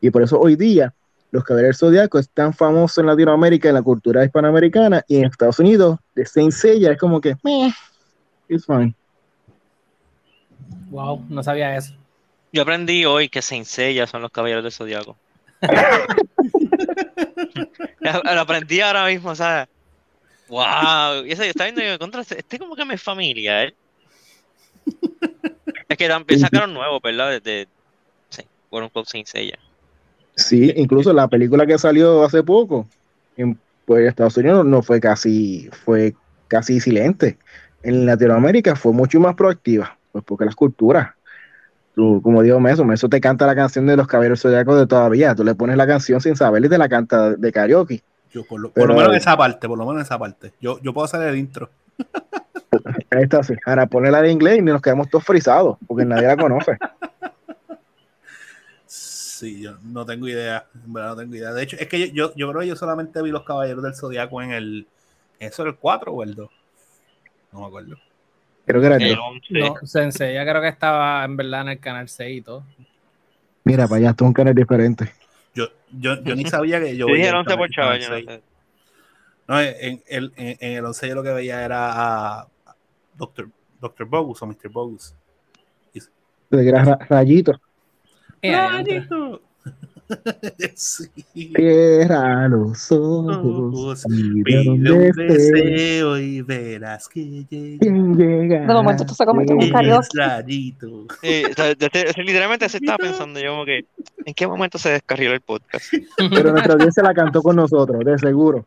Y 0.00 0.10
por 0.10 0.22
eso 0.22 0.38
hoy 0.38 0.56
día 0.56 0.92
los 1.30 1.44
Caballeros 1.44 1.78
Zodiaco 1.78 2.18
es 2.18 2.30
tan 2.30 2.54
famoso 2.54 3.00
en 3.00 3.06
Latinoamérica, 3.06 3.68
en 3.68 3.74
la 3.74 3.82
cultura 3.82 4.24
hispanoamericana, 4.24 5.04
y 5.08 5.16
en 5.16 5.26
Estados 5.26 5.58
Unidos, 5.58 5.98
de 6.14 6.24
Saint 6.24 6.52
Seiya 6.52 6.92
es 6.92 6.98
como 6.98 7.20
que, 7.20 7.34
meh, 7.42 7.70
it's 8.48 8.64
fine. 8.64 8.94
Wow, 10.90 11.24
no 11.28 11.42
sabía 11.42 11.76
eso. 11.76 11.94
Yo 12.52 12.62
aprendí 12.62 13.04
hoy 13.04 13.28
que 13.28 13.42
Saint 13.42 13.66
Seiya 13.66 14.06
son 14.06 14.22
los 14.22 14.30
caballeros 14.30 14.64
del 14.64 14.72
Zodiaco. 14.72 15.16
Lo 18.00 18.22
lo 18.22 18.40
aprendí 18.40 18.80
ahora 18.80 19.06
mismo, 19.06 19.34
¿sabes? 19.34 19.68
¡Wow! 20.48 21.26
Y 21.26 21.32
eso 21.32 21.44
yo 21.44 21.50
estaba 21.50 21.70
viendo 21.70 21.94
y 21.94 21.98
contra, 21.98 22.22
este 22.22 22.58
como 22.58 22.74
que 22.74 22.84
me 22.84 22.94
es 22.94 23.02
familiar. 23.02 23.74
Es 25.88 25.96
que 25.96 26.08
también 26.08 26.40
sacaron 26.40 26.74
nuevo, 26.74 27.00
¿verdad? 27.00 27.30
Desde 27.30 27.68
sí, 28.30 28.42
bueno, 28.70 28.90
con 28.90 29.06
Saint 29.06 29.26
Seiya. 29.26 29.58
Sí, 30.34 30.72
incluso 30.76 31.12
la 31.12 31.28
película 31.28 31.66
que 31.66 31.78
salió 31.78 32.22
hace 32.22 32.42
poco, 32.42 32.86
en 33.36 33.58
pues, 33.84 34.08
Estados 34.08 34.36
Unidos 34.36 34.64
no 34.64 34.82
fue 34.82 35.00
casi, 35.00 35.68
fue 35.84 36.14
casi 36.46 36.78
silente. 36.78 37.38
En 37.82 38.06
Latinoamérica 38.06 38.76
fue 38.76 38.92
mucho 38.92 39.18
más 39.18 39.34
proactiva, 39.34 39.98
pues 40.12 40.24
porque 40.24 40.44
las 40.44 40.54
culturas. 40.54 41.14
Tú, 41.94 42.22
como 42.22 42.42
digo 42.42 42.60
Meso, 42.60 42.84
Meso 42.84 43.08
te 43.08 43.20
canta 43.20 43.46
la 43.46 43.56
canción 43.56 43.86
de 43.86 43.96
los 43.96 44.06
caballeros 44.06 44.40
zodiacos 44.40 44.78
de 44.78 44.86
todavía. 44.86 45.34
Tú 45.34 45.42
le 45.42 45.54
pones 45.54 45.76
la 45.76 45.86
canción 45.86 46.20
sin 46.20 46.36
saber 46.36 46.64
y 46.64 46.68
te 46.68 46.78
la 46.78 46.88
canta 46.88 47.34
de 47.34 47.50
karaoke. 47.50 48.02
Yo 48.32 48.44
por, 48.44 48.60
lo, 48.60 48.68
por 48.68 48.74
Pero- 48.74 48.88
lo 48.88 48.94
menos 49.00 49.16
esa 49.16 49.36
parte, 49.36 49.66
por 49.68 49.78
lo 49.78 49.86
menos 49.86 50.02
esa 50.02 50.18
parte. 50.18 50.52
Yo, 50.60 50.80
yo 50.82 50.92
puedo 50.92 51.04
hacer 51.06 51.22
el 51.22 51.36
intro. 51.36 51.70
Ahí 53.10 53.22
está, 53.22 53.42
sí. 53.42 53.54
Ahora 53.64 53.86
ponela 53.86 54.20
de 54.22 54.30
inglés 54.30 54.58
y 54.58 54.62
nos 54.62 54.82
quedamos 54.82 55.08
todos 55.08 55.24
frisados, 55.24 55.78
porque 55.86 56.04
nadie 56.04 56.26
la 56.26 56.36
conoce. 56.36 56.76
Sí, 58.86 59.62
yo 59.62 59.78
no 59.82 60.04
tengo 60.04 60.26
idea. 60.28 60.66
En 60.84 60.92
verdad 60.92 61.10
no 61.10 61.16
tengo 61.16 61.34
idea. 61.36 61.52
De 61.52 61.62
hecho, 61.62 61.76
es 61.78 61.86
que 61.88 62.08
yo, 62.10 62.12
yo, 62.12 62.34
yo 62.34 62.48
creo 62.50 62.60
que 62.62 62.66
yo 62.66 62.76
solamente 62.76 63.22
vi 63.22 63.30
los 63.30 63.44
Caballeros 63.44 63.82
del 63.82 63.94
Zodiaco 63.94 64.42
en 64.42 64.52
el. 64.52 64.86
¿Eso 65.38 65.62
era 65.62 65.70
el 65.70 65.76
4 65.76 66.12
o 66.12 66.22
el 66.22 66.34
2? 66.34 66.50
No 67.52 67.60
me 67.60 67.66
acuerdo. 67.66 67.96
Creo 68.66 68.80
que 68.80 68.86
era 68.86 68.96
el 68.96 69.02
El 69.02 69.14
dos. 69.16 69.24
11. 69.50 69.58
No, 69.60 69.86
Sensei, 69.86 70.34
ya 70.34 70.42
creo 70.44 70.60
que 70.60 70.68
estaba 70.68 71.24
en 71.24 71.36
verdad 71.36 71.62
en 71.62 71.68
el 71.68 71.78
canal 71.80 72.08
6 72.08 72.38
y 72.38 72.42
todo. 72.42 72.64
Mira, 73.64 73.86
para 73.86 73.96
allá, 73.98 74.10
esto 74.10 74.24
es 74.24 74.28
un 74.28 74.34
canal 74.34 74.54
diferente. 74.54 75.12
Yo, 75.92 76.22
yo, 76.22 76.34
ni 76.34 76.44
sabía 76.46 76.80
que 76.80 76.96
yo 76.96 77.06
Yo 77.06 77.14
dije 77.14 77.18
veía 77.18 77.28
el 77.30 77.34
el 77.34 77.40
11 77.40 77.56
por 77.56 77.70
chaval, 77.70 78.00
yo 78.00 78.08
no 78.08 78.14
6. 78.16 78.26
sé. 78.26 78.42
No, 79.46 79.60
en, 79.62 80.02
el, 80.08 80.32
en, 80.36 80.56
en 80.60 80.72
el 80.78 80.84
11 80.84 81.08
yo 81.08 81.14
lo 81.14 81.22
que 81.22 81.32
veía 81.32 81.64
era 81.64 82.40
a 82.40 82.48
Dr. 83.14 83.48
Dr. 83.80 84.06
Bogus 84.06 84.42
o 84.42 84.46
Mr. 84.46 84.68
Bogus. 84.70 85.14
Era 86.50 86.84
ra- 86.84 87.06
rayito. 87.08 87.60
Eh, 88.40 88.52
Rayito. 88.52 89.42
Sí. 90.74 91.04
Cierra 91.34 92.48
los 92.48 92.90
ojos. 92.92 94.04
Pide 94.44 94.70
un 94.70 94.82
deseo 94.82 96.18
y 96.18 96.42
verás 96.42 97.08
que 97.08 97.44
llega. 97.48 98.66
De 98.66 98.74
momento 98.74 99.02
esto 99.02 99.14
se 99.14 99.24
convirtió 99.26 99.54
en 99.54 99.58
un 99.60 99.66
Es 99.66 99.72
karaoke. 99.72 100.08
rarito. 100.14 101.06
Eh, 101.22 101.44
o 101.50 101.54
sea, 101.54 101.72
yo 101.74 101.88
te- 101.90 102.12
literalmente 102.22 102.68
se 102.68 102.78
estaba 102.78 102.98
pensando 103.28 103.40
yo 103.40 103.50
como 103.50 103.64
que, 103.64 103.84
¿en 104.24 104.34
qué 104.34 104.46
momento 104.46 104.78
se 104.78 104.90
descarriló 104.90 105.32
el 105.32 105.40
podcast? 105.40 105.86
Pero 106.16 106.52
nuestra 106.52 106.74
audiencia 106.74 107.02
la 107.02 107.14
cantó 107.14 107.42
con 107.42 107.56
nosotros, 107.56 108.04
de 108.04 108.18
seguro. 108.18 108.66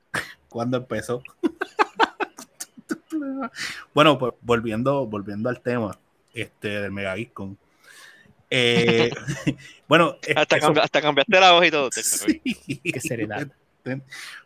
¿Cuándo 0.49 0.77
empezó? 0.77 1.21
bueno, 3.93 4.17
pues 4.17 4.33
volviendo, 4.41 5.05
volviendo 5.07 5.49
al 5.49 5.61
tema 5.61 5.97
este, 6.33 6.67
del 6.81 6.91
Mega. 6.91 7.15
Eh, 8.53 9.09
bueno, 9.87 10.17
Hasta, 10.35 10.57
eso- 10.57 10.67
cambi- 10.73 10.81
hasta 10.81 11.01
cambiaste 11.01 11.39
la 11.39 11.53
voz 11.53 11.65
y 11.65 11.71
todo. 11.71 11.89
Sí. 11.91 12.39
Qué 12.83 12.99
seriedad. 12.99 13.47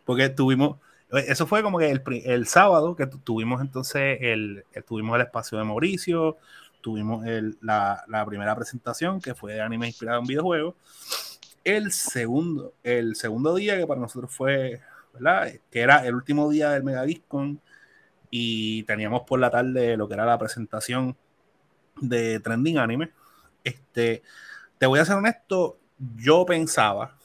Porque 0.04 0.28
tuvimos, 0.28 0.78
eso 1.10 1.46
fue 1.46 1.62
como 1.62 1.78
que 1.78 1.90
el, 1.90 2.02
el 2.24 2.46
sábado 2.46 2.94
que 2.96 3.06
tu- 3.06 3.18
tuvimos 3.18 3.60
entonces 3.60 4.18
el, 4.20 4.64
el- 4.72 4.84
tuvimos 4.84 5.16
el 5.16 5.22
espacio 5.22 5.58
de 5.58 5.64
Mauricio, 5.64 6.36
tuvimos 6.80 7.26
el- 7.26 7.58
la, 7.60 8.04
la 8.08 8.24
primera 8.24 8.54
presentación 8.54 9.20
que 9.20 9.34
fue 9.34 9.54
de 9.54 9.60
anime 9.60 9.88
inspirado 9.88 10.20
en 10.20 10.26
videojuegos. 10.26 10.74
El 11.64 11.90
segundo, 11.90 12.74
el 12.84 13.16
segundo 13.16 13.56
día 13.56 13.76
que 13.76 13.88
para 13.88 14.00
nosotros 14.00 14.32
fue, 14.32 14.80
¿verdad? 15.12 15.52
Que 15.68 15.80
era 15.80 16.06
el 16.06 16.14
último 16.14 16.48
día 16.48 16.70
del 16.70 16.84
Mega 16.84 17.04
Geekcon 17.04 17.60
y 18.30 18.84
teníamos 18.84 19.22
por 19.22 19.40
la 19.40 19.50
tarde 19.50 19.96
lo 19.96 20.06
que 20.06 20.14
era 20.14 20.24
la 20.24 20.38
presentación 20.38 21.16
de 22.00 22.38
Trending 22.38 22.78
Anime. 22.78 23.10
Este, 23.66 24.22
te 24.78 24.86
voy 24.86 25.00
a 25.00 25.04
ser 25.04 25.16
honesto, 25.16 25.80
yo 26.14 26.46
pensaba 26.46 27.18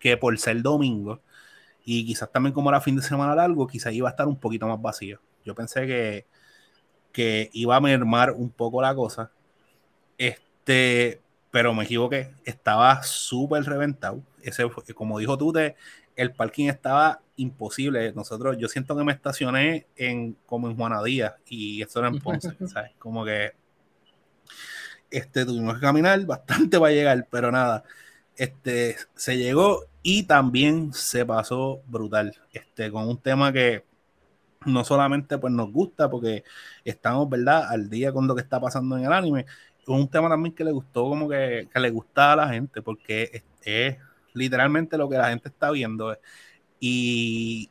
que 0.00 0.16
por 0.16 0.36
ser 0.36 0.60
domingo 0.60 1.20
y 1.84 2.04
quizás 2.04 2.32
también 2.32 2.52
como 2.52 2.70
era 2.70 2.80
fin 2.80 2.96
de 2.96 3.02
semana 3.02 3.36
largo, 3.36 3.68
quizás 3.68 3.92
iba 3.92 4.08
a 4.08 4.10
estar 4.10 4.26
un 4.26 4.36
poquito 4.36 4.66
más 4.66 4.82
vacío. 4.82 5.20
Yo 5.44 5.54
pensé 5.54 5.86
que, 5.86 6.26
que 7.12 7.50
iba 7.52 7.76
a 7.76 7.80
mermar 7.80 8.32
un 8.32 8.50
poco 8.50 8.82
la 8.82 8.96
cosa. 8.96 9.30
Este, 10.18 11.20
pero 11.52 11.72
me 11.72 11.84
equivoqué. 11.84 12.32
Estaba 12.44 13.04
súper 13.04 13.62
reventado. 13.62 14.20
Ese, 14.42 14.68
como 14.96 15.20
dijo 15.20 15.38
tú, 15.38 15.52
te, 15.52 15.76
el 16.16 16.32
parking 16.32 16.66
estaba 16.66 17.20
imposible. 17.36 18.12
Nosotros, 18.12 18.56
yo 18.58 18.66
siento 18.66 18.96
que 18.96 19.04
me 19.04 19.12
estacioné 19.12 19.86
en 19.94 20.36
como 20.46 20.68
en 20.68 20.76
Juanadía 20.76 21.36
y 21.46 21.80
esto 21.80 22.00
era 22.00 22.08
en 22.08 22.18
Ponce, 22.18 22.56
¿sabes? 22.66 22.90
Como 22.98 23.24
que 23.24 23.52
este, 25.16 25.44
tuvimos 25.46 25.74
que 25.74 25.80
caminar 25.80 26.24
bastante 26.26 26.78
para 26.80 26.92
llegar, 26.92 27.26
pero 27.30 27.50
nada. 27.52 27.84
Este, 28.36 28.96
se 29.14 29.36
llegó 29.38 29.84
y 30.02 30.24
también 30.24 30.92
se 30.92 31.24
pasó 31.26 31.82
brutal. 31.86 32.34
Este, 32.52 32.90
con 32.90 33.08
un 33.08 33.18
tema 33.20 33.52
que 33.52 33.84
no 34.66 34.84
solamente 34.84 35.38
pues 35.38 35.52
nos 35.52 35.70
gusta 35.72 36.10
porque 36.10 36.44
estamos, 36.84 37.28
¿verdad?, 37.30 37.64
al 37.70 37.88
día 37.90 38.12
con 38.12 38.26
lo 38.26 38.34
que 38.34 38.42
está 38.42 38.60
pasando 38.60 38.96
en 38.98 39.04
el 39.04 39.12
anime. 39.12 39.46
Un 39.86 40.08
tema 40.08 40.28
también 40.28 40.54
que 40.54 40.64
le 40.64 40.72
gustó, 40.72 41.04
como 41.08 41.28
que, 41.28 41.68
que 41.72 41.80
le 41.80 41.90
gusta 41.90 42.32
a 42.32 42.36
la 42.36 42.48
gente, 42.48 42.82
porque 42.82 43.30
es, 43.32 43.44
es 43.62 43.98
literalmente 44.34 44.98
lo 44.98 45.08
que 45.08 45.16
la 45.18 45.28
gente 45.30 45.48
está 45.48 45.70
viendo. 45.70 46.16
Y 46.80 47.70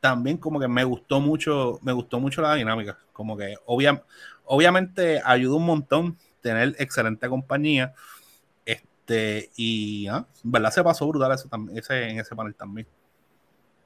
también 0.00 0.38
como 0.38 0.60
que 0.60 0.68
me 0.68 0.84
gustó 0.84 1.20
mucho, 1.20 1.78
me 1.82 1.92
gustó 1.92 2.20
mucho 2.20 2.42
la 2.42 2.54
dinámica. 2.54 2.98
Como 3.12 3.36
que 3.36 3.56
obvia- 3.66 4.02
obviamente 4.44 5.20
ayuda 5.24 5.56
un 5.56 5.66
montón 5.66 6.18
tener 6.44 6.76
excelente 6.78 7.28
compañía. 7.28 7.94
Este, 8.64 9.50
y 9.56 10.06
ah, 10.08 10.26
en 10.44 10.52
verdad 10.52 10.70
se 10.70 10.84
pasó 10.84 11.08
brutal 11.08 11.32
eso 11.32 11.48
también, 11.48 11.78
ese, 11.78 12.10
en 12.10 12.20
ese 12.20 12.36
panel 12.36 12.54
también. 12.54 12.86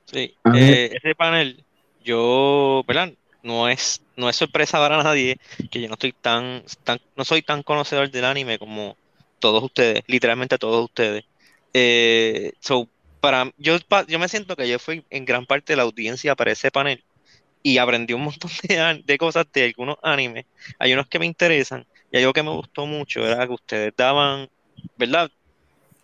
Sí, 0.04 0.34
eh, 0.54 0.90
ese 0.92 1.14
panel, 1.14 1.64
yo, 2.04 2.84
¿verdad? 2.86 3.12
No 3.42 3.68
es, 3.68 4.02
no 4.16 4.28
es 4.28 4.36
sorpresa 4.36 4.78
para 4.78 5.02
nadie 5.02 5.38
que 5.70 5.80
yo 5.80 5.88
no 5.88 5.94
estoy 5.94 6.12
tan, 6.12 6.64
tan, 6.82 6.98
no 7.14 7.24
soy 7.24 7.42
tan 7.42 7.62
conocedor 7.62 8.10
del 8.10 8.24
anime 8.24 8.58
como 8.58 8.96
todos 9.38 9.62
ustedes, 9.62 10.02
literalmente 10.06 10.58
todos 10.58 10.84
ustedes. 10.84 11.24
Eh, 11.72 12.52
so, 12.58 12.88
para, 13.20 13.52
yo, 13.56 13.76
yo 14.08 14.18
me 14.18 14.28
siento 14.28 14.56
que 14.56 14.68
yo 14.68 14.78
fui 14.78 15.04
en 15.10 15.24
gran 15.24 15.46
parte 15.46 15.72
de 15.72 15.76
la 15.76 15.84
audiencia 15.84 16.34
para 16.34 16.52
ese 16.52 16.70
panel 16.70 17.04
y 17.62 17.78
aprendí 17.78 18.14
un 18.14 18.22
montón 18.22 18.50
de, 18.62 19.02
de 19.04 19.18
cosas 19.18 19.46
de 19.52 19.64
algunos 19.64 19.96
animes. 20.02 20.46
Hay 20.78 20.92
unos 20.92 21.06
que 21.06 21.18
me 21.18 21.26
interesan 21.26 21.86
y 22.10 22.18
algo 22.18 22.32
que 22.32 22.42
me 22.42 22.50
gustó 22.50 22.86
mucho 22.86 23.26
era 23.26 23.46
que 23.46 23.52
ustedes 23.52 23.92
daban, 23.96 24.48
¿verdad? 24.96 25.30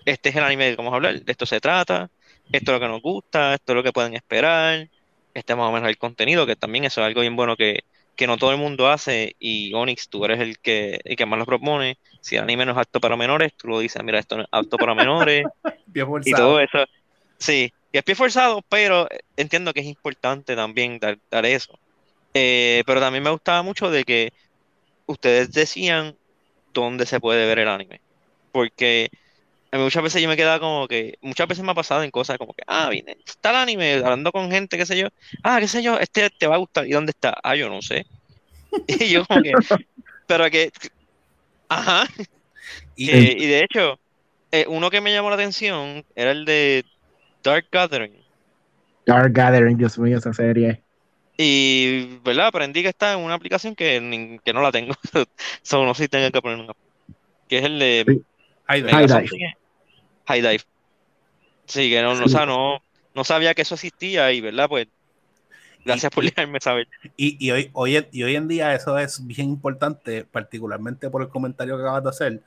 Este 0.05 0.29
es 0.29 0.37
el 0.37 0.45
anime 0.45 0.71
que 0.71 0.77
vamos 0.77 0.93
a 0.93 0.97
hablar, 0.97 1.21
de 1.21 1.33
esto 1.33 1.47
se 1.47 1.61
trata, 1.61 2.11
esto 2.53 2.73
es 2.73 2.79
lo 2.79 2.81
que 2.81 2.93
nos 2.93 3.03
gusta, 3.03 3.55
esto 3.55 3.73
es 3.73 3.77
lo 3.77 3.83
que 3.83 3.93
pueden 3.93 4.15
esperar, 4.15 4.89
este 5.33 5.53
es 5.53 5.57
más 5.57 5.69
o 5.69 5.73
menos 5.73 5.89
el 5.89 5.97
contenido, 5.97 6.47
que 6.47 6.57
también 6.57 6.85
eso 6.85 7.01
es 7.01 7.07
algo 7.07 7.23
bien 7.23 7.37
bueno 7.37 7.57
que, 7.57 7.81
que 8.17 8.27
no 8.27 8.37
todo 8.37 8.53
el 8.53 8.59
mundo 8.59 8.89
hace 8.89 9.35
y 9.39 9.73
Onyx, 9.73 10.09
tú 10.09 10.25
eres 10.25 10.41
el 10.41 10.59
que, 10.59 11.01
el 11.05 11.17
que 11.17 11.27
más 11.27 11.39
lo 11.39 11.47
propone. 11.47 11.99
Si 12.21 12.37
el 12.37 12.43
anime 12.43 12.65
no 12.65 12.73
es 12.73 12.79
apto 12.79 13.01
para 13.01 13.17
menores, 13.17 13.53
tú 13.57 13.69
lo 13.69 13.79
dices, 13.81 14.03
mira, 14.03 14.19
esto 14.19 14.37
no 14.37 14.43
es 14.43 14.49
apto 14.51 14.77
para 14.77 14.95
menores 14.95 15.45
y 16.25 16.33
todo 16.33 16.61
eso. 16.61 16.85
Sí, 17.39 17.73
y 17.93 17.99
es 17.99 18.05
pie 18.05 18.15
forzado, 18.15 18.63
pero 18.69 19.09
entiendo 19.37 19.73
que 19.73 19.81
es 19.81 19.87
importante 19.87 20.55
también 20.55 20.99
dar, 20.99 21.19
dar 21.31 21.45
eso. 21.47 21.79
Eh, 22.33 22.83
pero 22.87 23.01
también 23.01 23.23
me 23.23 23.31
gustaba 23.31 23.63
mucho 23.63 23.91
de 23.91 24.05
que 24.05 24.33
ustedes 25.07 25.53
decían 25.53 26.17
dónde 26.75 27.07
se 27.07 27.21
puede 27.21 27.47
ver 27.47 27.61
el 27.61 27.69
anime. 27.69 28.03
Porque 28.53 29.11
muchas 29.73 30.03
veces 30.05 30.23
yo 30.23 30.29
me 30.29 30.37
quedaba 30.37 30.61
como 30.61 30.89
que, 30.89 31.15
muchas 31.23 31.49
veces 31.49 31.65
me 31.65 31.73
ha 31.73 31.75
pasado 31.75 32.03
en 32.05 32.11
cosas 32.11 32.39
como 32.39 32.55
que, 32.55 32.65
ah, 32.69 32.89
viene, 32.91 33.17
está 33.27 33.51
el 33.51 33.57
anime, 33.57 33.95
hablando 33.95 34.33
con 34.33 34.51
gente, 34.51 34.79
qué 34.79 34.87
sé 34.87 34.99
yo, 34.99 35.09
ah, 35.43 35.59
qué 35.61 35.69
sé 35.69 35.83
yo, 35.83 35.99
este 35.99 36.31
te 36.31 36.47
va 36.49 36.57
a 36.57 36.59
gustar, 36.59 36.87
¿y 36.89 36.93
dónde 36.93 37.11
está? 37.13 37.35
Ah, 37.43 37.57
yo 37.57 37.69
no 37.71 37.83
sé. 37.83 38.05
Y 38.89 39.11
yo 39.13 39.25
como 39.27 39.43
que, 39.43 39.57
pero 40.27 40.51
que, 40.51 40.71
ajá, 41.69 42.07
Y- 42.97 43.45
y 43.45 43.47
de 43.49 43.65
hecho, 43.65 44.01
eh, 44.53 44.67
uno 44.69 44.91
que 44.91 45.01
me 45.03 45.13
llamó 45.15 45.31
la 45.31 45.37
atención 45.37 46.05
era 46.17 46.33
el 46.33 46.45
de 46.47 46.85
Dark 47.45 47.69
Gathering. 47.73 48.25
Dark 49.07 49.33
Gathering, 49.33 49.77
Dios 49.79 49.99
mío, 49.99 50.19
esa 50.19 50.33
serie. 50.35 50.84
Y, 51.37 52.19
¿verdad? 52.25 52.47
Aprendí 52.49 52.83
que 52.83 52.89
está 52.89 53.13
en 53.13 53.21
una 53.21 53.35
aplicación 53.35 53.75
que, 53.75 54.39
que 54.45 54.53
no 54.53 54.63
la 54.63 54.71
tengo. 54.71 54.95
Solo 55.63 55.87
no 55.87 55.95
sé 55.95 56.05
si 56.05 56.09
tengo 56.09 56.31
que 56.31 56.41
poner 56.41 56.59
una. 56.59 56.73
Que 57.49 57.59
es 57.59 57.65
el 57.65 57.79
de 57.79 58.05
Sí. 58.07 58.23
High 58.67 58.83
Dive. 58.83 59.55
High 60.27 60.41
Dive. 60.43 60.65
Sí, 61.67 61.91
que 61.91 62.03
no, 62.03 62.15
no, 62.15 62.25
o 62.25 62.29
sea, 62.29 62.47
no, 62.47 62.83
no 63.15 63.25
sabía 63.25 63.55
que 63.55 63.63
eso 63.63 63.75
existía 63.75 64.33
y, 64.33 64.41
¿verdad? 64.41 64.69
Pues, 64.69 64.87
gracias 65.85 66.13
por 66.13 66.25
dejarme 66.25 66.61
saber. 66.61 66.89
Y, 67.17 67.45
y 67.45 67.51
hoy, 67.51 67.71
hoy, 67.73 68.07
y 68.13 68.23
hoy 68.23 68.37
en 68.37 68.49
día 68.49 68.75
eso 68.75 68.99
es 68.99 69.27
bien 69.27 69.49
importante, 69.49 70.25
particularmente 70.25 71.11
por 71.11 71.23
el 71.23 71.29
comentario 71.29 71.77
que 71.77 71.83
acabas 71.83 72.05
de 72.05 72.11
hacer, 72.11 72.43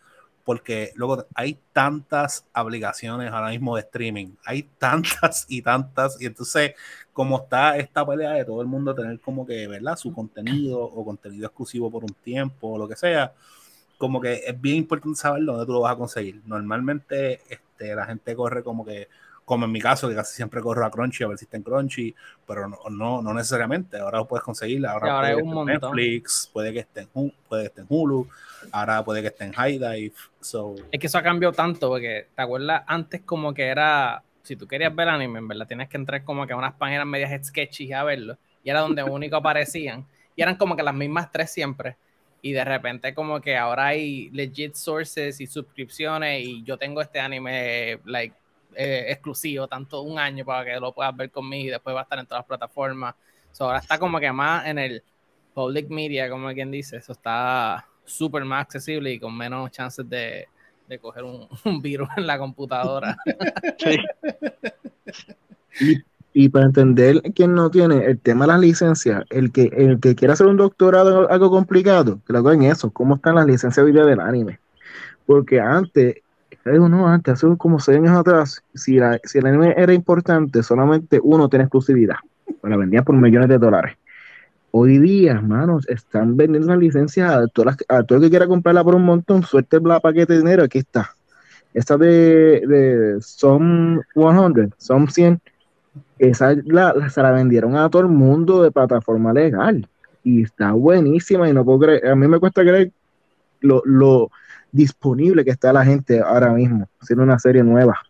porque 0.48 0.94
luego 0.96 1.26
hay 1.36 1.60
tantas 1.74 2.46
aplicaciones 2.54 3.30
ahora 3.34 3.50
mismo 3.50 3.76
de 3.76 3.82
streaming, 3.82 4.28
hay 4.46 4.64
tantas 4.78 5.46
y 5.50 5.62
tantas, 5.62 6.22
y 6.22 6.26
entonces 6.26 6.72
como 7.12 7.36
está 7.36 7.76
esta 7.76 8.08
pelea 8.08 8.32
de 8.32 8.46
todo 8.46 8.62
el 8.62 8.68
mundo 8.68 8.96
tener 8.96 9.20
como 9.20 9.46
que, 9.46 9.68
¿verdad? 9.68 9.98
Su 9.98 10.14
contenido 10.14 10.80
o 10.80 11.04
contenido 11.04 11.48
exclusivo 11.48 11.92
por 11.92 12.06
un 12.06 12.14
tiempo 12.14 12.70
o 12.70 12.78
lo 12.78 12.88
que 12.88 12.96
sea, 12.96 13.34
como 13.98 14.22
que 14.22 14.36
es 14.48 14.62
bien 14.62 14.78
importante 14.78 15.20
saber 15.20 15.44
dónde 15.44 15.66
tú 15.66 15.74
lo 15.74 15.82
vas 15.82 15.92
a 15.92 15.98
conseguir. 15.98 16.42
Normalmente 16.46 17.42
este, 17.50 17.94
la 17.94 18.06
gente 18.06 18.34
corre 18.34 18.64
como 18.64 18.86
que, 18.86 19.10
como 19.48 19.64
en 19.64 19.72
mi 19.72 19.80
caso, 19.80 20.10
que 20.10 20.16
casi 20.16 20.36
siempre 20.36 20.60
corro 20.60 20.86
a 20.86 20.92
Crunchy 20.92 21.24
a 21.24 21.28
ver 21.30 21.38
si 21.38 21.46
está 21.46 21.56
en 21.56 21.64
Crunchy, 21.64 22.14
pero 22.46 22.68
no, 22.68 22.78
no, 22.90 23.22
no 23.22 23.34
necesariamente. 23.34 23.98
Ahora 23.98 24.18
lo 24.18 24.28
puedes 24.28 24.44
conseguir. 24.44 24.86
Ahora, 24.86 25.16
ahora 25.16 25.38
puede 25.38 25.38
que 25.38 25.48
esté 25.48 25.60
en. 25.60 25.66
Netflix, 25.66 26.50
puede 26.52 26.74
que 26.74 26.80
esté 26.80 27.00
en, 27.00 27.34
puede 27.48 27.62
que 27.62 27.68
esté 27.68 27.80
en 27.80 27.88
Hulu, 27.88 28.28
ahora 28.74 29.06
puede 29.06 29.22
que 29.22 29.28
esté 29.28 29.46
en 29.46 29.54
High 29.54 29.80
Dive. 29.80 30.14
So, 30.42 30.76
Es 30.92 31.00
que 31.00 31.08
eso 31.08 31.18
ha 31.18 31.24
cambiado 31.24 31.54
tanto, 31.54 31.88
porque 31.88 32.28
te 32.36 32.42
acuerdas 32.42 32.84
antes 32.88 33.22
como 33.22 33.54
que 33.54 33.68
era, 33.68 34.22
si 34.44 34.58
tú 34.58 34.68
querías 34.68 34.94
ver 34.94 35.08
anime, 35.08 35.40
en 35.40 35.48
verdad 35.48 35.66
tienes 35.66 35.88
que 35.88 35.96
entrar 35.96 36.26
como 36.26 36.46
que 36.46 36.52
a 36.52 36.58
unas 36.58 36.74
páginas 36.74 37.06
medias 37.06 37.48
sketchy 37.48 37.94
a 37.94 38.04
verlo, 38.04 38.38
y 38.66 38.70
era 38.70 38.82
donde 38.82 39.02
único 39.02 39.38
aparecían, 39.38 40.06
y 40.36 40.42
eran 40.42 40.58
como 40.58 40.76
que 40.76 40.84
las 40.84 40.94
mismas 40.94 41.32
tres 41.32 41.54
siempre, 41.54 41.96
y 42.42 42.52
de 42.52 42.66
repente 42.66 43.14
como 43.14 43.40
que 43.40 43.56
ahora 43.56 43.86
hay 43.86 44.30
legit 44.32 44.76
sources 44.76 45.40
y 45.40 45.48
suscripciones, 45.48 46.46
y 46.46 46.64
yo 46.64 46.78
tengo 46.78 47.02
este 47.02 47.22
anime, 47.22 48.02
like, 48.04 48.36
eh, 48.78 49.12
exclusivo, 49.12 49.68
tanto 49.68 50.02
un 50.02 50.20
año 50.20 50.46
para 50.46 50.66
que 50.66 50.80
lo 50.80 50.94
puedas 50.94 51.16
ver 51.16 51.32
conmigo, 51.32 51.68
y 51.68 51.72
después 51.72 51.96
va 51.96 52.02
a 52.02 52.04
estar 52.04 52.20
en 52.20 52.26
todas 52.26 52.42
las 52.42 52.48
plataformas, 52.48 53.16
So, 53.58 53.66
ahora 53.66 53.80
está 53.80 53.98
como 53.98 54.20
que 54.20 54.32
más 54.32 54.68
en 54.68 54.78
el 54.78 55.04
public 55.56 55.90
media, 55.90 56.30
como 56.30 56.48
quien 56.54 56.70
dice, 56.70 56.98
eso 56.98 57.14
está 57.14 57.88
súper 58.06 58.46
más 58.46 58.62
accesible 58.62 59.12
y 59.12 59.20
con 59.20 59.36
menos 59.36 59.72
chances 59.72 60.08
de, 60.08 60.46
de 60.88 61.00
coger 61.00 61.24
un, 61.24 61.48
un 61.66 61.82
virus 61.82 62.08
en 62.18 62.28
la 62.28 62.38
computadora. 62.38 63.18
Sí. 63.78 63.98
Y, 65.80 66.04
y 66.34 66.50
para 66.50 66.66
entender 66.66 67.22
quién 67.36 67.54
no 67.54 67.70
tiene 67.70 68.04
el 68.06 68.20
tema 68.20 68.46
de 68.46 68.54
las 68.54 68.62
licencias, 68.62 69.24
el 69.30 69.52
que, 69.52 69.70
el 69.78 70.00
que 70.00 70.16
quiera 70.16 70.34
hacer 70.34 70.48
un 70.48 70.58
doctorado 70.58 71.26
en 71.26 71.32
algo 71.32 71.52
complicado, 71.52 72.20
que 72.26 72.34
lo 72.34 72.40
haga 72.40 72.56
en 72.56 72.64
eso, 72.64 72.90
cómo 72.90 73.18
están 73.18 73.36
las 73.36 73.46
licencias 73.46 73.86
hoy 73.86 73.92
día 73.92 74.04
del 74.04 74.20
anime. 74.20 74.60
Porque 75.28 75.60
antes, 75.60 76.16
No, 76.68 77.08
antes, 77.08 77.34
hace 77.34 77.48
como 77.58 77.80
seis 77.80 77.98
años 78.00 78.18
atrás, 78.18 78.62
si, 78.74 78.96
la- 78.98 79.20
si 79.24 79.38
el 79.38 79.46
anime 79.48 79.74
era 79.78 79.94
importante, 79.94 80.62
solamente 80.64 81.20
uno 81.24 81.48
tiene 81.48 81.64
exclusividad. 81.64 82.16
Pues 82.60 82.70
la 82.70 82.78
vendían 82.78 83.04
por 83.06 83.16
millones 83.16 83.48
de 83.50 83.58
dólares. 83.58 83.96
Hoy 84.72 84.98
día, 84.98 85.32
hermanos, 85.32 85.88
están 85.88 86.36
vendiendo 86.36 86.68
las 86.70 86.78
licencias 86.80 87.32
a, 87.32 87.48
todas 87.48 87.78
las- 87.88 88.00
a 88.00 88.04
todo 88.04 88.18
el 88.18 88.26
que 88.26 88.30
quiera 88.30 88.48
comprarla 88.48 88.84
por 88.84 88.96
un 88.96 89.06
montón. 89.06 89.44
Suerte 89.44 89.78
el 89.78 89.84
paquete 90.02 90.34
de 90.34 90.40
dinero, 90.40 90.64
aquí 90.64 90.80
está. 90.80 91.12
Esta 91.74 91.98
de, 91.98 92.62
de 92.68 93.18
Som 93.22 94.02
100, 94.14 94.74
Som 94.78 95.08
100, 95.08 95.40
esa 96.20 96.54
la, 96.66 96.94
la- 96.94 97.10
se 97.10 97.22
la 97.22 97.32
vendieron 97.32 97.76
a 97.76 97.90
todo 97.90 98.02
el 98.02 98.10
mundo 98.10 98.62
de 98.62 98.72
plataforma 98.72 99.32
legal. 99.32 99.88
Y 100.24 100.44
está 100.44 100.74
buenísima 100.74 101.50
y 101.50 101.54
no 101.54 101.64
puedo 101.64 101.80
creer, 101.80 102.08
a 102.08 102.16
mí 102.16 102.28
me 102.28 102.40
cuesta 102.40 102.62
creer 102.62 102.92
lo, 103.62 103.82
lo 103.86 104.30
disponible 104.72 105.44
que 105.46 105.52
está 105.52 105.72
la 105.74 105.84
gente 105.86 106.20
ahora 106.20 106.50
mismo, 106.52 106.90
haciendo 107.00 107.24
una 107.24 107.40
serie 107.40 107.64
nueva. 107.64 108.02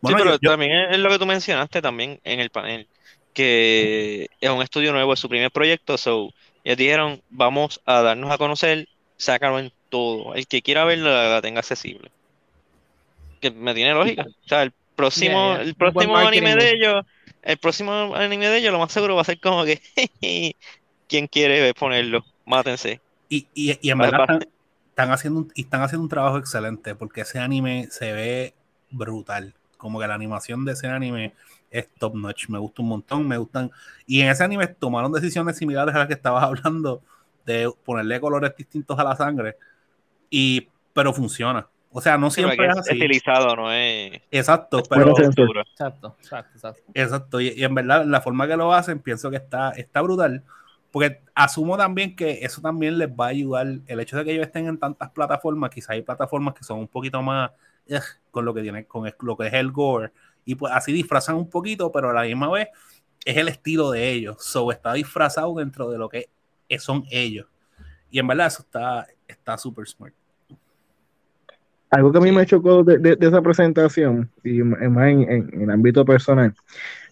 Bueno, 0.00 0.18
sí, 0.18 0.24
pero 0.24 0.38
yo- 0.40 0.50
también 0.50 0.72
es 0.90 0.98
lo 0.98 1.08
que 1.10 1.18
tú 1.18 1.26
mencionaste 1.26 1.80
también 1.80 2.20
en 2.24 2.40
el 2.40 2.50
panel, 2.50 2.88
que 3.32 4.28
es 4.40 4.50
un 4.50 4.62
estudio 4.62 4.92
nuevo, 4.92 5.12
es 5.12 5.20
su 5.20 5.28
primer 5.28 5.50
proyecto, 5.50 5.96
so 5.96 6.30
ellos 6.64 6.78
dijeron, 6.78 7.22
vamos 7.30 7.80
a 7.86 8.02
darnos 8.02 8.30
a 8.30 8.38
conocer, 8.38 8.88
sácalo 9.16 9.58
en 9.58 9.72
todo, 9.88 10.34
el 10.34 10.46
que 10.46 10.62
quiera 10.62 10.84
verlo 10.84 11.10
la, 11.10 11.28
la 11.28 11.42
tenga 11.42 11.60
accesible. 11.60 12.10
Que 13.40 13.50
me 13.50 13.74
tiene 13.74 13.92
lógica. 13.94 14.24
O 14.44 14.48
sea, 14.48 14.62
el 14.62 14.72
próximo, 14.96 15.56
el 15.56 15.74
próximo 15.74 16.16
anime 16.16 16.54
de 16.56 16.70
ellos, 16.70 17.04
el 17.42 17.58
próximo 17.58 18.14
anime 18.14 18.48
de 18.48 18.58
ellos, 18.58 18.72
lo 18.72 18.78
más 18.78 18.92
seguro 18.92 19.16
va 19.16 19.22
a 19.22 19.24
ser 19.24 19.40
como 19.40 19.64
que, 19.64 19.80
¿quién 21.08 21.26
quiere 21.26 21.74
ponerlo? 21.74 22.24
Mátense. 22.44 23.00
Y, 23.28 23.46
y, 23.54 23.78
y 23.80 23.90
en 23.90 23.98
verdad 23.98 24.40
están 25.02 25.12
haciendo 25.14 25.40
un, 25.40 25.52
y 25.54 25.62
están 25.62 25.82
haciendo 25.82 26.02
un 26.04 26.08
trabajo 26.08 26.38
excelente 26.38 26.94
porque 26.94 27.22
ese 27.22 27.38
anime 27.38 27.88
se 27.90 28.12
ve 28.12 28.54
brutal. 28.90 29.54
Como 29.76 29.98
que 29.98 30.06
la 30.06 30.14
animación 30.14 30.64
de 30.64 30.72
ese 30.72 30.86
anime 30.86 31.34
es 31.70 31.88
top 31.98 32.14
notch. 32.14 32.48
Me 32.48 32.58
gusta 32.58 32.82
un 32.82 32.88
montón, 32.88 33.26
me 33.26 33.36
gustan. 33.36 33.70
Y 34.06 34.20
en 34.20 34.28
ese 34.28 34.44
anime 34.44 34.68
tomaron 34.68 35.10
decisiones 35.12 35.56
similares 35.56 35.94
a 35.94 35.98
las 35.98 36.06
que 36.06 36.14
estabas 36.14 36.44
hablando 36.44 37.02
de 37.44 37.70
ponerle 37.84 38.20
colores 38.20 38.54
distintos 38.56 38.96
a 38.98 39.04
la 39.04 39.16
sangre. 39.16 39.56
Y, 40.30 40.68
pero 40.92 41.12
funciona. 41.12 41.66
O 41.90 42.00
sea, 42.00 42.16
no 42.16 42.30
Sí, 42.30 42.36
siempre 42.36 42.56
porque 42.56 42.70
es 42.70 42.76
es 42.78 42.80
así. 42.80 42.92
estilizado, 42.94 43.54
no 43.56 43.70
es 43.72 44.22
Exacto, 44.30 44.82
Bueno, 44.88 45.12
pero. 45.14 45.60
Exacto, 45.60 46.16
exacto, 46.20 46.52
exacto. 46.54 46.82
Exacto, 46.94 47.40
y, 47.40 47.48
y 47.48 47.64
en 47.64 47.74
verdad 47.74 48.06
la 48.06 48.20
forma 48.22 48.46
que 48.46 48.56
lo 48.56 48.72
hacen 48.72 49.00
pienso 49.00 49.28
que 49.30 49.36
está, 49.36 49.72
está 49.72 50.00
brutal, 50.00 50.42
porque 50.92 51.20
asumo 51.34 51.76
también 51.76 52.14
que 52.14 52.40
eso 52.44 52.60
también 52.60 52.98
les 52.98 53.08
va 53.08 53.26
a 53.26 53.28
ayudar, 53.30 53.66
el 53.86 54.00
hecho 54.00 54.16
de 54.18 54.24
que 54.24 54.32
ellos 54.32 54.46
estén 54.46 54.66
en 54.68 54.78
tantas 54.78 55.10
plataformas, 55.10 55.70
quizás 55.70 55.90
hay 55.90 56.02
plataformas 56.02 56.54
que 56.54 56.64
son 56.64 56.78
un 56.80 56.88
poquito 56.88 57.22
más 57.22 57.50
ugh, 57.88 58.02
con 58.30 58.44
lo 58.44 58.54
que 58.54 58.62
tiene, 58.62 58.86
con 58.86 59.06
el- 59.06 59.14
lo 59.20 59.36
que 59.36 59.48
es 59.48 59.54
el 59.54 59.72
gore, 59.72 60.12
y 60.44 60.54
pues 60.54 60.72
así 60.72 60.92
disfrazan 60.92 61.36
un 61.36 61.50
poquito, 61.50 61.90
pero 61.90 62.10
a 62.10 62.12
la 62.12 62.22
misma 62.22 62.50
vez 62.50 62.68
es 63.24 63.36
el 63.36 63.48
estilo 63.48 63.90
de 63.90 64.10
ellos, 64.10 64.36
so 64.40 64.70
está 64.70 64.92
disfrazado 64.92 65.54
dentro 65.54 65.90
de 65.90 65.98
lo 65.98 66.08
que 66.08 66.30
son 66.78 67.04
ellos, 67.10 67.46
y 68.10 68.18
en 68.18 68.26
verdad 68.26 68.48
eso 68.48 68.62
está 68.62 69.06
está 69.26 69.58
súper 69.58 69.86
smart. 69.88 70.14
Algo 71.90 72.10
que 72.12 72.18
a 72.18 72.20
mí 72.22 72.32
me 72.32 72.46
chocó 72.46 72.82
de, 72.84 72.98
de- 72.98 73.16
de 73.16 73.26
esa 73.28 73.42
presentación, 73.42 74.30
y 74.44 74.62
más 74.62 75.08
en, 75.08 75.22
en- 75.30 75.50
en 75.54 75.62
el 75.62 75.70
ámbito 75.70 76.04
personal, 76.04 76.54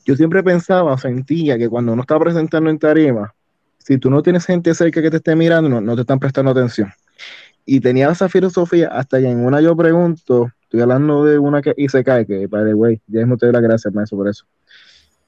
yo 0.05 0.17
siempre 0.17 0.43
pensaba 0.43 0.93
o 0.95 0.99
sentía 0.99 1.59
que 1.59 1.69
cuando 1.69 1.93
uno 1.93 2.03
está 2.03 2.19
presentando 2.19 2.71
en 2.71 2.79
tarima, 2.79 3.35
si 3.91 3.99
tú 3.99 4.09
no 4.09 4.23
tienes 4.23 4.47
gente 4.47 4.73
cerca 4.73 5.03
que 5.03 5.11
te 5.11 5.17
esté 5.17 5.35
mirando, 5.35 5.81
no, 5.81 5.95
te 5.97 6.03
están 6.03 6.21
prestando 6.21 6.53
atención. 6.53 6.93
Y 7.67 7.81
tenía 7.81 8.09
esa 8.09 8.29
filosofía 8.29 8.87
hasta 8.87 9.19
que 9.19 9.29
en 9.29 9.45
una 9.45 9.61
yo 9.61 9.77
pregunto, 9.77 10.53
estoy 10.63 10.83
hablando 10.83 11.25
de 11.25 11.41
una 11.41 11.61
que 11.61 11.75
hice 11.77 12.05
cae, 12.05 12.25
que 12.25 12.47
the 12.47 12.75
way, 12.75 13.01
ya 13.09 13.19
mismo 13.19 13.37
te 13.37 13.47
doy 13.47 13.53
las 13.53 13.63
gracias, 13.63 13.93
maestro, 13.93 14.19
por 14.19 14.29
eso. 14.29 14.45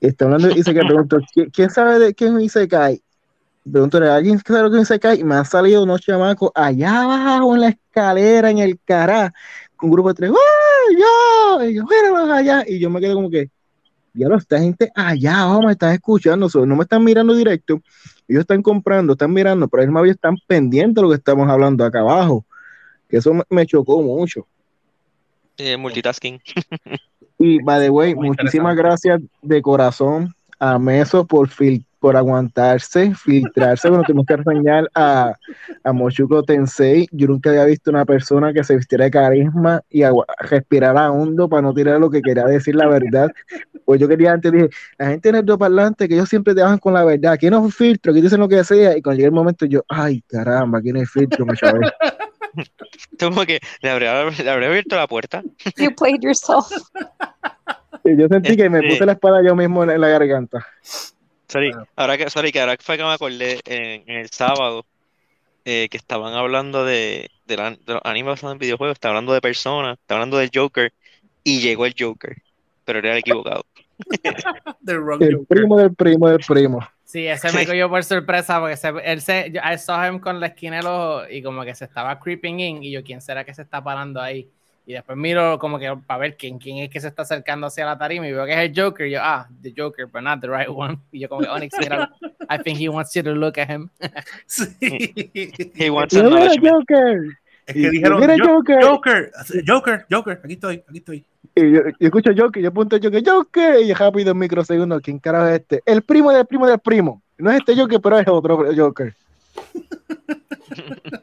Está 0.00 0.26
hablando 0.26 0.46
de 0.46 0.60
Isekai, 0.60 0.86
pregunto, 0.86 1.18
¿quién, 1.52 1.70
sabe 1.70 1.98
de 1.98 2.14
qué 2.14 2.26
es 2.26 2.30
un? 2.30 2.48
Pregunto, 3.72 3.98
¿alguien 3.98 4.38
sabe 4.38 4.62
lo 4.62 4.70
que 4.70 4.76
es 4.76 4.78
un 4.78 4.82
Isekai? 4.82 5.18
Y 5.18 5.24
me 5.24 5.34
han 5.34 5.44
salido 5.44 5.82
unos 5.82 6.00
chamacos 6.00 6.52
allá 6.54 7.02
abajo 7.02 7.56
en 7.56 7.62
la 7.62 7.68
escalera, 7.70 8.48
en 8.48 8.58
el 8.58 8.78
cará, 8.84 9.34
un 9.82 9.90
grupo 9.90 10.10
de 10.10 10.14
tres, 10.14 10.30
¡ay, 10.30 10.96
yo! 11.00 11.64
Y 11.64 11.74
yo, 11.74 12.32
allá. 12.32 12.62
Y 12.64 12.78
yo 12.78 12.90
me 12.90 13.00
quedo 13.00 13.16
como 13.16 13.28
que, 13.28 13.50
diablo, 14.12 14.36
esta 14.36 14.58
gente 14.58 14.90
allá 14.94 15.42
abajo 15.42 15.62
me 15.62 15.72
están 15.72 15.92
escuchando, 15.92 16.48
no 16.66 16.76
me 16.76 16.82
están 16.82 17.02
mirando 17.04 17.34
directo, 17.34 17.80
ellos 18.28 18.40
están 18.42 18.62
comprando, 18.62 19.12
están 19.12 19.32
mirando, 19.32 19.68
pero 19.68 19.82
ellos 19.82 19.92
más 19.92 20.02
bien 20.02 20.14
están 20.14 20.36
pendientes 20.46 20.96
de 20.96 21.02
lo 21.02 21.08
que 21.10 21.16
estamos 21.16 21.48
hablando 21.48 21.84
acá 21.84 22.00
abajo. 22.00 22.44
Que 23.08 23.18
eso 23.18 23.34
me, 23.34 23.42
me 23.50 23.66
chocó 23.66 24.00
mucho. 24.00 24.46
Eh, 25.58 25.76
multitasking. 25.76 26.40
Y, 27.38 27.62
by 27.62 27.80
the 27.80 27.90
way, 27.90 28.14
Muy 28.14 28.28
muchísimas 28.28 28.76
gracias 28.76 29.20
de 29.42 29.60
corazón 29.60 30.34
a 30.58 30.78
Meso 30.78 31.26
por, 31.26 31.48
fil- 31.48 31.84
por 32.02 32.16
aguantarse, 32.16 33.14
filtrarse 33.14 33.88
cuando 33.88 34.04
tuvimos 34.04 34.26
que 34.26 34.36
reseñar 34.36 34.90
a, 34.92 35.36
a 35.84 35.92
Mochuko 35.92 36.42
Tensei. 36.42 37.06
Yo 37.12 37.28
nunca 37.28 37.50
había 37.50 37.64
visto 37.64 37.90
una 37.92 38.04
persona 38.04 38.52
que 38.52 38.64
se 38.64 38.74
vistiera 38.74 39.04
de 39.04 39.12
carisma 39.12 39.80
y 39.88 40.02
agua- 40.02 40.26
respirara 40.40 41.12
hondo 41.12 41.48
para 41.48 41.62
no 41.62 41.72
tirar 41.72 42.00
lo 42.00 42.10
que 42.10 42.20
quería 42.20 42.44
decir 42.44 42.74
la 42.74 42.88
verdad. 42.88 43.30
Pues 43.84 44.00
yo 44.00 44.08
quería 44.08 44.32
antes, 44.32 44.50
dije, 44.50 44.68
la 44.98 45.06
gente 45.10 45.28
en 45.28 45.36
el 45.36 45.44
parlante 45.44 46.08
que 46.08 46.14
ellos 46.14 46.28
siempre 46.28 46.56
te 46.56 46.62
bajan 46.62 46.78
con 46.78 46.92
la 46.92 47.04
verdad. 47.04 47.34
Aquí 47.34 47.48
no 47.48 47.68
filtro, 47.70 48.10
aquí 48.10 48.20
dicen 48.20 48.40
lo 48.40 48.48
que 48.48 48.64
sea. 48.64 48.96
Y 48.96 49.00
cuando 49.00 49.18
llega 49.18 49.28
el 49.28 49.34
momento, 49.34 49.64
yo, 49.64 49.82
ay, 49.88 50.22
caramba, 50.26 50.78
aquí 50.80 50.92
no 50.92 50.98
hay 50.98 51.06
filtro, 51.06 51.46
me 51.46 51.54
chavé. 51.54 51.80
Como 53.20 53.46
que 53.46 53.60
le 53.80 53.90
habría, 53.90 54.24
le 54.24 54.50
habría 54.50 54.68
abierto 54.68 54.96
la 54.96 55.06
puerta. 55.06 55.42
You 55.78 55.94
played 55.94 56.20
yourself. 56.20 56.66
Y 58.04 58.16
yo 58.16 58.26
sentí 58.26 58.56
que 58.56 58.68
me 58.68 58.78
Este- 58.80 58.90
puse 58.90 59.06
la 59.06 59.12
espada 59.12 59.40
yo 59.46 59.54
mismo 59.54 59.84
en 59.84 60.00
la 60.00 60.08
garganta. 60.08 60.66
Sorry, 61.52 61.70
Bueno. 61.70 61.86
ahora 61.96 62.16
que, 62.18 62.30
sorry, 62.30 62.52
que 62.52 62.60
ahora 62.60 62.76
fue 62.80 62.96
que 62.96 63.02
me 63.04 63.10
acordé 63.12 63.60
en, 63.66 64.08
en 64.08 64.16
el 64.20 64.30
sábado 64.30 64.86
eh, 65.64 65.88
que 65.90 65.96
estaban 65.98 66.34
hablando 66.34 66.84
de, 66.84 67.30
de, 67.46 67.56
la- 67.56 67.72
de 67.72 67.94
los 67.94 68.02
animes 68.04 68.32
basados 68.32 68.54
en 68.54 68.58
videojuegos, 68.58 68.94
estaban 68.96 69.16
hablando 69.16 69.34
de 69.34 69.40
personas, 69.40 69.98
estaban 70.00 70.22
hablando 70.22 70.38
del 70.38 70.50
Joker 70.54 70.92
y 71.44 71.60
llegó 71.60 71.86
el 71.86 71.94
Joker, 71.98 72.36
pero 72.84 72.98
era 73.00 73.12
el 73.12 73.18
equivocado. 73.18 73.64
El 75.20 75.38
Joker. 75.38 75.46
primo 75.48 75.76
del 75.78 75.94
primo 75.94 76.28
del 76.28 76.40
primo. 76.40 76.80
Sí, 77.04 77.26
ese 77.26 77.52
me 77.52 77.66
cogió 77.66 77.88
por 77.90 78.02
sorpresa 78.04 78.60
porque 78.60 78.76
se- 78.76 78.88
él 79.04 79.20
se, 79.20 79.50
yo, 79.52 79.60
I 79.62 79.78
saw 79.78 80.06
him 80.06 80.18
con 80.20 80.40
la 80.40 80.48
esquina 80.48 80.76
del 80.76 80.86
ojo 80.86 81.28
y 81.30 81.42
como 81.42 81.62
que 81.64 81.74
se 81.74 81.84
estaba 81.84 82.18
creeping 82.18 82.60
in 82.60 82.82
y 82.82 82.90
yo, 82.92 83.02
¿quién 83.04 83.20
será 83.20 83.44
que 83.44 83.54
se 83.54 83.62
está 83.62 83.82
parando 83.84 84.20
ahí? 84.20 84.50
Y 84.84 84.94
después 84.94 85.16
miro 85.16 85.58
como 85.60 85.78
que 85.78 85.94
para 86.06 86.18
ver 86.18 86.36
quién, 86.36 86.58
quién 86.58 86.78
es 86.78 86.90
que 86.90 87.00
se 87.00 87.06
está 87.08 87.22
acercando 87.22 87.68
hacia 87.68 87.86
la 87.86 87.96
tarima 87.96 88.26
y 88.26 88.32
veo 88.32 88.44
que 88.44 88.52
es 88.52 88.58
el 88.58 88.72
Joker. 88.82 89.06
Y 89.06 89.12
yo, 89.12 89.20
ah, 89.22 89.46
the 89.62 89.72
Joker, 89.76 90.06
but 90.06 90.22
not 90.22 90.40
the 90.40 90.48
right 90.48 90.68
one. 90.68 90.98
Y 91.12 91.20
yo 91.20 91.28
como 91.28 91.42
que, 91.42 91.48
Onyx, 91.48 91.76
mira, 91.78 92.10
I 92.50 92.58
think 92.62 92.80
he 92.80 92.88
wants 92.88 93.14
you 93.14 93.22
to 93.22 93.32
look 93.32 93.58
at 93.60 93.68
him. 93.70 93.88
Sí. 94.46 94.66
He 95.76 95.88
wants 95.90 96.14
mira, 96.14 96.26
acknowledgement. 96.26 96.74
Joker. 96.88 97.22
Es 97.66 97.74
que 97.74 97.80
y 97.80 97.90
dijeron 97.90 98.20
mira, 98.20 98.34
"Jo- 98.38 98.56
Joker. 98.56 98.82
Joker, 98.82 99.30
Joker, 99.66 100.06
Joker, 100.10 100.40
aquí 100.42 100.54
estoy, 100.54 100.82
aquí 100.88 100.98
estoy. 100.98 101.24
Y 101.54 101.70
yo, 101.72 101.80
yo 102.00 102.06
escucho 102.08 102.30
Joker, 102.36 102.60
yo 102.62 102.68
apunto 102.70 102.96
Joker, 103.00 103.22
Joker, 103.24 103.80
y 103.82 103.92
rápido 103.92 104.32
en 104.32 104.38
microsegundos, 104.38 105.00
¿quién 105.00 105.18
carajo 105.20 105.46
es 105.46 105.60
este? 105.60 105.80
El 105.86 106.02
primo 106.02 106.32
del 106.32 106.44
primo 106.46 106.66
del 106.66 106.80
primo. 106.80 107.22
No 107.38 107.50
es 107.50 107.58
este 107.58 107.76
Joker, 107.76 108.00
pero 108.02 108.18
es 108.18 108.26
otro 108.26 108.64
Joker. 108.76 109.14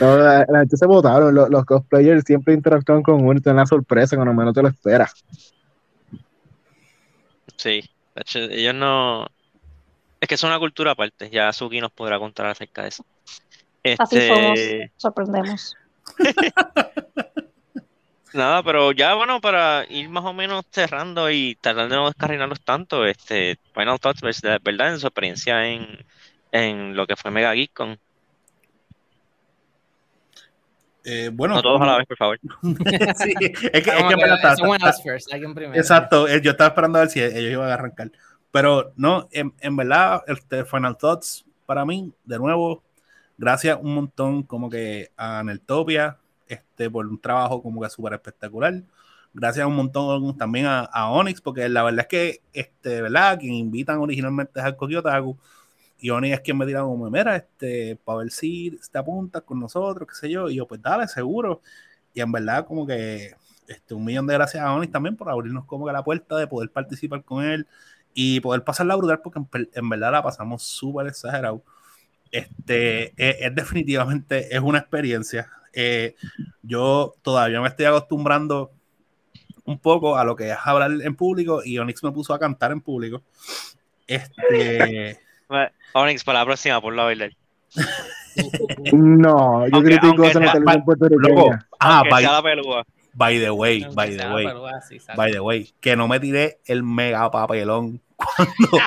No, 0.00 0.18
la, 0.18 0.44
la 0.48 0.58
gente 0.60 0.76
se 0.76 0.86
votaron, 0.86 1.34
los, 1.34 1.48
los 1.48 1.64
cosplayers 1.64 2.24
siempre 2.24 2.54
interactúan 2.54 3.02
con 3.02 3.24
uno 3.24 3.38
y 3.38 3.42
te 3.42 3.50
dan 3.50 3.56
la 3.56 3.66
sorpresa 3.66 4.16
cuando 4.16 4.34
menos 4.34 4.54
te 4.54 4.62
lo 4.62 4.68
esperas. 4.68 5.24
Sí, 7.56 7.82
de 8.14 8.20
hecho, 8.20 8.38
ellos 8.40 8.74
no... 8.74 9.26
Es 10.20 10.28
que 10.28 10.34
es 10.34 10.42
una 10.42 10.58
cultura 10.58 10.92
aparte, 10.92 11.30
ya 11.30 11.52
Suki 11.52 11.80
nos 11.80 11.92
podrá 11.92 12.18
contar 12.18 12.46
acerca 12.46 12.82
de 12.82 12.88
eso. 12.88 13.04
Así 13.98 14.26
somos. 14.26 14.58
Este, 14.58 14.92
Sorprendemos. 14.96 15.76
Nada, 18.32 18.62
pero 18.62 18.92
ya 18.92 19.14
bueno, 19.14 19.40
para 19.40 19.86
ir 19.88 20.08
más 20.10 20.24
o 20.24 20.32
menos 20.32 20.64
cerrando 20.70 21.30
y 21.30 21.56
tratar 21.60 21.88
de 21.88 21.96
no 21.96 22.06
descarrinarlos 22.06 22.60
tanto, 22.60 23.06
este, 23.06 23.58
Final 23.74 23.98
Thoughts, 23.98 24.20
¿verdad? 24.20 24.60
¿verdad? 24.62 24.92
En 24.92 25.00
su 25.00 25.06
experiencia 25.06 25.66
en, 25.66 26.04
en 26.52 26.94
lo 26.96 27.06
que 27.06 27.16
fue 27.16 27.30
Mega 27.30 27.54
Geek 27.54 27.72
Con. 27.72 27.98
Eh, 31.08 31.30
bueno, 31.32 31.54
No 31.54 31.62
todos 31.62 31.80
a 31.80 31.86
la 31.86 31.98
vez, 31.98 32.06
por 32.08 32.16
favor. 32.16 32.38
sí, 32.62 33.32
es 33.32 33.36
que, 33.38 33.46
es 33.46 33.70
que 33.70 33.80
que 33.82 34.16
me 34.16 34.26
la 34.26 34.34
está- 34.34 34.54
está- 34.90 35.02
first. 35.04 35.32
Exacto, 35.78 36.26
eh, 36.26 36.40
yo 36.42 36.50
estaba 36.50 36.68
esperando 36.68 36.98
a 36.98 37.02
ver 37.02 37.10
si 37.10 37.22
ellos 37.22 37.52
iban 37.52 37.70
a 37.70 37.74
arrancar. 37.74 38.10
Pero 38.50 38.92
no, 38.96 39.28
en, 39.30 39.54
en 39.60 39.76
verdad, 39.76 40.22
este 40.26 40.64
Final 40.64 40.96
Thoughts, 40.96 41.44
para 41.64 41.84
mí, 41.84 42.12
de 42.24 42.38
nuevo, 42.38 42.82
gracias 43.38 43.78
un 43.80 43.94
montón 43.94 44.42
como 44.42 44.68
que 44.68 45.10
a 45.16 45.42
Neltopia, 45.44 46.18
este, 46.48 46.90
por 46.90 47.06
un 47.06 47.20
trabajo 47.20 47.62
como 47.62 47.80
que 47.80 47.88
súper 47.88 48.14
espectacular. 48.14 48.82
Gracias 49.32 49.66
un 49.66 49.76
montón 49.76 50.36
también 50.36 50.66
a, 50.66 50.80
a 50.80 51.10
Onyx, 51.10 51.40
porque 51.40 51.68
la 51.68 51.82
verdad 51.84 52.00
es 52.00 52.06
que, 52.08 52.40
este, 52.52 53.02
¿verdad? 53.02 53.38
Quien 53.38 53.54
invitan 53.54 53.98
originalmente 53.98 54.58
es 54.58 54.64
al 54.66 54.76
Kokiotaku. 54.76 55.38
Y 55.98 56.10
Oni 56.10 56.32
es 56.32 56.40
quien 56.40 56.58
me 56.58 56.66
tira 56.66 56.82
como, 56.82 57.10
mira, 57.10 57.36
este, 57.36 57.96
para 58.04 58.18
ver 58.18 58.30
si 58.30 58.78
te 58.90 58.98
apuntas 58.98 59.42
con 59.42 59.58
nosotros, 59.58 60.08
qué 60.08 60.14
sé 60.14 60.30
yo. 60.30 60.48
Y 60.50 60.56
yo, 60.56 60.66
pues 60.66 60.82
dale, 60.82 61.08
seguro. 61.08 61.62
Y 62.12 62.20
en 62.20 62.30
verdad, 62.32 62.66
como 62.66 62.86
que 62.86 63.34
este, 63.66 63.94
un 63.94 64.04
millón 64.04 64.26
de 64.26 64.34
gracias 64.34 64.62
a 64.62 64.74
Oni 64.74 64.88
también 64.88 65.16
por 65.16 65.28
abrirnos 65.28 65.64
como 65.64 65.86
que 65.86 65.92
la 65.92 66.04
puerta 66.04 66.36
de 66.36 66.46
poder 66.46 66.70
participar 66.70 67.24
con 67.24 67.44
él 67.44 67.66
y 68.14 68.40
poder 68.40 68.62
pasarla 68.64 68.96
brutal, 68.96 69.20
porque 69.22 69.38
en, 69.38 69.70
en 69.72 69.88
verdad 69.88 70.12
la 70.12 70.22
pasamos 70.22 70.62
súper 70.62 71.06
exagerado. 71.06 71.62
Este, 72.30 73.08
es, 73.16 73.36
es, 73.40 73.54
definitivamente, 73.54 74.54
es 74.54 74.60
una 74.60 74.78
experiencia. 74.78 75.50
Eh, 75.72 76.14
yo 76.62 77.14
todavía 77.22 77.60
me 77.60 77.68
estoy 77.68 77.86
acostumbrando 77.86 78.72
un 79.64 79.78
poco 79.78 80.16
a 80.16 80.24
lo 80.24 80.36
que 80.36 80.50
es 80.50 80.56
hablar 80.62 80.92
en 81.02 81.16
público 81.16 81.62
y 81.64 81.78
Onyx 81.78 82.02
me 82.04 82.12
puso 82.12 82.32
a 82.34 82.38
cantar 82.38 82.72
en 82.72 82.80
público. 82.80 83.22
Este. 84.06 85.25
Onyx, 85.94 86.24
para 86.24 86.40
la 86.40 86.44
próxima, 86.44 86.80
por 86.80 86.94
la 86.94 87.04
bailar. 87.04 87.30
No, 88.92 89.66
yo 89.66 89.76
Aunque- 89.76 89.82
critico 89.90 90.06
aunque 90.08 90.26
eso 90.28 90.38
en 90.38 90.44
la 90.46 90.52
sea- 90.52 90.60
televisión 90.60 90.84
puertorriqueña. 90.84 91.34
Loco, 91.34 91.58
ah, 91.80 92.02
by, 92.10 92.26
by 93.14 93.38
the 93.40 93.50
way, 93.50 93.84
by 93.94 94.16
the 94.16 94.28
way, 94.28 94.46
by 95.16 95.32
the 95.32 95.40
way, 95.40 95.72
que 95.80 95.96
no 95.96 96.06
me 96.06 96.20
tiré 96.20 96.58
el 96.66 96.82
mega 96.82 97.30
papelón 97.30 98.00
cuando, 98.16 98.78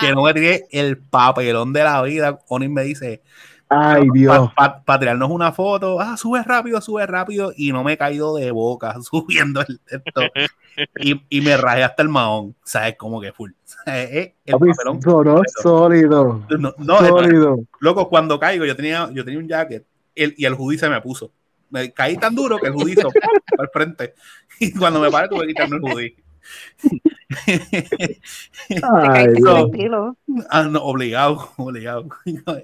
que 0.00 0.12
no 0.12 0.22
me 0.22 0.34
tiré 0.34 0.64
el 0.70 0.98
papelón 0.98 1.72
de 1.72 1.84
la 1.84 2.02
vida. 2.02 2.38
Onyx 2.48 2.70
me 2.70 2.82
dice, 2.82 3.22
Ay, 3.68 4.06
Dios. 4.12 4.50
para 4.84 4.98
tirarnos 5.00 5.30
una 5.30 5.50
foto, 5.52 6.00
ah, 6.00 6.16
sube 6.16 6.42
rápido, 6.42 6.80
sube 6.80 7.06
rápido, 7.06 7.52
y 7.56 7.72
no 7.72 7.82
me 7.82 7.94
he 7.94 7.98
caído 7.98 8.36
de 8.36 8.50
boca 8.50 8.94
subiendo 9.02 9.60
el 9.62 9.80
esto, 9.88 10.22
y, 11.00 11.20
y 11.28 11.40
me 11.40 11.56
rayé 11.56 11.84
hasta 11.84 12.02
el 12.02 12.08
mahón, 12.08 12.54
¿sabes? 12.64 12.96
Como 12.96 13.20
que 13.20 13.32
full. 13.32 13.50
¿sabes? 13.64 14.10
Eh, 14.14 14.34
El 14.44 14.52
Papi, 14.52 14.70
papelón 14.70 15.02
sonó 15.02 15.42
sólido. 15.62 16.46
No, 16.58 16.74
no, 16.78 17.00
es- 17.00 17.08
Sólido. 17.08 17.58
loco, 17.80 18.08
cuando 18.08 18.38
caigo, 18.38 18.64
yo 18.64 18.76
tenía, 18.76 19.08
yo 19.12 19.24
tenía 19.24 19.40
un 19.40 19.48
jacket 19.48 19.84
el, 20.14 20.34
y 20.36 20.44
el 20.44 20.54
hoodie 20.54 20.78
se 20.78 20.88
me 20.88 21.00
puso. 21.00 21.30
Me 21.70 21.92
caí 21.92 22.16
tan 22.16 22.34
duro 22.34 22.58
que 22.58 22.68
el 22.68 22.74
fue 22.74 22.94
al 23.58 23.68
frente. 23.72 24.14
Y 24.60 24.72
cuando 24.72 25.00
me 25.00 25.10
paré, 25.10 25.28
tuve 25.28 25.40
que 25.40 25.46
quitarme 25.48 25.76
el 25.76 25.82
hoodie. 25.82 26.16
Ay. 28.82 29.26
Ah, 30.50 30.62
no, 30.64 30.82
obligado, 30.82 31.50
obligado. 31.56 32.08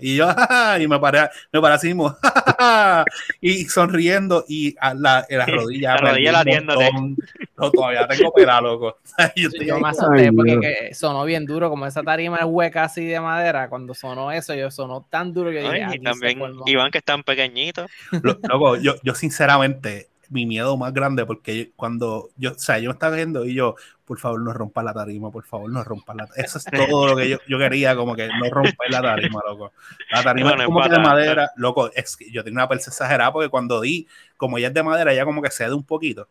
Y 0.01 0.17
yo, 0.17 0.29
y 0.81 0.87
me 0.89 0.99
paré, 0.99 1.29
me 1.53 1.61
paré 1.61 1.75
así 1.75 1.89
mismo, 1.89 2.17
y 3.41 3.65
sonriendo, 3.67 4.45
y 4.49 4.75
a 4.81 4.95
la, 4.95 5.27
en 5.29 5.39
las 5.39 5.49
rodillas. 5.49 6.01
La 6.01 6.11
rodilla 6.11 6.33
latiéndote. 6.33 6.93
montón. 6.93 7.17
No, 7.57 7.71
todavía 7.71 8.07
tengo 8.09 8.33
pela, 8.33 8.61
loco. 8.61 8.99
Yo 9.37 9.49
estoy 9.49 9.67
Yo 9.67 9.79
me 9.79 9.89
asusté 9.91 10.23
Ay, 10.29 10.31
porque 10.31 10.61
que 10.61 10.95
sonó 10.95 11.25
bien 11.25 11.45
duro, 11.45 11.69
como 11.69 11.87
esa 11.87 12.03
tarima 12.03 12.39
es 12.39 12.45
hueca 12.47 12.85
así 12.85 13.05
de 13.05 13.21
madera. 13.21 13.69
Cuando 13.69 13.95
sonó 13.95 14.33
eso, 14.33 14.55
yo 14.55 14.71
sonó 14.71 15.07
tan 15.11 15.33
duro 15.35 15.51
que 15.51 15.63
yo 15.63 15.71
dije, 15.71 15.85
Ay, 15.85 15.91
"Aquí 15.91 15.97
y 15.97 16.03
también 16.03 16.39
formó". 16.39 16.65
Iván, 16.67 16.91
que 16.91 16.99
es 16.99 17.05
tan 17.05 17.23
pequeñito. 17.23 17.87
Lo- 18.23 18.39
Loco, 18.49 18.77
yo, 18.77 18.95
yo 19.03 19.15
sinceramente, 19.15 20.09
mi 20.31 20.47
miedo 20.47 20.77
más 20.77 20.93
grande, 20.95 21.27
porque 21.27 21.59
yo- 21.67 21.73
cuando 21.77 22.31
yo, 22.37 22.53
o 22.53 22.59
sea, 22.59 22.79
yo 22.79 22.89
me 22.89 22.95
estaba 22.95 23.17
viendo 23.17 23.45
y 23.45 23.55
yo, 23.55 23.75
por 24.05 24.19
favor, 24.19 24.41
no 24.43 24.53
rompa 24.53 24.83
la 24.83 24.95
tarima, 24.95 25.31
por 25.31 25.45
favor, 25.45 25.71
no 25.71 25.85
rompa 25.85 26.15
la 26.15 26.29
Eso 26.37 26.59
es 26.59 26.65
todo 26.97 27.09
lo 27.09 27.17
que 27.17 27.29
yo, 27.29 27.39
yo 27.49 27.59
quería, 27.59 27.95
como 27.97 28.17
que 28.17 28.29
no 28.29 28.49
romper 28.51 28.91
la 28.91 29.03
tarima, 29.03 29.41
loco. 29.47 29.73
La 30.11 30.23
tarima 30.23 30.51
Bueno, 30.51 30.63
es 30.63 30.67
como 30.67 30.83
que 30.83 30.89
de 30.89 30.99
madera, 30.99 31.51
loco, 31.57 31.91
es 31.95 32.17
que 32.17 32.31
yo 32.31 32.43
tenía 32.43 32.61
una 32.61 32.69
persa 32.69 32.91
exagerada 32.91 33.33
porque 33.33 33.49
cuando 33.49 33.81
di, 33.81 34.07
como 34.37 34.57
ella 34.59 34.69
es 34.69 34.75
de 34.75 34.83
madera, 34.83 35.13
ella 35.13 35.25
como 35.25 35.43
que 35.43 35.51
cede 35.51 35.75
un 35.75 35.85
poquito. 35.85 36.29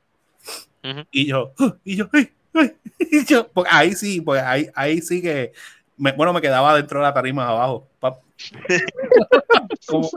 Ujú. 0.84 1.06
Y 1.12 1.28
yo, 1.28 1.54
¡ah! 1.60 1.76
y 1.84 1.96
yo, 1.98 2.10
¡ay! 2.14 2.32
¡ay! 2.54 2.76
Y 3.12 3.26
yo, 3.26 3.50
ahí 3.70 3.94
sí, 3.94 4.22
pues 4.22 4.42
ahí, 4.44 4.70
ahí 4.76 5.02
sí 5.02 5.22
que, 5.22 5.54
me- 6.00 6.14
bueno, 6.14 6.34
me 6.34 6.42
quedaba 6.42 6.76
dentro 6.76 7.00
de 7.00 7.04
la 7.06 7.14
tarima 7.14 7.48
abajo. 7.48 7.88
pap. 8.00 8.18
como, 9.88 10.10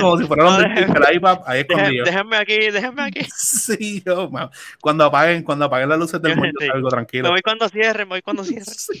como 0.00 0.18
si 0.18 0.24
fuera 0.26 0.44
No, 0.44 0.58
dentistas, 0.58 1.06
ahí, 1.08 1.18
pap, 1.20 1.42
ahí 1.48 1.60
escondido. 1.60 2.04
Déjenme 2.04 2.36
aquí, 2.36 2.58
déjenme 2.70 3.02
aquí. 3.02 3.20
Sí, 3.34 4.02
yo, 4.04 4.28
ma- 4.30 4.50
cuando 4.80 5.04
apaguen, 5.04 5.42
cuando 5.42 5.64
apaguen 5.66 5.88
las 5.88 5.98
luces 5.98 6.20
del 6.20 6.36
mundo, 6.36 6.58
Sí. 6.60 6.66
salgo 6.66 6.86
Me 6.88 6.90
tranquilo. 6.90 7.30
voy 7.30 7.40
cuando 7.42 7.68
cierre, 7.68 8.04
me 8.04 8.10
voy 8.10 8.22
cuando 8.22 8.44
cierre. 8.44 8.64
Sí. 8.66 9.00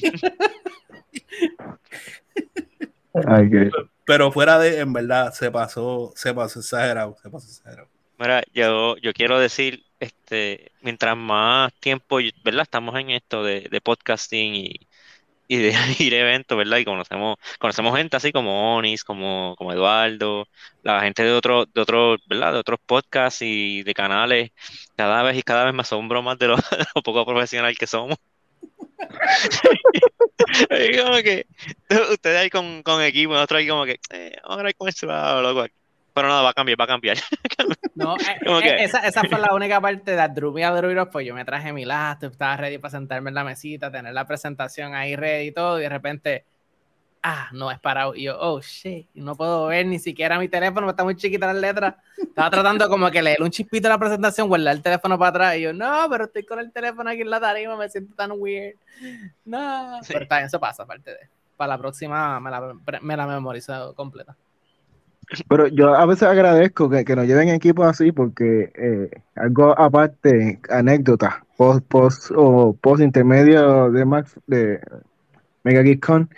Ay, 3.26 3.50
qué- 3.50 3.70
Pero 4.04 4.32
fuera 4.32 4.58
de, 4.58 4.80
en 4.80 4.92
verdad, 4.92 5.32
se 5.32 5.50
pasó, 5.50 6.12
se 6.16 6.34
pasó 6.34 6.60
exagerado, 6.60 7.16
se 7.22 7.30
pasó 7.30 7.46
exagerado. 7.48 7.88
Mira, 8.18 8.42
yo, 8.52 8.96
yo 8.98 9.12
quiero 9.12 9.38
decir, 9.38 9.84
este, 10.00 10.72
mientras 10.82 11.16
más 11.16 11.72
tiempo, 11.80 12.18
¿verdad? 12.44 12.62
Estamos 12.62 12.94
en 12.98 13.10
esto 13.10 13.42
de, 13.42 13.62
de 13.70 13.80
podcasting 13.80 14.54
y, 14.54 14.80
y 15.48 15.58
de 15.58 15.72
ir 15.98 16.14
a 16.14 16.20
eventos, 16.20 16.56
¿verdad? 16.56 16.78
Y 16.78 16.84
conocemos, 16.84 17.36
conocemos 17.58 17.96
gente 17.96 18.16
así 18.16 18.32
como 18.32 18.76
Onis, 18.76 19.04
como, 19.04 19.54
como 19.56 19.72
Eduardo, 19.72 20.46
la 20.82 21.00
gente 21.00 21.22
de 21.22 21.32
otros, 21.32 21.72
de 21.72 21.80
otros, 21.80 22.20
¿verdad? 22.26 22.52
De 22.52 22.58
otros 22.58 22.80
podcasts 22.84 23.42
y 23.42 23.82
de 23.82 23.94
canales, 23.94 24.50
cada 24.96 25.22
vez 25.22 25.36
y 25.36 25.42
cada 25.42 25.64
vez 25.64 25.74
me 25.74 25.82
asombro 25.82 26.22
más 26.22 26.38
de 26.38 26.48
lo, 26.48 26.56
de 26.70 26.84
lo 26.94 27.02
poco 27.02 27.24
profesional 27.26 27.76
que 27.76 27.86
somos. 27.86 28.16
Como 31.04 31.22
que 31.22 31.46
ustedes 32.12 32.38
ahí 32.38 32.50
con, 32.50 32.82
con 32.82 33.02
equipo, 33.02 33.34
nosotros 33.34 33.58
ahí 33.58 33.68
como 33.68 33.84
que, 33.84 33.98
eh, 34.10 34.36
vamos 34.42 34.58
a 34.58 34.62
ver 34.62 34.74
cómo 34.76 34.90
se 34.90 35.06
va, 35.06 35.40
loco. 35.40 35.66
Pero 36.14 36.28
nada, 36.28 36.42
va 36.42 36.50
a 36.50 36.54
cambiar, 36.54 36.80
va 36.80 36.84
a 36.84 36.88
cambiar. 36.88 37.16
No, 37.96 38.16
eh, 38.16 38.38
eh, 38.64 38.76
esa, 38.80 39.06
esa 39.06 39.22
fue 39.22 39.38
la 39.38 39.54
única 39.54 39.80
parte 39.80 40.16
de 40.16 40.50
Me 40.52 40.64
a 40.64 41.10
pues 41.10 41.26
yo 41.26 41.32
me 41.34 41.44
traje 41.44 41.72
mi 41.72 41.84
laptop, 41.84 42.32
estaba 42.32 42.56
ready 42.56 42.78
para 42.78 42.90
sentarme 42.90 43.30
en 43.30 43.34
la 43.34 43.44
mesita, 43.44 43.90
tener 43.90 44.12
la 44.12 44.26
presentación 44.26 44.94
ahí 44.94 45.14
ready 45.14 45.48
y 45.48 45.52
todo, 45.52 45.78
y 45.78 45.82
de 45.82 45.88
repente, 45.88 46.44
ah, 47.22 47.48
no 47.52 47.70
es 47.70 47.78
parado. 47.78 48.16
Y 48.16 48.24
yo, 48.24 48.36
oh 48.40 48.60
shit, 48.60 49.08
no 49.14 49.36
puedo 49.36 49.66
ver 49.66 49.86
ni 49.86 50.00
siquiera 50.00 50.40
mi 50.40 50.48
teléfono, 50.48 50.90
está 50.90 51.04
muy 51.04 51.14
chiquita 51.16 51.46
las 51.46 51.56
letras. 51.56 51.94
Estaba 52.20 52.50
tratando 52.50 52.88
como 52.88 53.08
que 53.12 53.22
leer 53.22 53.40
un 53.42 53.50
chispito 53.50 53.86
de 53.86 53.94
la 53.94 53.98
presentación, 53.98 54.48
guardar 54.48 54.74
el 54.74 54.82
teléfono 54.82 55.16
para 55.16 55.28
atrás, 55.30 55.56
y 55.56 55.62
yo, 55.62 55.72
no, 55.72 56.06
pero 56.10 56.24
estoy 56.24 56.44
con 56.44 56.58
el 56.58 56.72
teléfono 56.72 57.10
aquí 57.10 57.20
en 57.20 57.30
la 57.30 57.40
tarima, 57.40 57.76
me 57.76 57.88
siento 57.88 58.14
tan 58.16 58.32
weird. 58.34 58.74
No, 59.44 60.02
Sí. 60.02 60.12
pero 60.12 60.24
está 60.24 60.36
bien, 60.36 60.46
eso 60.46 60.58
pasa, 60.58 60.82
aparte 60.82 61.10
de. 61.12 61.28
Para 61.56 61.74
la 61.74 61.78
próxima 61.78 62.40
me 62.40 62.50
la, 62.50 62.74
me 63.00 63.16
la 63.16 63.26
memorizo 63.28 63.94
completa. 63.94 64.36
Pero 65.48 65.66
yo 65.68 65.94
a 65.94 66.06
veces 66.06 66.24
agradezco 66.24 66.88
que, 66.90 67.04
que 67.04 67.16
nos 67.16 67.26
lleven 67.26 67.48
equipos 67.48 67.86
así 67.86 68.12
porque 68.12 68.72
eh, 68.74 69.10
algo 69.36 69.78
aparte, 69.78 70.60
anécdota, 70.70 71.44
post, 71.56 71.84
post 71.88 72.30
o 72.34 72.76
post 72.80 73.02
intermedio 73.02 73.90
de 73.90 74.04
Max 74.04 74.34
de 74.46 74.80
Mega 75.64 75.82
Con, 76.00 76.30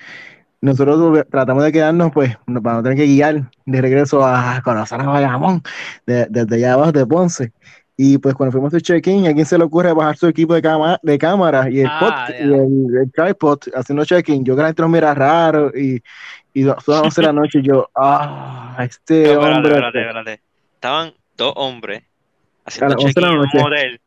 nosotros 0.60 1.24
tratamos 1.30 1.64
de 1.64 1.72
quedarnos 1.72 2.12
pues 2.12 2.36
para 2.62 2.76
no 2.76 2.82
tener 2.82 2.98
que 2.98 3.06
guiar 3.06 3.50
de 3.66 3.80
regreso 3.80 4.24
a 4.24 4.60
conocer 4.64 5.00
a 5.00 5.06
Bayamón 5.06 5.62
de- 6.06 6.26
desde 6.30 6.56
allá 6.56 6.74
abajo 6.74 6.92
de 6.92 7.06
Ponce. 7.06 7.52
Y 7.96 8.18
pues 8.18 8.34
cuando 8.34 8.52
fuimos 8.52 8.74
a 8.74 8.80
check-in, 8.80 9.26
¿a 9.26 9.32
quién 9.32 9.46
se 9.46 9.56
le 9.56 9.64
ocurre 9.64 9.92
bajar 9.92 10.16
su 10.18 10.26
equipo 10.26 10.52
de, 10.54 10.60
cama, 10.60 10.98
de 11.02 11.18
cámara 11.18 11.70
y 11.70 11.80
el, 11.80 11.86
Ah, 11.90 12.28
y 12.30 12.42
el, 12.42 12.88
el 13.02 13.12
tripod 13.12 13.58
haciendo 13.74 14.04
check-in? 14.04 14.44
Yo 14.44 14.54
que 14.54 14.62
la 14.62 14.68
gente 14.68 14.82
nos 14.82 14.90
mira 14.90 15.14
raro 15.14 15.70
y, 15.74 16.02
y 16.52 16.62
son 16.62 16.76
las 16.88 17.02
11 17.02 17.20
de 17.22 17.26
la 17.26 17.32
noche 17.32 17.58
y 17.60 17.62
yo, 17.62 17.88
ah, 17.96 18.76
este 18.80 19.34
No, 19.34 19.40
espérate, 19.40 19.56
hombre. 19.56 19.72
espérate, 19.72 20.00
espérate. 20.00 20.40
Estaban 20.74 21.14
dos 21.38 21.52
hombres 21.56 22.02
haciendo 22.66 22.94
A 22.94 22.96
las 22.96 23.04
11 23.04 23.14
de 23.14 23.20
la 23.20 23.28
check-in 23.28 23.54
en 23.54 23.60
un 23.60 23.66
hotel 23.66 24.00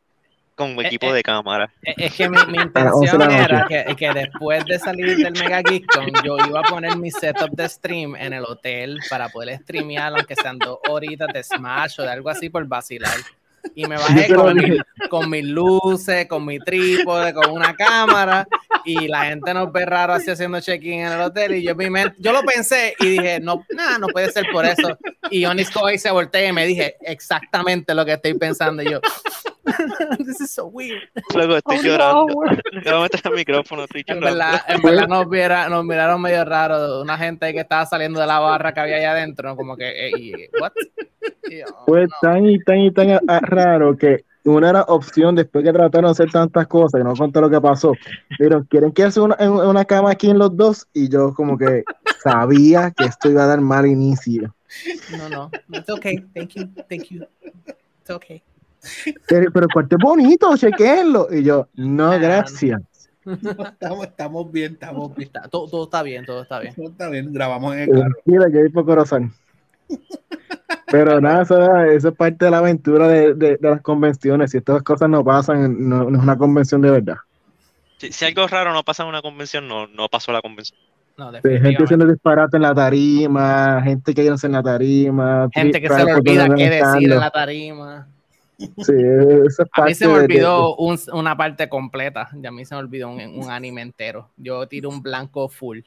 con 0.59 0.77
un 0.77 0.85
equipo 0.85 1.07
eh. 1.07 1.13
de 1.13 1.23
cámara. 1.23 1.71
Es 1.81 1.95
es 1.97 2.13
que 2.15 2.29
mi, 2.29 2.37
mi 2.47 2.57
las 2.75 2.93
11 2.93 3.17
de 3.17 3.23
intención 3.23 3.31
era 3.31 3.65
que, 3.65 3.95
que 3.95 4.13
después 4.13 4.65
de 4.65 4.77
salir 4.77 5.17
del 5.17 5.31
Mega 5.33 5.61
Geekcon, 5.63 6.11
yo 6.23 6.37
iba 6.45 6.59
a 6.59 6.63
poner 6.63 6.97
mi 6.97 7.09
setup 7.09 7.49
de 7.51 7.67
stream 7.69 8.15
en 8.17 8.33
el 8.33 8.43
hotel 8.43 8.99
para 9.09 9.29
poder 9.29 9.57
streamear, 9.61 10.13
aunque 10.13 10.35
sean 10.35 10.59
dos 10.59 10.77
horitas 10.89 11.29
de 11.33 11.41
Smash 11.41 12.01
o 12.01 12.03
de 12.03 12.11
algo 12.11 12.29
así 12.29 12.49
por 12.49 12.67
vacilar. 12.67 13.15
Y 13.75 13.85
me 13.87 13.95
bajé 13.97 14.33
con, 14.33 14.55
mi- 14.55 14.77
con 15.09 15.29
mis 15.29 15.45
luces, 15.45 16.27
con 16.27 16.45
mi 16.45 16.59
trípode, 16.59 17.33
con 17.33 17.51
una 17.51 17.75
cámara, 17.75 18.47
y 18.85 19.07
la 19.07 19.25
gente 19.25 19.53
nos 19.53 19.71
ve 19.71 19.85
raro 19.85 20.13
así 20.13 20.29
haciendo 20.31 20.59
check-in 20.59 21.01
en 21.01 21.11
el 21.13 21.21
hotel. 21.21 21.55
Y 21.55 21.63
yo, 21.63 21.75
mi 21.75 21.89
mente- 21.89 22.15
yo 22.19 22.31
lo 22.33 22.41
pensé 22.43 22.95
y 22.99 23.07
dije, 23.09 23.39
no, 23.39 23.65
nada, 23.71 23.97
no 23.99 24.07
puede 24.07 24.31
ser 24.31 24.45
por 24.51 24.65
eso. 24.65 24.97
Y 25.29 25.45
Onis 25.45 25.69
coge 25.69 25.95
y 25.95 25.97
se 25.99 26.11
voltea 26.11 26.47
y 26.47 26.53
me 26.53 26.65
dije 26.65 26.95
exactamente 27.01 27.93
lo 27.93 28.05
que 28.05 28.13
estoy 28.13 28.33
pensando. 28.35 28.81
Y 28.83 28.91
yo, 28.91 28.99
this 30.25 30.39
is 30.41 30.51
so 30.51 30.67
weird. 30.67 31.01
Luego 31.35 31.57
estoy 31.57 31.77
Oh, 31.79 31.81
llorando. 31.83 32.33
no. 32.85 32.97
A 32.97 33.01
meter 33.03 33.21
el 33.25 33.33
micrófono, 33.33 33.83
estoy 33.83 34.03
En 34.07 34.15
llorando. 34.19 34.37
verdad, 34.39 34.61
en 34.67 34.81
verdad 34.81 35.07
nos, 35.07 35.29
viera, 35.29 35.69
nos 35.69 35.83
miraron 35.85 36.21
medio 36.21 36.45
raro, 36.45 37.01
una 37.01 37.17
gente 37.17 37.51
que 37.53 37.59
estaba 37.59 37.85
saliendo 37.85 38.19
de 38.19 38.27
la 38.27 38.39
barra 38.39 38.73
que 38.73 38.79
había 38.79 38.97
allá 38.97 39.11
adentro, 39.11 39.55
como 39.55 39.75
que, 39.75 40.07
eh, 40.07 40.11
y- 40.17 40.33
¿what? 40.59 40.71
Y 41.49 41.59
yo, 41.59 41.65
Fue 41.85 42.03
no. 42.03 42.09
tan 42.21 42.45
y 42.45 42.59
tan 42.59 42.79
y 42.79 42.91
tan 42.91 43.19
raro 43.41 43.97
que 43.97 44.23
una 44.45 44.69
era 44.69 44.81
opción 44.83 45.35
después 45.35 45.63
que 45.63 45.71
trataron 45.73 46.07
de 46.09 46.11
hacer 46.13 46.31
tantas 46.31 46.65
cosas, 46.67 46.99
que 46.99 47.03
no 47.03 47.13
conté 47.13 47.41
lo 47.41 47.49
que 47.49 47.59
pasó. 47.61 47.93
Pero 48.37 48.65
quieren 48.65 48.91
que 48.91 49.03
hace 49.03 49.19
una, 49.19 49.35
en- 49.39 49.51
una 49.51 49.85
cama 49.85 50.11
aquí 50.11 50.29
en 50.29 50.39
los 50.39 50.55
dos 50.55 50.87
y 50.93 51.09
yo 51.09 51.33
como 51.33 51.57
que 51.57 51.83
sabía 52.23 52.91
que 52.91 53.05
esto 53.05 53.29
iba 53.29 53.43
a 53.43 53.47
dar 53.47 53.61
mal 53.61 53.85
inicio. 53.85 54.55
No, 55.17 55.29
no, 55.29 55.51
it's 55.71 55.89
okay, 55.89 56.17
thank 56.33 56.51
you, 56.53 56.67
thank 56.87 57.05
you, 57.09 57.25
it's 57.43 58.09
okay. 58.09 58.41
Pero, 59.27 59.51
pero 59.51 59.65
el 59.65 59.71
cuarto 59.73 59.95
es 59.97 60.01
bonito, 60.03 60.55
chequenlo. 60.57 61.27
Y 61.31 61.43
yo, 61.43 61.67
no, 61.75 62.11
Ah, 62.11 62.17
gracias. 62.17 62.81
Estamos, 63.25 64.07
estamos 64.07 64.51
bien, 64.51 64.73
estamos 64.73 65.13
bien. 65.15 65.27
Está- 65.27 65.47
todo, 65.49 65.67
todo 65.67 65.83
está 65.83 66.01
bien, 66.03 66.25
todo 66.25 66.41
está 66.41 66.59
bien. 66.59 66.73
Todo 66.73 66.87
está 66.89 67.09
bien, 67.09 67.31
grabamos 67.33 67.73
en 67.75 67.81
el 67.81 67.89
carro. 67.89 68.01
Tranquila, 68.25 68.49
que 68.51 68.59
hay 68.59 68.69
por 68.69 68.85
corazón. 68.85 69.33
Pero 70.91 71.21
nada, 71.21 71.43
eso, 71.43 71.75
eso 71.85 72.07
es 72.09 72.15
parte 72.15 72.45
de 72.45 72.51
la 72.51 72.59
aventura 72.59 73.07
de, 73.07 73.33
de- 73.35 73.57
de 73.57 73.69
las 73.69 73.81
convenciones. 73.81 74.51
Si 74.51 74.57
estas 74.57 74.81
cosas 74.83 75.09
no 75.09 75.23
pasan, 75.23 75.87
no, 75.87 76.09
no 76.09 76.17
es 76.17 76.23
una 76.23 76.37
convención 76.37 76.81
de 76.81 76.91
verdad. 76.91 77.17
Si, 77.97 78.11
si 78.11 78.25
algo 78.25 78.47
raro 78.47 78.73
no 78.73 78.83
pasa 78.83 79.03
en 79.03 79.09
una 79.09 79.21
convención, 79.21 79.67
no, 79.67 79.87
no 79.87 80.07
pasó 80.07 80.31
la 80.31 80.41
convención. 80.41 80.79
No, 81.17 81.33
gente 81.33 81.83
haciendo 81.83 82.07
disparate 82.07 82.55
en 82.55 82.63
la 82.63 82.73
tarima, 82.73 83.81
gente 83.83 84.13
que 84.13 84.25
en 84.25 84.51
la 84.53 84.63
tarima. 84.63 85.49
Gente 85.53 85.81
que 85.81 85.89
se 85.89 86.05
le 86.05 86.13
olvida 86.13 86.47
qué 86.55 86.69
decir 86.69 87.11
en 87.11 87.19
la 87.19 87.29
tarima. 87.29 88.07
Sí, 88.59 88.93
eso 88.93 89.43
es 89.47 89.59
A 89.59 89.63
mí 89.63 89.69
parte 89.73 89.95
se 89.95 90.07
me 90.07 90.13
de- 90.13 90.19
de- 90.19 90.25
olvidó 90.25 90.75
un- 90.75 90.99
una 91.13 91.35
parte 91.37 91.69
completa. 91.69 92.29
Y 92.41 92.45
a 92.45 92.51
mí 92.51 92.65
se 92.65 92.75
me 92.75 92.79
olvidó 92.81 93.09
un, 93.09 93.19
un 93.21 93.49
anime 93.49 93.81
entero. 93.81 94.29
Yo 94.37 94.67
tiro 94.67 94.89
un 94.89 95.01
blanco 95.01 95.47
full. 95.49 95.79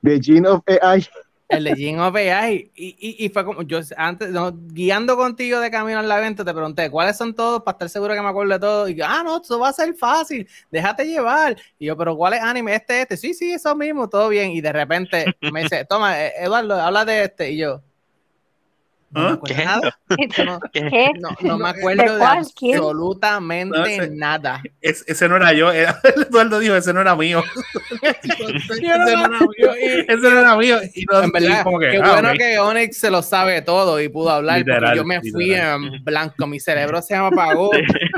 de 0.00 0.20
Gene 0.20 0.48
of 0.48 0.62
AI. 0.66 1.06
El 1.48 1.64
de 1.64 1.76
Gene 1.76 2.00
of 2.00 2.16
AI. 2.16 2.70
Y, 2.74 2.96
y, 2.98 3.24
y 3.26 3.28
fue 3.28 3.44
como, 3.44 3.62
yo 3.62 3.78
antes, 3.96 4.30
no, 4.30 4.52
guiando 4.52 5.16
contigo 5.16 5.60
de 5.60 5.70
camino 5.70 5.98
al 6.00 6.10
evento, 6.10 6.44
te 6.44 6.52
pregunté 6.52 6.90
cuáles 6.90 7.16
son 7.16 7.34
todos 7.34 7.62
para 7.62 7.74
estar 7.74 7.88
seguro 7.90 8.14
que 8.14 8.20
me 8.22 8.28
acuerdo 8.28 8.54
de 8.54 8.58
todo. 8.58 8.88
Y 8.88 8.94
yo, 8.96 9.04
ah, 9.06 9.22
no, 9.22 9.40
eso 9.40 9.58
va 9.60 9.68
a 9.68 9.72
ser 9.72 9.94
fácil, 9.94 10.48
déjate 10.72 11.04
llevar. 11.06 11.56
Y 11.78 11.86
yo, 11.86 11.96
pero 11.96 12.16
¿cuál 12.16 12.32
es 12.34 12.40
anime? 12.40 12.74
Este, 12.74 13.02
este. 13.02 13.16
Sí, 13.16 13.32
sí, 13.34 13.52
eso 13.52 13.76
mismo, 13.76 14.08
todo 14.08 14.28
bien. 14.30 14.50
Y 14.50 14.60
de 14.60 14.72
repente 14.72 15.26
me 15.52 15.62
dice, 15.62 15.84
toma, 15.84 16.20
eh, 16.26 16.32
Eduardo, 16.40 16.74
habla 16.80 17.04
de 17.04 17.24
este. 17.24 17.52
Y 17.52 17.58
yo, 17.58 17.80
no 19.12 19.22
me 19.22 19.28
acuerdo 19.34 19.54
¿Qué? 20.08 20.28
Yo 20.36 20.44
no, 20.44 20.60
¿Qué? 20.72 21.10
no, 21.20 21.28
no 21.40 21.58
me 21.58 21.68
acuerdo 21.68 22.16
¿De 22.16 22.24
absolutamente 22.24 24.08
No 24.08 24.14
nada. 24.14 24.62
Es- 24.80 25.04
ese 25.06 25.28
no 25.28 25.36
era 25.36 25.52
yo, 25.52 25.70
era- 25.72 25.98
Eduardo 26.28 26.58
dijo, 26.58 26.74
ese 26.74 26.92
no 26.92 27.00
era 27.00 27.14
mío. 27.16 27.42
ese, 28.02 28.82
no 28.82 29.04
me- 29.04 29.12
era 29.12 29.28
mío. 29.28 29.48
y- 29.80 30.00
ese 30.12 30.16
no 30.16 30.38
era 30.40 30.56
mío. 30.56 30.78
Y 30.94 31.04
no, 31.10 31.22
En 31.22 31.30
verdad, 31.32 31.60
y 31.60 31.62
como 31.62 31.78
que, 31.78 31.90
qué 31.90 32.00
ah, 32.02 32.12
bueno 32.12 32.32
que 32.36 32.58
Onyx 32.58 32.96
se 32.98 33.10
lo 33.10 33.22
sabe 33.22 33.62
todo 33.62 34.00
y 34.00 34.08
pudo 34.08 34.30
hablar, 34.30 34.58
Literal, 34.58 34.80
porque 34.82 34.96
yo 34.96 35.04
me 35.04 35.20
fui 35.20 35.46
literal. 35.46 35.84
en 35.84 36.04
blanco, 36.04 36.46
mi 36.46 36.60
cerebro 36.60 37.00
se 37.02 37.16
me 37.18 37.26
apagó. 37.26 37.70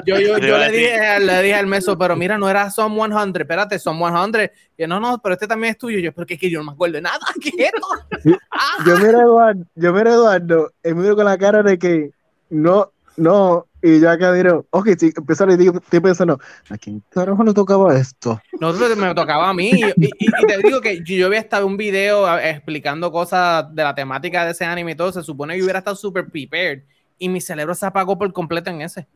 Yo, 0.06 0.18
yo, 0.20 0.38
yo 0.38 0.58
le, 0.58 0.70
dije, 0.70 1.20
le 1.20 1.42
dije 1.42 1.54
al 1.54 1.66
meso, 1.66 1.96
pero 1.98 2.16
mira, 2.16 2.38
no 2.38 2.48
era 2.48 2.70
Som 2.70 2.94
100, 2.96 3.34
espérate, 3.40 3.78
Som 3.78 3.98
100. 3.98 4.50
Y 4.76 4.82
yo, 4.82 4.88
no, 4.88 5.00
no, 5.00 5.20
pero 5.22 5.34
este 5.34 5.46
también 5.46 5.72
es 5.72 5.78
tuyo. 5.78 5.98
Yo, 5.98 6.12
pero 6.12 6.26
que 6.26 6.34
es 6.34 6.40
que 6.40 6.50
yo 6.50 6.58
no 6.60 6.66
me 6.66 6.72
acuerdo 6.72 6.94
de 6.94 7.02
nada, 7.02 7.18
¿qué 7.40 7.50
es 7.50 7.72
esto? 7.72 8.36
Ah, 8.50 8.84
Yo 8.86 8.96
miro 8.98 9.18
a 9.18 9.22
Eduardo, 9.22 9.64
yo 9.74 9.92
miro 9.92 10.10
a 10.10 10.14
Eduardo, 10.14 10.72
y 10.82 10.92
miro 10.94 11.16
con 11.16 11.24
la 11.24 11.36
cara 11.38 11.62
de 11.62 11.78
que 11.78 12.10
no, 12.50 12.90
no, 13.16 13.66
y 13.82 14.00
ya 14.00 14.16
que 14.16 14.32
digo, 14.32 14.66
ok, 14.70 14.88
sí, 14.98 15.12
empezar 15.14 15.50
y 15.50 15.56
digo, 15.56 15.76
estoy 15.78 16.00
pensando, 16.00 16.38
¿a 16.70 16.78
quién 16.78 17.02
carajo 17.10 17.44
le 17.44 17.52
tocaba 17.52 17.94
esto? 17.98 18.40
Nosotros 18.58 18.96
me 18.96 19.14
tocaba 19.14 19.50
a 19.50 19.54
mí. 19.54 19.70
Y, 19.72 20.06
y- 20.06 20.10
y 20.18 20.46
te 20.46 20.58
digo 20.64 20.80
que 20.80 20.98
yo, 21.04 21.14
yo 21.16 21.26
había 21.26 21.40
estado 21.40 21.66
en 21.66 21.72
un 21.72 21.76
video 21.76 22.38
explicando 22.38 23.12
cosas 23.12 23.66
de 23.74 23.82
la 23.82 23.94
temática 23.94 24.44
de 24.46 24.52
ese 24.52 24.64
anime 24.64 24.92
y 24.92 24.94
todo. 24.94 25.12
Se 25.12 25.22
supone 25.22 25.52
que 25.52 25.58
yo 25.58 25.64
hubiera 25.66 25.80
estado 25.80 25.96
super 25.96 26.26
prepared. 26.30 26.84
Y 27.18 27.28
mi 27.28 27.40
cerebro 27.42 27.74
se 27.74 27.84
apagó 27.84 28.16
por 28.18 28.32
completo 28.32 28.70
en 28.70 28.80
ese. 28.80 29.06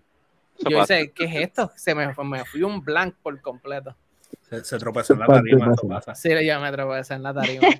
Yo 0.58 0.80
dije, 0.80 1.12
¿qué 1.14 1.24
es 1.24 1.34
esto? 1.36 1.70
Se 1.76 1.94
me, 1.94 2.12
fue- 2.14 2.24
me 2.24 2.44
fui 2.44 2.62
un 2.62 2.82
blank 2.84 3.14
por 3.22 3.40
completo. 3.40 3.94
Se, 4.50 4.64
se 4.64 4.78
tropezó 4.78 5.14
en 5.14 5.20
la 5.20 5.26
tarima, 5.26 5.58
pasa. 5.66 5.72
eso 5.72 5.88
pasa. 5.88 6.14
Sí, 6.14 6.28
yo 6.46 6.60
me 6.60 6.66
atravesé 6.68 7.14
en 7.14 7.22
la 7.22 7.34
tarima. 7.34 7.68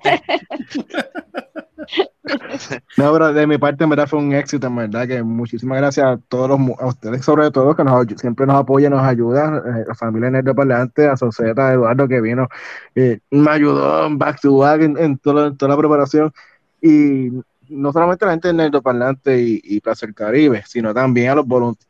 No, 2.97 3.11
pero 3.13 3.33
de 3.33 3.47
mi 3.47 3.57
parte, 3.57 3.83
en 3.83 3.89
verdad, 3.89 4.07
fue 4.07 4.19
un 4.19 4.33
éxito, 4.33 4.67
en 4.67 4.75
verdad, 4.75 5.07
que 5.07 5.23
muchísimas 5.23 5.79
gracias 5.79 6.05
a 6.05 6.17
todos 6.27 6.49
los, 6.49 6.59
a 6.79 6.85
ustedes 6.87 7.23
sobre 7.25 7.49
todo, 7.51 7.75
que 7.75 7.83
nos, 7.83 8.05
siempre 8.17 8.45
nos 8.45 8.57
apoyan, 8.57 8.91
nos 8.91 9.01
ayudan, 9.03 9.55
eh, 9.57 9.85
la 9.87 9.95
familia 9.95 10.29
Nerd 10.29 10.45
de 10.45 10.53
Parlante, 10.53 11.07
a 11.07 11.17
Soseta, 11.17 11.73
Eduardo, 11.73 12.07
que 12.07 12.21
vino, 12.21 12.47
eh, 12.95 13.19
me 13.31 13.49
ayudó 13.51 14.05
en 14.05 14.17
back 14.17 14.39
to 14.41 14.57
back 14.57 14.81
en, 14.81 14.97
en 14.97 15.17
toda, 15.17 15.47
en 15.47 15.57
toda 15.57 15.71
la 15.71 15.77
preparación, 15.77 16.31
y 16.81 17.29
no 17.69 17.91
solamente 17.91 18.25
la 18.25 18.31
gente 18.31 18.49
de 18.49 18.53
Nerd 18.53 18.71
de 18.73 18.81
Parlante 18.81 19.41
y, 19.41 19.61
y 19.63 19.79
Placer 19.81 20.13
Caribe, 20.13 20.63
sino 20.67 20.93
también 20.93 21.31
a 21.31 21.35
los 21.35 21.47
voluntarios, 21.47 21.88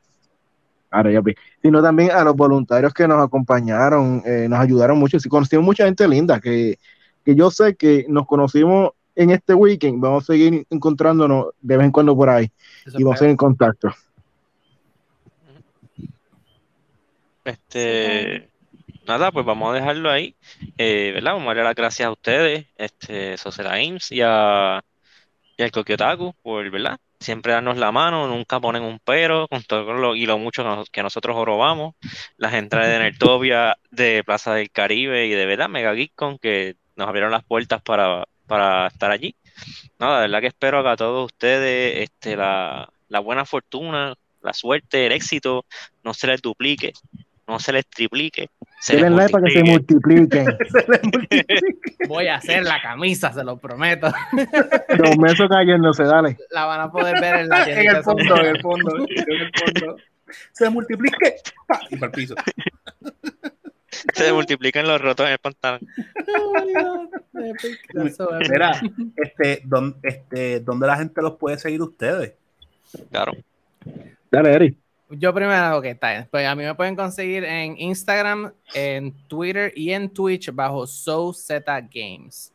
sino 1.62 1.82
también 1.82 2.12
a 2.12 2.24
los 2.24 2.36
voluntarios 2.36 2.94
que 2.94 3.08
nos 3.08 3.24
acompañaron, 3.24 4.22
eh, 4.26 4.48
nos 4.50 4.60
ayudaron 4.60 4.98
mucho, 4.98 5.18
y 5.18 5.30
conocimos 5.30 5.66
mucha 5.66 5.86
gente 5.86 6.08
linda, 6.08 6.40
que, 6.40 6.78
que 7.24 7.36
yo 7.36 7.52
sé 7.52 7.76
que 7.76 8.06
nos 8.08 8.26
conocimos 8.26 8.92
en 9.16 9.32
este 9.32 9.54
weekend, 9.54 10.02
vamos 10.02 10.24
a 10.24 10.34
seguir 10.34 10.66
encontrándonos 10.70 11.48
de 11.62 11.78
vez 11.78 11.86
en 11.86 11.92
cuando 11.92 12.16
por 12.16 12.30
ahí 12.30 12.50
Eso 12.86 13.00
y 13.00 13.04
vamos 13.04 13.16
a 13.16 13.20
seguir 13.20 13.32
en 13.32 13.38
contacto. 13.38 13.90
Este, 17.44 18.50
nada, 19.08 19.32
pues 19.32 19.46
vamos 19.46 19.72
a 19.72 19.76
dejarlo 19.76 20.10
ahí, 20.10 20.36
eh, 20.78 21.12
¿verdad? 21.14 21.34
Vamos 21.34 21.46
a 21.46 21.50
darle 21.50 21.64
las 21.64 21.76
gracias 21.76 22.08
a 22.08 22.12
ustedes, 22.12 22.68
este, 22.78 23.38
Sosera 23.38 23.74
Ames 23.74 24.12
y 24.12 24.22
a 24.22 24.84
y 25.60 25.64
al 25.64 25.72
Kokiotaku 25.72 26.34
por, 26.42 26.70
¿verdad? 26.72 26.98
Siempre 27.20 27.52
darnos 27.54 27.78
la 27.78 27.92
mano, 27.92 28.28
nunca 28.28 28.60
ponen 28.60 28.84
un 28.84 29.00
pero, 29.04 29.48
con 29.50 29.62
todo 29.64 29.94
lo, 29.94 30.16
y 30.16 30.26
lo 30.26 30.38
mucho 30.38 30.64
que, 30.64 30.70
nos- 30.70 30.90
que 30.90 31.04
nosotros 31.04 31.36
jorobamos, 31.36 31.96
las 32.38 32.54
entradas 32.54 32.90
de 32.90 33.00
Nertopia, 33.00 33.78
de 33.92 34.24
Plaza 34.24 34.54
del 34.54 34.72
Caribe 34.72 35.26
y 35.28 35.32
de 35.32 35.46
verdad 35.46 35.68
Mega 35.70 35.94
Geekcon 35.94 36.38
que 36.40 36.76
nos 36.96 37.08
abrieron 37.08 37.32
las 37.32 37.44
puertas 37.44 37.82
para, 37.82 38.26
para 38.48 38.88
estar 38.88 39.12
allí. 39.12 39.36
Nada, 40.00 40.22
de 40.22 40.28
verdad 40.28 40.40
que 40.42 40.48
espero 40.48 40.82
que 40.82 40.90
a 40.90 40.96
todos 40.96 41.26
ustedes 41.26 42.04
este, 42.04 42.38
la, 42.38 42.90
la 43.10 43.20
buena 43.20 43.44
fortuna, 43.46 44.16
la 44.42 44.54
suerte, 44.54 45.06
el 45.06 45.12
éxito 45.12 45.66
no 46.04 46.14
se 46.14 46.28
les 46.28 46.42
duplique, 46.42 46.94
no 47.50 47.60
se 47.60 47.74
les 47.74 47.88
triplique, 47.88 48.50
se 48.80 48.96
les 48.96 49.32
para 49.32 49.46
que 49.46 49.52
se 49.52 49.64
multiplique. 49.64 50.46
multipliquen. 51.04 51.80
Voy 52.08 52.28
a 52.28 52.36
hacer 52.36 52.64
la 52.64 52.80
camisa, 52.82 53.34
se 53.34 53.44
lo 53.44 53.58
prometo. 53.58 54.12
Los 54.98 55.18
mesos 55.18 55.50
cayéndose, 55.50 56.04
dale. 56.04 56.38
La 56.52 56.66
van 56.66 56.82
a 56.82 56.92
poder 56.92 57.20
ver 57.20 57.42
en 57.42 57.50
la 57.50 57.64
En 57.68 57.96
el 57.96 58.04
fondo, 58.04 58.38
en 58.38 58.46
el 58.46 58.62
fondo, 58.62 58.96
en 58.98 59.42
el 59.42 59.52
fondo. 59.54 59.98
Se 60.52 60.70
multiplique 60.70 61.38
y 61.90 61.98
para 61.98 62.12
el 62.12 62.12
piso. 62.12 62.36
se 64.14 64.32
multiplican 64.32 64.88
los 64.88 65.02
rotos 65.02 65.26
en 65.26 65.32
el 65.32 65.40
pantalón. 65.40 65.82
Eso 68.06 68.40
es. 68.40 68.50
Mira, 68.50 68.80
este, 69.16 69.62
¿dónde, 69.66 69.98
este, 70.04 70.60
¿dónde 70.60 70.86
la 70.86 70.98
gente 70.98 71.22
los 71.24 71.38
puede 71.38 71.58
seguir 71.58 71.82
ustedes? 71.82 72.34
Claro. 73.10 73.32
Dale, 74.30 74.54
Eri. 74.54 74.78
Yo 75.12 75.34
primero, 75.34 75.78
ok, 75.78 75.86
está 75.86 76.12
bien. 76.12 76.28
Pues 76.30 76.48
a 76.48 76.56
mí 76.56 76.64
me 76.64 76.76
pueden 76.76 76.96
conseguir 76.96 77.44
en 77.44 77.76
Instagram, 77.80 78.54
en 78.74 79.12
Twitter 79.28 79.74
y 79.76 79.92
en 79.92 80.10
Twitch 80.10 80.52
bajo 80.54 80.86
SoZ 80.86 81.50
Games. 81.92 82.54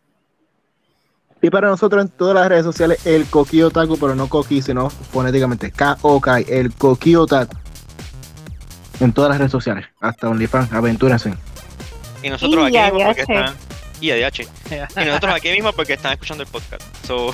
Y 1.43 1.51
para 1.51 1.69
nosotros 1.69 2.03
en 2.03 2.09
todas 2.11 2.35
las 2.37 2.49
redes 2.49 2.65
sociales, 2.65 3.05
el 3.07 3.27
Coqui 3.27 3.61
Otaku, 3.63 3.99
pero 3.99 4.15
no 4.15 4.29
Coqui, 4.29 4.63
sino 4.63 4.89
fonéticamente 4.89 5.71
K-O-K, 5.73 6.39
el 6.41 6.73
Coqui 6.75 7.17
Otaku. 7.17 7.57
En 9.01 9.13
todas 9.13 9.31
las 9.31 9.39
redes 9.39 9.53
sociales, 9.53 9.87
hasta 10.01 10.31
OnlyFans, 10.31 10.73
aventúrense. 10.73 11.35
Y 12.23 12.31
nosotros 12.31 12.71
Y 12.71 12.77
aquí 12.77 12.99
porque 13.05 13.23
ADH. 13.23 13.74
Y 14.71 15.05
nosotros 15.05 15.35
aquí 15.35 15.51
mismo 15.51 15.73
porque 15.73 15.95
están 15.95 16.13
escuchando 16.13 16.43
el 16.45 16.49
podcast. 16.49 16.83
So, 17.07 17.33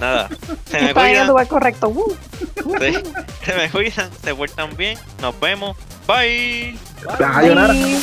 nada. 0.00 0.28
Se 0.70 0.80
me 0.80 0.94
cuidan, 0.94 1.26
lugar 1.28 1.48
correcto. 1.48 1.88
Uh. 1.88 2.16
se, 2.78 3.02
se 3.44 3.54
me 3.56 3.70
cuidan, 3.70 4.10
se 4.22 4.34
portan 4.34 4.76
bien. 4.76 4.98
Nos 5.20 5.38
vemos. 5.40 5.76
Bye. 6.06 6.78
Sayonara. 7.18 7.72
Bye. 7.74 8.00